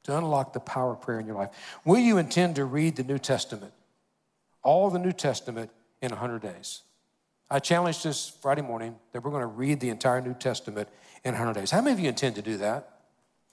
to 0.05 0.17
unlock 0.17 0.53
the 0.53 0.61
power 0.61 0.93
of 0.93 1.01
prayer 1.01 1.21
in 1.21 1.27
your 1.27 1.37
life. 1.37 1.51
Will 1.85 1.99
you 1.99 2.17
intend 2.17 2.57
to 2.57 2.65
read 2.65 2.97
the 2.97 3.03
New 3.03 3.19
Testament, 3.19 3.73
all 4.63 4.89
the 4.89 4.99
New 4.99 5.13
Testament, 5.13 5.71
in 6.01 6.11
100 6.11 6.41
days? 6.41 6.83
I 7.51 7.59
challenged 7.59 8.05
this 8.05 8.29
Friday 8.41 8.63
morning 8.63 8.97
that 9.13 9.23
we're 9.23 9.31
going 9.31 9.43
to 9.43 9.47
read 9.47 9.81
the 9.81 9.91
entire 9.91 10.21
New 10.21 10.35
Testament 10.35 10.89
in 11.25 11.33
100 11.35 11.61
days. 11.61 11.71
How 11.71 11.81
many 11.81 11.93
of 11.93 12.01
you 12.01 12.09
intend 12.09 12.37
to 12.37 12.43
do 12.43 12.57
that? 12.59 12.96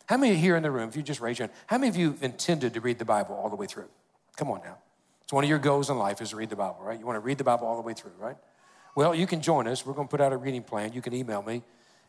How 0.08 0.18
many 0.18 0.36
here 0.36 0.56
in 0.56 0.64
the 0.64 0.72
room, 0.72 0.89
if 0.89 0.95
you 0.95 1.04
just 1.04 1.22
raise 1.22 1.39
your 1.39 1.47
hand, 1.47 1.58
how 1.68 1.78
many 1.78 1.89
of 1.89 1.95
you 1.95 2.18
intended 2.22 2.74
to 2.74 2.82
read 2.82 2.99
the 2.99 3.06
Bible 3.06 3.36
all 3.36 3.49
the 3.49 3.56
way 3.56 3.68
through? 3.68 3.88
Come 4.36 4.51
on 4.51 4.62
now. 4.64 4.78
It's 5.24 5.32
one 5.32 5.43
of 5.43 5.49
your 5.49 5.60
goals 5.60 5.89
in 5.89 5.97
life 5.97 6.22
is 6.22 6.32
to 6.32 6.36
read 6.36 6.49
the 6.49 6.56
Bible, 6.56 6.80
right? 6.82 6.99
You 6.99 7.06
want 7.06 7.16
to 7.16 7.22
read 7.22 7.38
the 7.38 7.43
Bible 7.43 7.68
all 7.68 7.76
the 7.76 7.82
way 7.82 7.93
through, 7.93 8.12
right? 8.20 8.36
Well, 8.95 9.16
you 9.16 9.26
can 9.26 9.41
join 9.41 9.68
us. 9.68 9.86
We're 9.86 9.93
going 9.93 10.08
to 10.08 10.12
put 10.12 10.22
out 10.22 10.34
a 10.34 10.38
reading 10.38 10.64
plan. 10.64 10.93
You 10.93 11.01
can 11.01 11.14
email 11.14 11.41
me, 11.41 11.64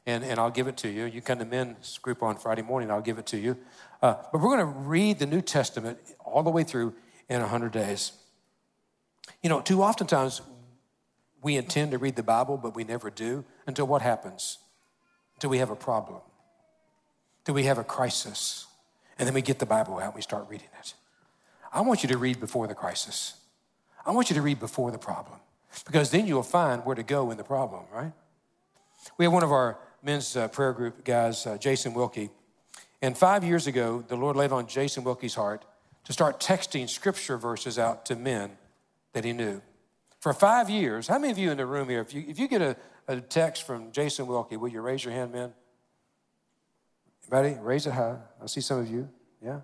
and, 0.07 0.25
and 0.25 0.41
I'll 0.41 0.51
give 0.51 0.67
it 0.67 0.77
to 0.79 0.89
you. 0.89 1.05
You 1.05 1.23
come 1.23 1.39
to 1.39 1.45
men's 1.45 1.99
group 1.99 2.23
on 2.23 2.37
Friday 2.37 2.63
morning, 2.63 2.91
I'll 2.91 3.01
give 3.01 3.19
it 3.19 3.27
to 3.27 3.39
you. 3.39 3.57
Uh, 4.03 4.15
but 4.33 4.41
we're 4.41 4.57
going 4.57 4.59
to 4.59 4.79
read 4.81 5.19
the 5.19 5.27
New 5.27 5.41
Testament 5.41 5.99
all 6.25 6.43
the 6.43 6.51
way 6.51 6.65
through 6.65 6.95
in 7.29 7.41
100 7.41 7.73
days. 7.73 8.13
You 9.43 9.49
know, 9.49 9.61
too 9.61 9.83
oftentimes 9.83 10.43
we 11.41 11.57
intend 11.57 11.93
to 11.93 11.99
read 11.99 12.17
the 12.17 12.23
Bible, 12.23 12.57
but 12.57 12.75
we 12.75 12.85
never 12.85 13.11
do 13.11 13.45
until 13.67 13.87
what 13.87 14.03
happens? 14.03 14.59
Until 15.37 15.51
we 15.51 15.59
have 15.59 15.71
a 15.71 15.77
problem, 15.77 16.21
until 17.45 17.55
we 17.55 17.65
have 17.65 17.77
a 17.77 17.85
crisis, 17.85 18.67
and 19.19 19.27
then 19.27 19.35
we 19.35 19.43
get 19.43 19.59
the 19.59 19.67
Bible 19.67 19.99
out 19.99 20.07
and 20.07 20.15
we 20.15 20.23
start 20.23 20.47
reading 20.49 20.69
it. 20.81 20.95
I 21.75 21.83
want 21.83 22.03
you 22.03 22.09
to 22.09 22.17
read 22.17 22.41
before 22.41 22.67
the 22.67 22.75
crisis. 22.75 23.35
I 24.07 24.13
want 24.13 24.31
you 24.31 24.37
to 24.37 24.41
read 24.41 24.59
before 24.59 24.91
the 24.91 24.99
problem 24.99 25.41
because 25.85 26.11
then 26.11 26.27
you'll 26.27 26.43
find 26.43 26.87
where 26.87 26.95
to 26.95 27.03
go 27.03 27.31
in 27.31 27.37
the 27.37 27.45
problem, 27.45 27.83
right? 27.93 28.13
We 29.19 29.27
have 29.27 29.33
one 29.33 29.43
of 29.43 29.53
our 29.53 29.79
men's 30.03 30.37
uh, 30.37 30.49
prayer 30.49 30.73
group 30.73 31.05
guys, 31.05 31.47
uh, 31.47 31.59
Jason 31.59 31.93
Wilkie. 31.93 32.31
And 33.03 33.17
five 33.17 33.45
years 33.45 33.67
ago, 33.67 34.03
the 34.09 34.17
Lord 34.17 34.37
laid 34.37 34.53
on 34.53 34.67
Jason 34.67 35.05
Wilkie's 35.05 35.35
heart 35.35 35.67
to 36.05 36.15
start 36.15 36.41
texting 36.41 36.89
scripture 36.89 37.37
verses 37.37 37.79
out 37.79 38.07
to 38.07 38.17
men 38.17 38.53
that 39.13 39.25
he 39.25 39.35
knew. 39.35 39.61
For 40.21 40.33
five 40.33 40.71
years, 40.71 41.09
how 41.09 41.19
many 41.19 41.31
of 41.31 41.37
you 41.37 41.51
in 41.51 41.59
the 41.59 41.67
room 41.67 41.91
here, 41.91 42.01
if 42.01 42.15
you, 42.15 42.25
if 42.27 42.39
you 42.39 42.49
get 42.49 42.63
a, 42.63 42.77
a 43.07 43.21
text 43.21 43.67
from 43.67 43.93
Jason 43.93 44.27
Wilkie, 44.27 44.57
will 44.57 44.71
you 44.71 44.81
raise 44.81 45.05
your 45.05 45.13
hand, 45.13 45.33
men? 45.33 45.53
Anybody? 47.31 47.61
Raise 47.61 47.87
it 47.87 47.93
high. 47.93 48.17
I 48.43 48.47
see 48.47 48.61
some 48.61 48.81
of 48.81 48.91
you. 48.91 49.09
Yeah. 49.43 49.61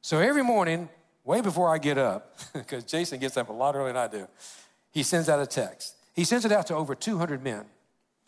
So 0.00 0.18
every 0.18 0.42
morning, 0.42 0.88
way 1.24 1.40
before 1.40 1.72
I 1.72 1.78
get 1.78 1.98
up, 1.98 2.36
because 2.52 2.84
Jason 2.84 3.18
gets 3.20 3.36
up 3.36 3.48
a 3.48 3.52
lot 3.52 3.74
earlier 3.74 3.92
than 3.92 3.96
I 3.96 4.08
do, 4.08 4.28
he 4.90 5.02
sends 5.02 5.28
out 5.28 5.40
a 5.40 5.46
text. 5.46 5.96
He 6.14 6.24
sends 6.24 6.44
it 6.44 6.52
out 6.52 6.66
to 6.66 6.74
over 6.74 6.94
200 6.94 7.42
men. 7.42 7.64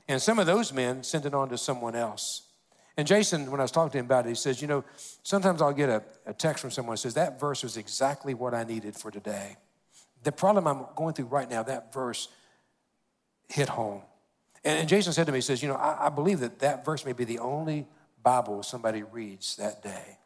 And 0.09 0.21
some 0.21 0.39
of 0.39 0.47
those 0.47 0.73
men 0.73 1.03
send 1.03 1.27
it 1.27 1.35
on 1.35 1.49
to 1.49 1.59
someone 1.59 1.95
else. 1.95 2.43
And 2.97 3.09
Jason, 3.09 3.51
when 3.51 3.61
I 3.61 3.65
was 3.65 3.71
talking 3.71 3.91
to 3.93 3.99
him 3.99 4.05
about 4.05 4.27
it, 4.27 4.31
he 4.31 4.35
says, 4.35 4.63
You 4.63 4.69
know, 4.69 4.85
sometimes 5.23 5.61
I'll 5.61 5.73
get 5.73 5.89
a, 5.89 6.03
a 6.27 6.33
text 6.33 6.61
from 6.61 6.71
someone 6.71 6.95
that 6.95 6.99
says, 6.99 7.15
That 7.15 7.41
verse 7.41 7.63
was 7.63 7.77
exactly 7.77 8.35
what 8.35 8.55
I 8.55 8.65
needed 8.65 8.95
for 8.95 9.11
today. 9.11 9.57
The 10.23 10.33
problem 10.33 10.67
I'm 10.67 10.87
going 10.95 11.15
through 11.15 11.27
right 11.27 11.51
now, 11.51 11.63
that 11.65 11.93
verse 11.93 12.29
hit 13.49 13.69
home. 13.69 14.03
And, 14.65 14.79
and 14.81 14.89
Jason 14.89 15.13
said 15.13 15.27
to 15.27 15.33
me, 15.33 15.39
He 15.39 15.43
says, 15.43 15.63
You 15.63 15.71
know, 15.71 15.75
I, 15.75 16.07
I 16.07 16.09
believe 16.09 16.41
that 16.41 16.61
that 16.61 16.85
verse 16.85 17.05
may 17.05 17.13
be 17.13 17.25
the 17.25 17.41
only 17.41 17.87
Bible 18.25 18.65
somebody 18.65 19.05
reads 19.05 19.57
that 19.57 19.83
day. 19.83 20.19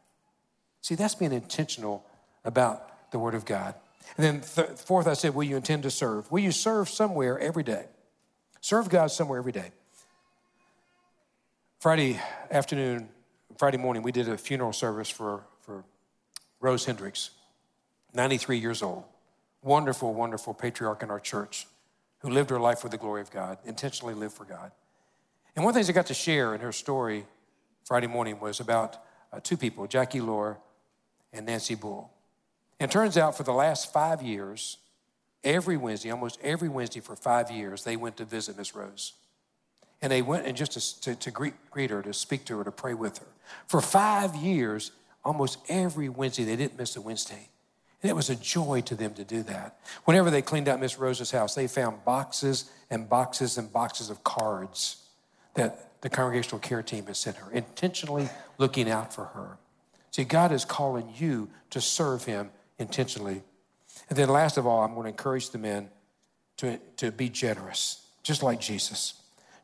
See, 0.81 0.95
that's 0.95 1.15
being 1.15 1.33
intentional 1.33 2.05
about 2.43 3.11
the 3.11 3.19
Word 3.19 3.35
of 3.35 3.45
God. 3.45 3.75
And 4.17 4.25
then, 4.25 4.41
th- 4.41 4.79
fourth, 4.79 5.07
I 5.07 5.13
said, 5.13 5.35
Will 5.35 5.43
you 5.43 5.57
intend 5.57 5.83
to 5.83 5.91
serve? 5.91 6.31
Will 6.31 6.39
you 6.39 6.51
serve 6.51 6.89
somewhere 6.89 7.37
every 7.37 7.63
day? 7.63 7.85
Serve 8.61 8.89
God 8.89 9.11
somewhere 9.11 9.37
every 9.37 9.51
day. 9.51 9.71
Friday 11.79 12.19
afternoon, 12.49 13.09
Friday 13.57 13.77
morning, 13.77 14.03
we 14.03 14.11
did 14.11 14.27
a 14.27 14.37
funeral 14.37 14.73
service 14.73 15.09
for, 15.09 15.43
for 15.61 15.83
Rose 16.59 16.85
Hendricks, 16.85 17.31
93 18.13 18.57
years 18.57 18.81
old. 18.81 19.03
Wonderful, 19.61 20.13
wonderful 20.13 20.53
patriarch 20.53 21.03
in 21.03 21.11
our 21.11 21.19
church 21.19 21.67
who 22.19 22.29
lived 22.29 22.49
her 22.49 22.59
life 22.59 22.79
for 22.79 22.89
the 22.89 22.97
glory 22.97 23.21
of 23.21 23.31
God, 23.31 23.57
intentionally 23.65 24.13
lived 24.13 24.33
for 24.33 24.45
God. 24.45 24.71
And 25.55 25.63
one 25.63 25.71
of 25.71 25.75
the 25.75 25.79
things 25.79 25.89
I 25.89 25.93
got 25.93 26.07
to 26.07 26.13
share 26.13 26.55
in 26.55 26.61
her 26.61 26.71
story 26.71 27.25
Friday 27.85 28.07
morning 28.07 28.39
was 28.39 28.59
about 28.59 28.97
uh, 29.31 29.39
two 29.41 29.57
people, 29.57 29.87
Jackie 29.87 30.21
Lohr 30.21 30.59
and 31.33 31.45
Nancy 31.45 31.75
Bull. 31.75 32.11
And 32.79 32.89
turns 32.89 33.17
out 33.17 33.35
for 33.35 33.43
the 33.43 33.53
last 33.53 33.91
five 33.91 34.21
years, 34.21 34.77
every 35.43 35.77
Wednesday, 35.77 36.11
almost 36.11 36.39
every 36.41 36.69
Wednesday 36.69 36.99
for 36.99 37.15
five 37.15 37.51
years, 37.51 37.83
they 37.83 37.95
went 37.95 38.17
to 38.17 38.25
visit 38.25 38.57
Miss 38.57 38.75
Rose. 38.75 39.13
And 40.01 40.11
they 40.11 40.21
went 40.21 40.45
and 40.45 40.55
just 40.55 40.73
to, 40.73 41.01
to, 41.01 41.15
to 41.15 41.31
greet, 41.31 41.53
greet 41.71 41.89
her, 41.89 42.01
to 42.01 42.13
speak 42.13 42.45
to 42.45 42.57
her, 42.57 42.63
to 42.63 42.71
pray 42.71 42.93
with 42.93 43.17
her. 43.17 43.27
For 43.67 43.81
five 43.81 44.35
years, 44.35 44.91
almost 45.25 45.57
every 45.67 46.07
Wednesday, 46.07 46.45
they 46.45 46.55
didn't 46.55 46.77
miss 46.77 46.95
a 46.95 47.01
Wednesday. 47.01 47.49
And 48.01 48.09
it 48.09 48.15
was 48.15 48.29
a 48.29 48.35
joy 48.35 48.81
to 48.85 48.95
them 48.95 49.13
to 49.15 49.25
do 49.25 49.43
that. 49.43 49.77
Whenever 50.05 50.31
they 50.31 50.41
cleaned 50.41 50.69
out 50.69 50.79
Miss 50.79 50.97
Rose's 50.97 51.31
house, 51.31 51.53
they 51.53 51.67
found 51.67 52.05
boxes 52.05 52.71
and 52.89 53.09
boxes 53.09 53.57
and 53.57 53.71
boxes 53.71 54.09
of 54.09 54.23
cards 54.23 55.03
that 55.55 55.88
the 56.01 56.09
congregational 56.09 56.59
care 56.59 56.81
team 56.81 57.05
has 57.07 57.17
sent 57.17 57.37
her, 57.37 57.51
intentionally 57.51 58.29
looking 58.57 58.89
out 58.89 59.13
for 59.13 59.25
her. 59.25 59.57
See, 60.11 60.23
God 60.23 60.51
is 60.51 60.65
calling 60.65 61.13
you 61.17 61.49
to 61.69 61.81
serve 61.81 62.25
Him 62.25 62.49
intentionally. 62.77 63.43
And 64.09 64.17
then, 64.17 64.29
last 64.29 64.57
of 64.57 64.65
all, 64.65 64.81
I'm 64.83 64.93
going 64.93 65.03
to 65.03 65.09
encourage 65.09 65.49
the 65.49 65.57
men 65.57 65.89
to, 66.57 66.79
to 66.97 67.11
be 67.11 67.29
generous, 67.29 68.05
just 68.23 68.41
like 68.41 68.59
Jesus. 68.59 69.13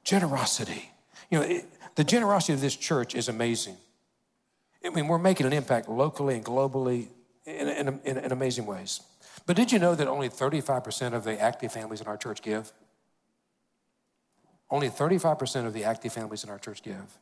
Generosity. 0.04 0.92
You 1.32 1.40
know, 1.40 1.46
it, 1.46 1.66
the 1.96 2.04
generosity 2.04 2.54
of 2.54 2.62
this 2.62 2.76
church 2.76 3.16
is 3.16 3.28
amazing. 3.28 3.78
I 4.86 4.90
mean, 4.90 5.08
we're 5.08 5.18
making 5.18 5.48
an 5.48 5.54
impact 5.54 5.90
locally 5.90 6.36
and 6.36 6.46
globally 6.46 7.08
in, 7.46 7.68
in, 7.68 8.00
in, 8.04 8.18
in 8.18 8.32
amazing 8.32 8.66
ways. 8.66 9.02
But 9.46 9.56
did 9.56 9.72
you 9.72 9.80
know 9.80 9.96
that 9.96 10.08
only 10.08 10.30
35% 10.30 11.14
of 11.14 11.24
the 11.24 11.40
active 11.40 11.72
families 11.72 12.02
in 12.02 12.08
our 12.08 12.18
church 12.18 12.42
give? 12.42 12.72
Only 14.70 14.90
35% 14.90 15.66
of 15.66 15.74
the 15.74 15.84
active 15.84 16.14
families 16.14 16.44
in 16.44 16.50
our 16.50 16.60
church 16.60 16.82
give. 16.82 17.18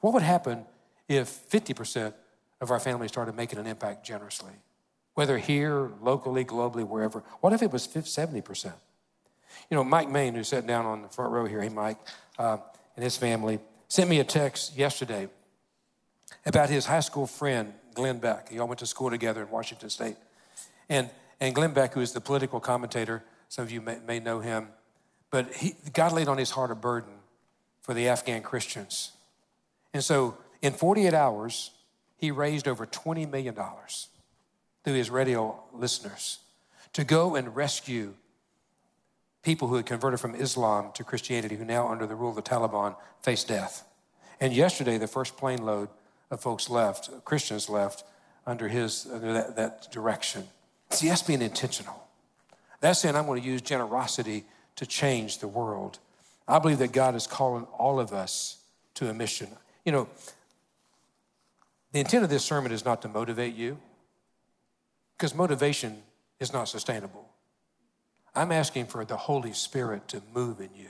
What 0.00 0.12
would 0.14 0.22
happen 0.22 0.64
if 1.08 1.48
50% 1.50 2.12
of 2.60 2.70
our 2.70 2.78
families 2.78 3.10
started 3.10 3.34
making 3.34 3.58
an 3.58 3.66
impact 3.66 4.04
generously? 4.04 4.52
Whether 5.14 5.38
here, 5.38 5.90
locally, 6.00 6.44
globally, 6.44 6.86
wherever. 6.86 7.22
What 7.40 7.52
if 7.52 7.62
it 7.62 7.72
was 7.72 7.86
70%? 7.86 8.72
You 9.70 9.76
know, 9.76 9.84
Mike 9.84 10.10
Main, 10.10 10.34
who's 10.34 10.48
sitting 10.48 10.66
down 10.66 10.86
on 10.86 11.02
the 11.02 11.08
front 11.08 11.32
row 11.32 11.44
here, 11.44 11.60
hey, 11.60 11.68
Mike, 11.68 11.98
uh, 12.38 12.58
and 12.96 13.04
his 13.04 13.16
family, 13.16 13.58
sent 13.88 14.08
me 14.08 14.20
a 14.20 14.24
text 14.24 14.76
yesterday 14.76 15.28
about 16.46 16.70
his 16.70 16.86
high 16.86 17.00
school 17.00 17.26
friend, 17.26 17.72
Glenn 17.94 18.18
Beck. 18.18 18.50
Y'all 18.50 18.66
went 18.66 18.78
to 18.80 18.86
school 18.86 19.10
together 19.10 19.42
in 19.42 19.50
Washington 19.50 19.90
State. 19.90 20.16
And, 20.88 21.10
and 21.40 21.54
Glenn 21.54 21.72
Beck, 21.72 21.94
who 21.94 22.00
is 22.00 22.12
the 22.12 22.20
political 22.20 22.60
commentator, 22.60 23.22
some 23.48 23.64
of 23.64 23.70
you 23.70 23.80
may, 23.80 23.98
may 24.06 24.18
know 24.18 24.40
him, 24.40 24.68
but 25.32 25.52
he, 25.54 25.74
God 25.92 26.12
laid 26.12 26.28
on 26.28 26.38
his 26.38 26.50
heart 26.50 26.70
a 26.70 26.76
burden 26.76 27.14
for 27.80 27.94
the 27.94 28.08
Afghan 28.08 28.42
Christians. 28.42 29.10
And 29.92 30.04
so 30.04 30.36
in 30.60 30.72
48 30.72 31.12
hours, 31.12 31.72
he 32.16 32.30
raised 32.30 32.68
over 32.68 32.86
$20 32.86 33.28
million 33.28 33.56
through 34.84 34.94
his 34.94 35.10
radio 35.10 35.58
listeners 35.72 36.38
to 36.92 37.02
go 37.02 37.34
and 37.34 37.56
rescue 37.56 38.14
people 39.42 39.66
who 39.66 39.76
had 39.76 39.86
converted 39.86 40.20
from 40.20 40.36
Islam 40.36 40.92
to 40.94 41.02
Christianity, 41.02 41.56
who 41.56 41.64
now, 41.64 41.88
under 41.88 42.06
the 42.06 42.14
rule 42.14 42.30
of 42.30 42.36
the 42.36 42.42
Taliban, 42.42 42.94
face 43.22 43.42
death. 43.42 43.84
And 44.40 44.52
yesterday, 44.52 44.98
the 44.98 45.08
first 45.08 45.36
plane 45.36 45.64
load 45.64 45.88
of 46.30 46.40
folks 46.40 46.70
left, 46.70 47.10
Christians 47.24 47.68
left, 47.68 48.04
under 48.46 48.68
his 48.68 49.06
under 49.12 49.32
that, 49.32 49.56
that 49.56 49.92
direction. 49.92 50.44
See, 50.90 51.08
that's 51.08 51.22
being 51.22 51.42
intentional. 51.42 52.06
That's 52.80 53.00
saying 53.00 53.16
I'm 53.16 53.26
going 53.26 53.40
to 53.40 53.46
use 53.46 53.62
generosity 53.62 54.44
to 54.76 54.86
change 54.86 55.38
the 55.38 55.48
world. 55.48 55.98
I 56.48 56.58
believe 56.58 56.78
that 56.78 56.92
God 56.92 57.14
is 57.14 57.26
calling 57.26 57.64
all 57.78 58.00
of 58.00 58.12
us 58.12 58.58
to 58.94 59.08
a 59.08 59.14
mission. 59.14 59.48
You 59.84 59.92
know, 59.92 60.08
the 61.92 62.00
intent 62.00 62.24
of 62.24 62.30
this 62.30 62.44
sermon 62.44 62.72
is 62.72 62.84
not 62.84 63.02
to 63.02 63.08
motivate 63.08 63.54
you, 63.54 63.78
because 65.16 65.34
motivation 65.34 66.02
is 66.40 66.52
not 66.52 66.68
sustainable. 66.68 67.28
I'm 68.34 68.50
asking 68.50 68.86
for 68.86 69.04
the 69.04 69.16
Holy 69.16 69.52
Spirit 69.52 70.08
to 70.08 70.22
move 70.34 70.60
in 70.60 70.70
you. 70.74 70.88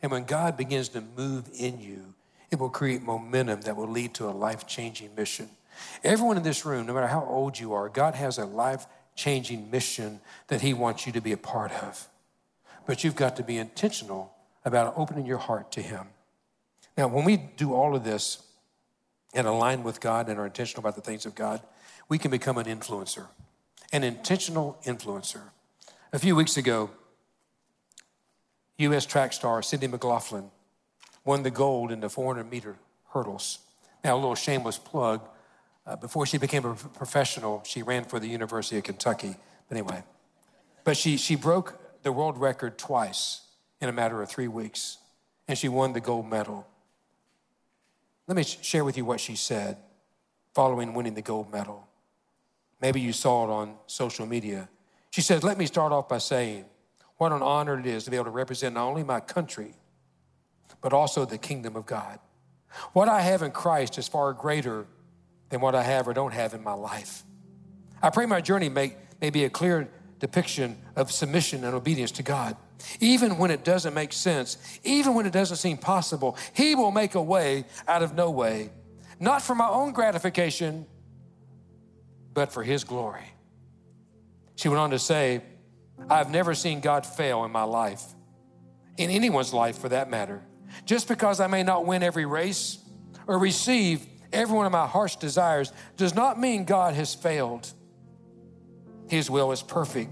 And 0.00 0.10
when 0.10 0.24
God 0.24 0.56
begins 0.56 0.88
to 0.90 1.00
move 1.00 1.48
in 1.56 1.80
you, 1.80 2.14
it 2.50 2.58
will 2.58 2.70
create 2.70 3.02
momentum 3.02 3.60
that 3.62 3.76
will 3.76 3.88
lead 3.88 4.14
to 4.14 4.28
a 4.28 4.30
life 4.30 4.66
changing 4.66 5.14
mission. 5.14 5.48
Everyone 6.02 6.36
in 6.36 6.42
this 6.42 6.66
room, 6.66 6.86
no 6.86 6.94
matter 6.94 7.06
how 7.06 7.24
old 7.24 7.58
you 7.58 7.72
are, 7.72 7.88
God 7.88 8.14
has 8.14 8.38
a 8.38 8.44
life 8.44 8.86
changing 9.14 9.70
mission 9.70 10.20
that 10.48 10.60
He 10.60 10.74
wants 10.74 11.06
you 11.06 11.12
to 11.12 11.20
be 11.20 11.32
a 11.32 11.36
part 11.36 11.72
of. 11.82 12.08
But 12.86 13.04
you've 13.04 13.16
got 13.16 13.36
to 13.36 13.42
be 13.42 13.58
intentional 13.58 14.34
about 14.64 14.94
opening 14.96 15.26
your 15.26 15.38
heart 15.38 15.72
to 15.72 15.82
Him. 15.82 16.08
Now, 16.96 17.08
when 17.08 17.24
we 17.24 17.36
do 17.36 17.74
all 17.74 17.96
of 17.96 18.04
this 18.04 18.42
and 19.34 19.46
align 19.46 19.82
with 19.82 20.00
God 20.00 20.28
and 20.28 20.38
are 20.38 20.46
intentional 20.46 20.80
about 20.80 20.94
the 20.94 21.00
things 21.00 21.24
of 21.24 21.34
God, 21.34 21.62
we 22.08 22.18
can 22.18 22.30
become 22.30 22.58
an 22.58 22.66
influencer, 22.66 23.28
an 23.92 24.04
intentional 24.04 24.78
influencer. 24.84 25.42
A 26.12 26.18
few 26.18 26.36
weeks 26.36 26.56
ago, 26.56 26.90
U.S. 28.78 29.06
track 29.06 29.32
star 29.32 29.62
Sydney 29.62 29.86
McLaughlin 29.86 30.50
won 31.24 31.42
the 31.42 31.50
gold 31.50 31.92
in 31.92 32.00
the 32.00 32.10
400 32.10 32.50
meter 32.50 32.76
hurdles. 33.12 33.60
Now, 34.04 34.14
a 34.14 34.16
little 34.16 34.34
shameless 34.34 34.78
plug. 34.78 35.28
Uh, 35.86 35.96
before 35.96 36.26
she 36.26 36.38
became 36.38 36.64
a 36.64 36.74
professional, 36.74 37.62
she 37.64 37.82
ran 37.82 38.04
for 38.04 38.20
the 38.20 38.28
University 38.28 38.76
of 38.78 38.84
Kentucky. 38.84 39.36
But 39.68 39.78
anyway, 39.78 40.04
but 40.84 40.96
she, 40.96 41.16
she 41.16 41.34
broke 41.34 41.78
the 42.02 42.12
world 42.12 42.38
record 42.38 42.78
twice 42.78 43.42
in 43.80 43.88
a 43.88 43.92
matter 43.92 44.22
of 44.22 44.28
three 44.28 44.48
weeks, 44.48 44.98
and 45.48 45.56
she 45.56 45.68
won 45.68 45.92
the 45.92 46.00
gold 46.00 46.28
medal. 46.28 46.66
Let 48.26 48.36
me 48.36 48.44
share 48.44 48.84
with 48.84 48.96
you 48.96 49.04
what 49.04 49.20
she 49.20 49.36
said 49.36 49.76
following 50.54 50.94
winning 50.94 51.14
the 51.14 51.22
gold 51.22 51.50
medal. 51.52 51.88
Maybe 52.80 53.00
you 53.00 53.12
saw 53.12 53.44
it 53.44 53.50
on 53.50 53.76
social 53.86 54.26
media. 54.26 54.68
She 55.10 55.20
said, 55.20 55.44
Let 55.44 55.58
me 55.58 55.66
start 55.66 55.92
off 55.92 56.08
by 56.08 56.18
saying 56.18 56.64
what 57.16 57.32
an 57.32 57.42
honor 57.42 57.78
it 57.78 57.86
is 57.86 58.04
to 58.04 58.10
be 58.10 58.16
able 58.16 58.24
to 58.26 58.30
represent 58.30 58.74
not 58.74 58.86
only 58.86 59.04
my 59.04 59.20
country, 59.20 59.74
but 60.80 60.92
also 60.92 61.24
the 61.24 61.38
kingdom 61.38 61.76
of 61.76 61.86
God. 61.86 62.18
What 62.92 63.08
I 63.08 63.20
have 63.20 63.42
in 63.42 63.50
Christ 63.50 63.98
is 63.98 64.08
far 64.08 64.32
greater 64.32 64.86
than 65.50 65.60
what 65.60 65.74
I 65.74 65.82
have 65.82 66.08
or 66.08 66.14
don't 66.14 66.32
have 66.32 66.54
in 66.54 66.62
my 66.62 66.72
life. 66.72 67.24
I 68.02 68.10
pray 68.10 68.26
my 68.26 68.40
journey 68.40 68.68
may, 68.68 68.96
may 69.20 69.30
be 69.30 69.44
a 69.44 69.50
clear 69.50 69.88
depiction 70.22 70.80
of 70.94 71.10
submission 71.10 71.64
and 71.64 71.74
obedience 71.74 72.12
to 72.12 72.22
God. 72.22 72.56
Even 73.00 73.38
when 73.38 73.50
it 73.50 73.64
doesn't 73.64 73.92
make 73.92 74.12
sense, 74.12 74.56
even 74.84 75.14
when 75.14 75.26
it 75.26 75.32
doesn't 75.32 75.56
seem 75.56 75.76
possible, 75.76 76.36
He 76.54 76.76
will 76.76 76.92
make 76.92 77.16
a 77.16 77.22
way 77.22 77.64
out 77.88 78.04
of 78.04 78.14
no 78.14 78.30
way, 78.30 78.70
not 79.18 79.42
for 79.42 79.56
my 79.56 79.66
own 79.66 79.92
gratification, 79.92 80.86
but 82.32 82.52
for 82.52 82.62
His 82.62 82.84
glory. 82.84 83.24
She 84.54 84.68
went 84.68 84.78
on 84.78 84.90
to 84.90 84.98
say, 85.00 85.42
I've 86.08 86.30
never 86.30 86.54
seen 86.54 86.78
God 86.78 87.04
fail 87.04 87.44
in 87.44 87.50
my 87.50 87.64
life, 87.64 88.04
in 88.98 89.10
anyone's 89.10 89.52
life 89.52 89.76
for 89.78 89.88
that 89.88 90.08
matter. 90.08 90.40
Just 90.86 91.08
because 91.08 91.40
I 91.40 91.48
may 91.48 91.64
not 91.64 91.84
win 91.84 92.04
every 92.04 92.26
race 92.26 92.78
or 93.26 93.40
receive 93.40 94.06
every 94.32 94.54
one 94.56 94.66
of 94.66 94.72
my 94.72 94.86
heart's 94.86 95.16
desires 95.16 95.72
does 95.96 96.14
not 96.14 96.38
mean 96.38 96.64
God 96.64 96.94
has 96.94 97.12
failed. 97.12 97.72
His 99.12 99.28
will 99.28 99.52
is 99.52 99.60
perfect, 99.60 100.10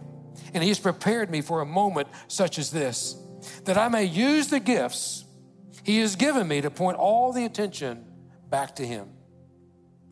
and 0.52 0.62
He's 0.62 0.78
prepared 0.78 1.30
me 1.30 1.40
for 1.40 1.62
a 1.62 1.64
moment 1.64 2.08
such 2.28 2.58
as 2.58 2.70
this, 2.70 3.16
that 3.64 3.78
I 3.78 3.88
may 3.88 4.04
use 4.04 4.48
the 4.48 4.60
gifts 4.60 5.24
He 5.84 6.00
has 6.00 6.16
given 6.16 6.46
me 6.46 6.60
to 6.60 6.70
point 6.70 6.98
all 6.98 7.32
the 7.32 7.46
attention 7.46 8.04
back 8.50 8.76
to 8.76 8.86
Him. 8.86 9.08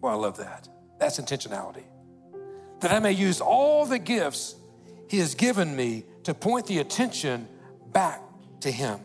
Well, 0.01 0.15
I 0.15 0.17
love 0.17 0.39
that. 0.39 0.71
That's 0.99 1.21
intentionality. 1.21 1.85
That 2.81 2.91
I 2.91 2.99
may 2.99 3.13
use 3.13 3.43
all 3.43 3.85
the 3.85 3.99
gifts 3.99 4.57
He 5.11 5.19
has 5.19 5.35
given 5.35 5.77
me 5.77 6.05
to 6.23 6.33
point 6.33 6.65
the 6.65 6.79
attention 6.79 7.47
back 7.93 8.23
to 8.61 8.71
Him. 8.71 9.01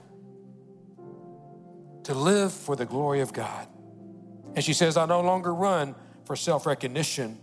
To 2.05 2.13
live 2.13 2.53
for 2.53 2.77
the 2.77 2.85
glory 2.85 3.19
of 3.19 3.33
God. 3.33 3.67
And 4.55 4.63
she 4.63 4.71
says, 4.71 4.95
I 4.95 5.05
no 5.07 5.19
longer 5.19 5.53
run 5.53 5.93
for 6.23 6.37
self 6.37 6.65
recognition, 6.65 7.37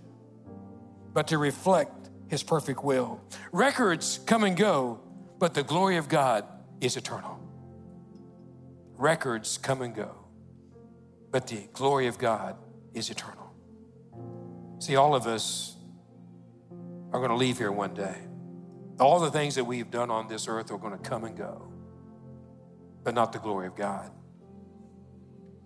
but 1.12 1.28
to 1.28 1.36
reflect 1.36 1.99
his 2.30 2.44
perfect 2.44 2.84
will. 2.84 3.20
Records 3.50 4.20
come 4.24 4.44
and 4.44 4.56
go, 4.56 5.00
but 5.38 5.52
the 5.52 5.64
glory 5.64 5.96
of 5.96 6.08
God 6.08 6.44
is 6.80 6.96
eternal. 6.96 7.38
Records 8.96 9.58
come 9.58 9.82
and 9.82 9.94
go, 9.94 10.14
but 11.32 11.48
the 11.48 11.68
glory 11.72 12.06
of 12.06 12.18
God 12.18 12.56
is 12.94 13.10
eternal. 13.10 13.52
See, 14.78 14.94
all 14.94 15.14
of 15.16 15.26
us 15.26 15.76
are 17.12 17.18
going 17.18 17.30
to 17.30 17.36
leave 17.36 17.58
here 17.58 17.72
one 17.72 17.94
day. 17.94 18.16
All 19.00 19.18
the 19.18 19.30
things 19.30 19.56
that 19.56 19.64
we've 19.64 19.90
done 19.90 20.10
on 20.10 20.28
this 20.28 20.46
earth 20.46 20.70
are 20.70 20.78
going 20.78 20.96
to 20.96 21.02
come 21.02 21.24
and 21.24 21.36
go, 21.36 21.72
but 23.02 23.12
not 23.12 23.32
the 23.32 23.40
glory 23.40 23.66
of 23.66 23.74
God. 23.74 24.12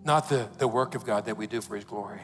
Not 0.03 0.29
the, 0.29 0.49
the 0.57 0.67
work 0.67 0.95
of 0.95 1.05
God 1.05 1.25
that 1.25 1.37
we 1.37 1.45
do 1.45 1.61
for 1.61 1.75
His 1.75 1.85
glory. 1.85 2.21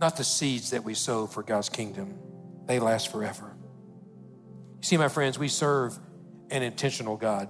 Not 0.00 0.16
the 0.16 0.24
seeds 0.24 0.70
that 0.70 0.84
we 0.84 0.94
sow 0.94 1.26
for 1.26 1.42
God's 1.42 1.68
kingdom 1.68 2.18
they 2.66 2.78
last 2.78 3.10
forever. 3.10 3.56
You 4.78 4.82
see, 4.82 4.96
my 4.96 5.08
friends, 5.08 5.38
we 5.38 5.48
serve 5.48 5.98
an 6.50 6.62
intentional 6.62 7.16
God. 7.16 7.48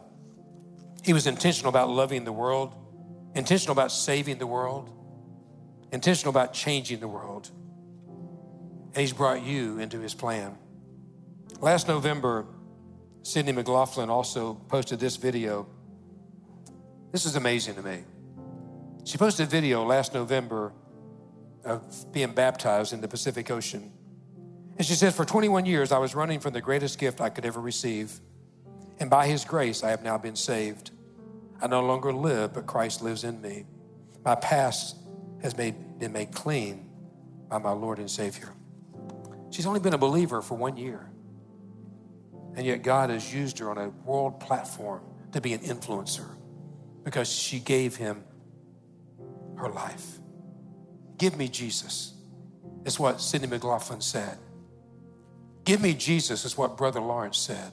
He 1.04 1.12
was 1.12 1.26
intentional 1.26 1.68
about 1.68 1.90
loving 1.90 2.24
the 2.24 2.32
world, 2.32 2.74
intentional 3.34 3.72
about 3.72 3.92
saving 3.92 4.38
the 4.38 4.46
world, 4.46 4.90
intentional 5.92 6.30
about 6.30 6.52
changing 6.52 7.00
the 7.00 7.08
world. 7.08 7.50
And 8.94 8.96
He's 8.96 9.12
brought 9.12 9.42
you 9.42 9.78
into 9.78 10.00
His 10.00 10.14
plan. 10.14 10.56
Last 11.60 11.88
November, 11.88 12.46
Sydney 13.22 13.52
McLaughlin 13.52 14.10
also 14.10 14.54
posted 14.68 15.00
this 15.00 15.16
video. 15.16 15.66
This 17.12 17.24
is 17.24 17.36
amazing 17.36 17.74
to 17.76 17.82
me. 17.82 18.04
She 19.04 19.18
posted 19.18 19.46
a 19.46 19.50
video 19.50 19.84
last 19.84 20.14
November 20.14 20.72
of 21.64 22.12
being 22.12 22.32
baptized 22.32 22.92
in 22.92 23.00
the 23.00 23.08
Pacific 23.08 23.50
Ocean. 23.50 23.92
And 24.76 24.86
she 24.86 24.94
says, 24.94 25.14
For 25.14 25.24
21 25.24 25.66
years, 25.66 25.92
I 25.92 25.98
was 25.98 26.14
running 26.14 26.40
from 26.40 26.52
the 26.52 26.60
greatest 26.60 26.98
gift 26.98 27.20
I 27.20 27.30
could 27.30 27.46
ever 27.46 27.60
receive. 27.60 28.20
And 28.98 29.10
by 29.10 29.26
his 29.26 29.44
grace, 29.44 29.82
I 29.82 29.90
have 29.90 30.02
now 30.02 30.18
been 30.18 30.36
saved. 30.36 30.90
I 31.60 31.66
no 31.66 31.82
longer 31.82 32.12
live, 32.12 32.52
but 32.52 32.66
Christ 32.66 33.02
lives 33.02 33.24
in 33.24 33.40
me. 33.40 33.64
My 34.24 34.34
past 34.34 34.96
has 35.42 35.56
made, 35.56 35.98
been 35.98 36.12
made 36.12 36.32
clean 36.32 36.88
by 37.48 37.58
my 37.58 37.72
Lord 37.72 37.98
and 37.98 38.10
Savior. 38.10 38.52
She's 39.50 39.66
only 39.66 39.80
been 39.80 39.94
a 39.94 39.98
believer 39.98 40.42
for 40.42 40.54
one 40.54 40.76
year. 40.76 41.08
And 42.56 42.66
yet, 42.66 42.82
God 42.82 43.10
has 43.10 43.32
used 43.32 43.58
her 43.58 43.70
on 43.70 43.78
a 43.78 43.88
world 43.88 44.40
platform 44.40 45.02
to 45.32 45.40
be 45.40 45.52
an 45.52 45.60
influencer 45.60 46.26
because 47.04 47.30
she 47.30 47.60
gave 47.60 47.96
him 47.96 48.24
her 49.56 49.68
life. 49.68 50.18
Give 51.18 51.36
me 51.36 51.48
Jesus. 51.48 52.14
It's 52.84 52.98
what 52.98 53.20
Sydney 53.20 53.48
McLaughlin 53.48 54.00
said. 54.00 54.38
Give 55.66 55.82
me 55.82 55.94
Jesus, 55.94 56.44
is 56.44 56.56
what 56.56 56.76
Brother 56.76 57.00
Lawrence 57.00 57.36
said. 57.36 57.72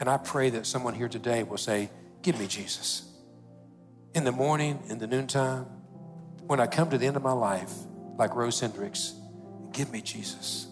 And 0.00 0.08
I 0.08 0.16
pray 0.16 0.50
that 0.50 0.66
someone 0.66 0.94
here 0.94 1.08
today 1.08 1.44
will 1.44 1.56
say, 1.56 1.90
Give 2.22 2.38
me 2.38 2.48
Jesus. 2.48 3.08
In 4.14 4.24
the 4.24 4.32
morning, 4.32 4.82
in 4.88 4.98
the 4.98 5.06
noontime, 5.06 5.66
when 6.46 6.58
I 6.58 6.66
come 6.66 6.90
to 6.90 6.98
the 6.98 7.06
end 7.06 7.16
of 7.16 7.22
my 7.22 7.32
life, 7.32 7.72
like 8.18 8.34
Rose 8.34 8.58
Hendricks, 8.58 9.14
give 9.72 9.92
me 9.92 10.00
Jesus. 10.00 10.66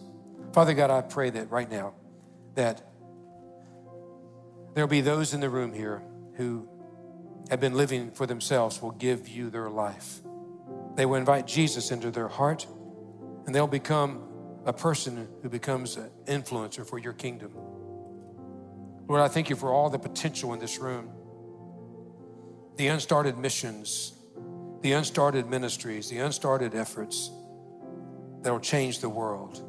Father 0.53 0.75
God, 0.75 0.91
I 0.91 1.03
pray 1.03 1.31
that 1.31 1.51
right 1.53 1.71
now, 1.71 1.95
that 2.57 2.83
there'll 4.75 4.89
be 4.89 5.03
those 5.03 5.33
in 5.33 5.41
the 5.41 5.49
room 5.49 5.73
here 5.73 6.03
who 6.35 6.69
have 7.51 7.61
been 7.61 7.75
living 7.75 8.11
for 8.11 8.27
themselves 8.27 8.83
will 8.83 8.91
give 8.91 9.29
you 9.29 9.49
their 9.49 9.71
life. 9.71 10.21
They 10.97 11.07
will 11.07 11.17
invite 11.17 11.47
Jesus 11.47 11.93
into 11.93 12.11
their 12.11 12.29
heart 12.29 12.67
and 13.47 13.55
they'll 13.55 13.69
become 13.69 14.26
a 14.67 14.73
person 14.73 15.29
who 15.43 15.49
becomes 15.49 15.97
an 15.97 16.11
influencer 16.27 16.85
for 16.85 16.99
your 16.99 17.13
kingdom. 17.13 17.53
Lord, 19.09 19.23
I 19.23 19.29
thank 19.29 19.49
you 19.49 19.55
for 19.55 19.73
all 19.73 19.89
the 19.89 19.99
potential 19.99 20.53
in 20.53 20.59
this 20.59 20.79
room, 20.79 21.09
the 22.77 22.89
unstarted 22.89 23.39
missions, 23.39 24.13
the 24.83 24.93
unstarted 24.93 25.49
ministries, 25.49 26.11
the 26.11 26.19
unstarted 26.19 26.75
efforts 26.75 27.31
that 28.43 28.53
will 28.53 28.61
change 28.61 28.99
the 28.99 29.09
world. 29.09 29.63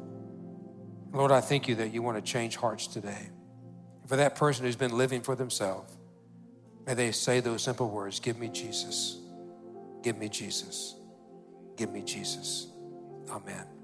Lord, 1.12 1.30
I 1.30 1.40
thank 1.40 1.68
you 1.68 1.76
that 1.76 1.94
you 1.94 2.02
want 2.02 2.16
to 2.16 2.32
change 2.32 2.56
hearts 2.56 2.88
today. 2.88 3.30
For 4.06 4.16
that 4.16 4.34
person 4.34 4.64
who's 4.64 4.76
been 4.76 4.96
living 4.96 5.22
for 5.22 5.36
themselves, 5.36 5.96
may 6.86 6.94
they 6.94 7.12
say 7.12 7.38
those 7.38 7.62
simple 7.62 7.88
words 7.88 8.18
Give 8.18 8.36
me 8.36 8.48
Jesus. 8.48 9.18
Give 10.02 10.18
me 10.18 10.28
Jesus. 10.28 10.96
Give 11.76 11.90
me 11.90 12.02
Jesus. 12.02 12.66
Amen. 13.30 13.77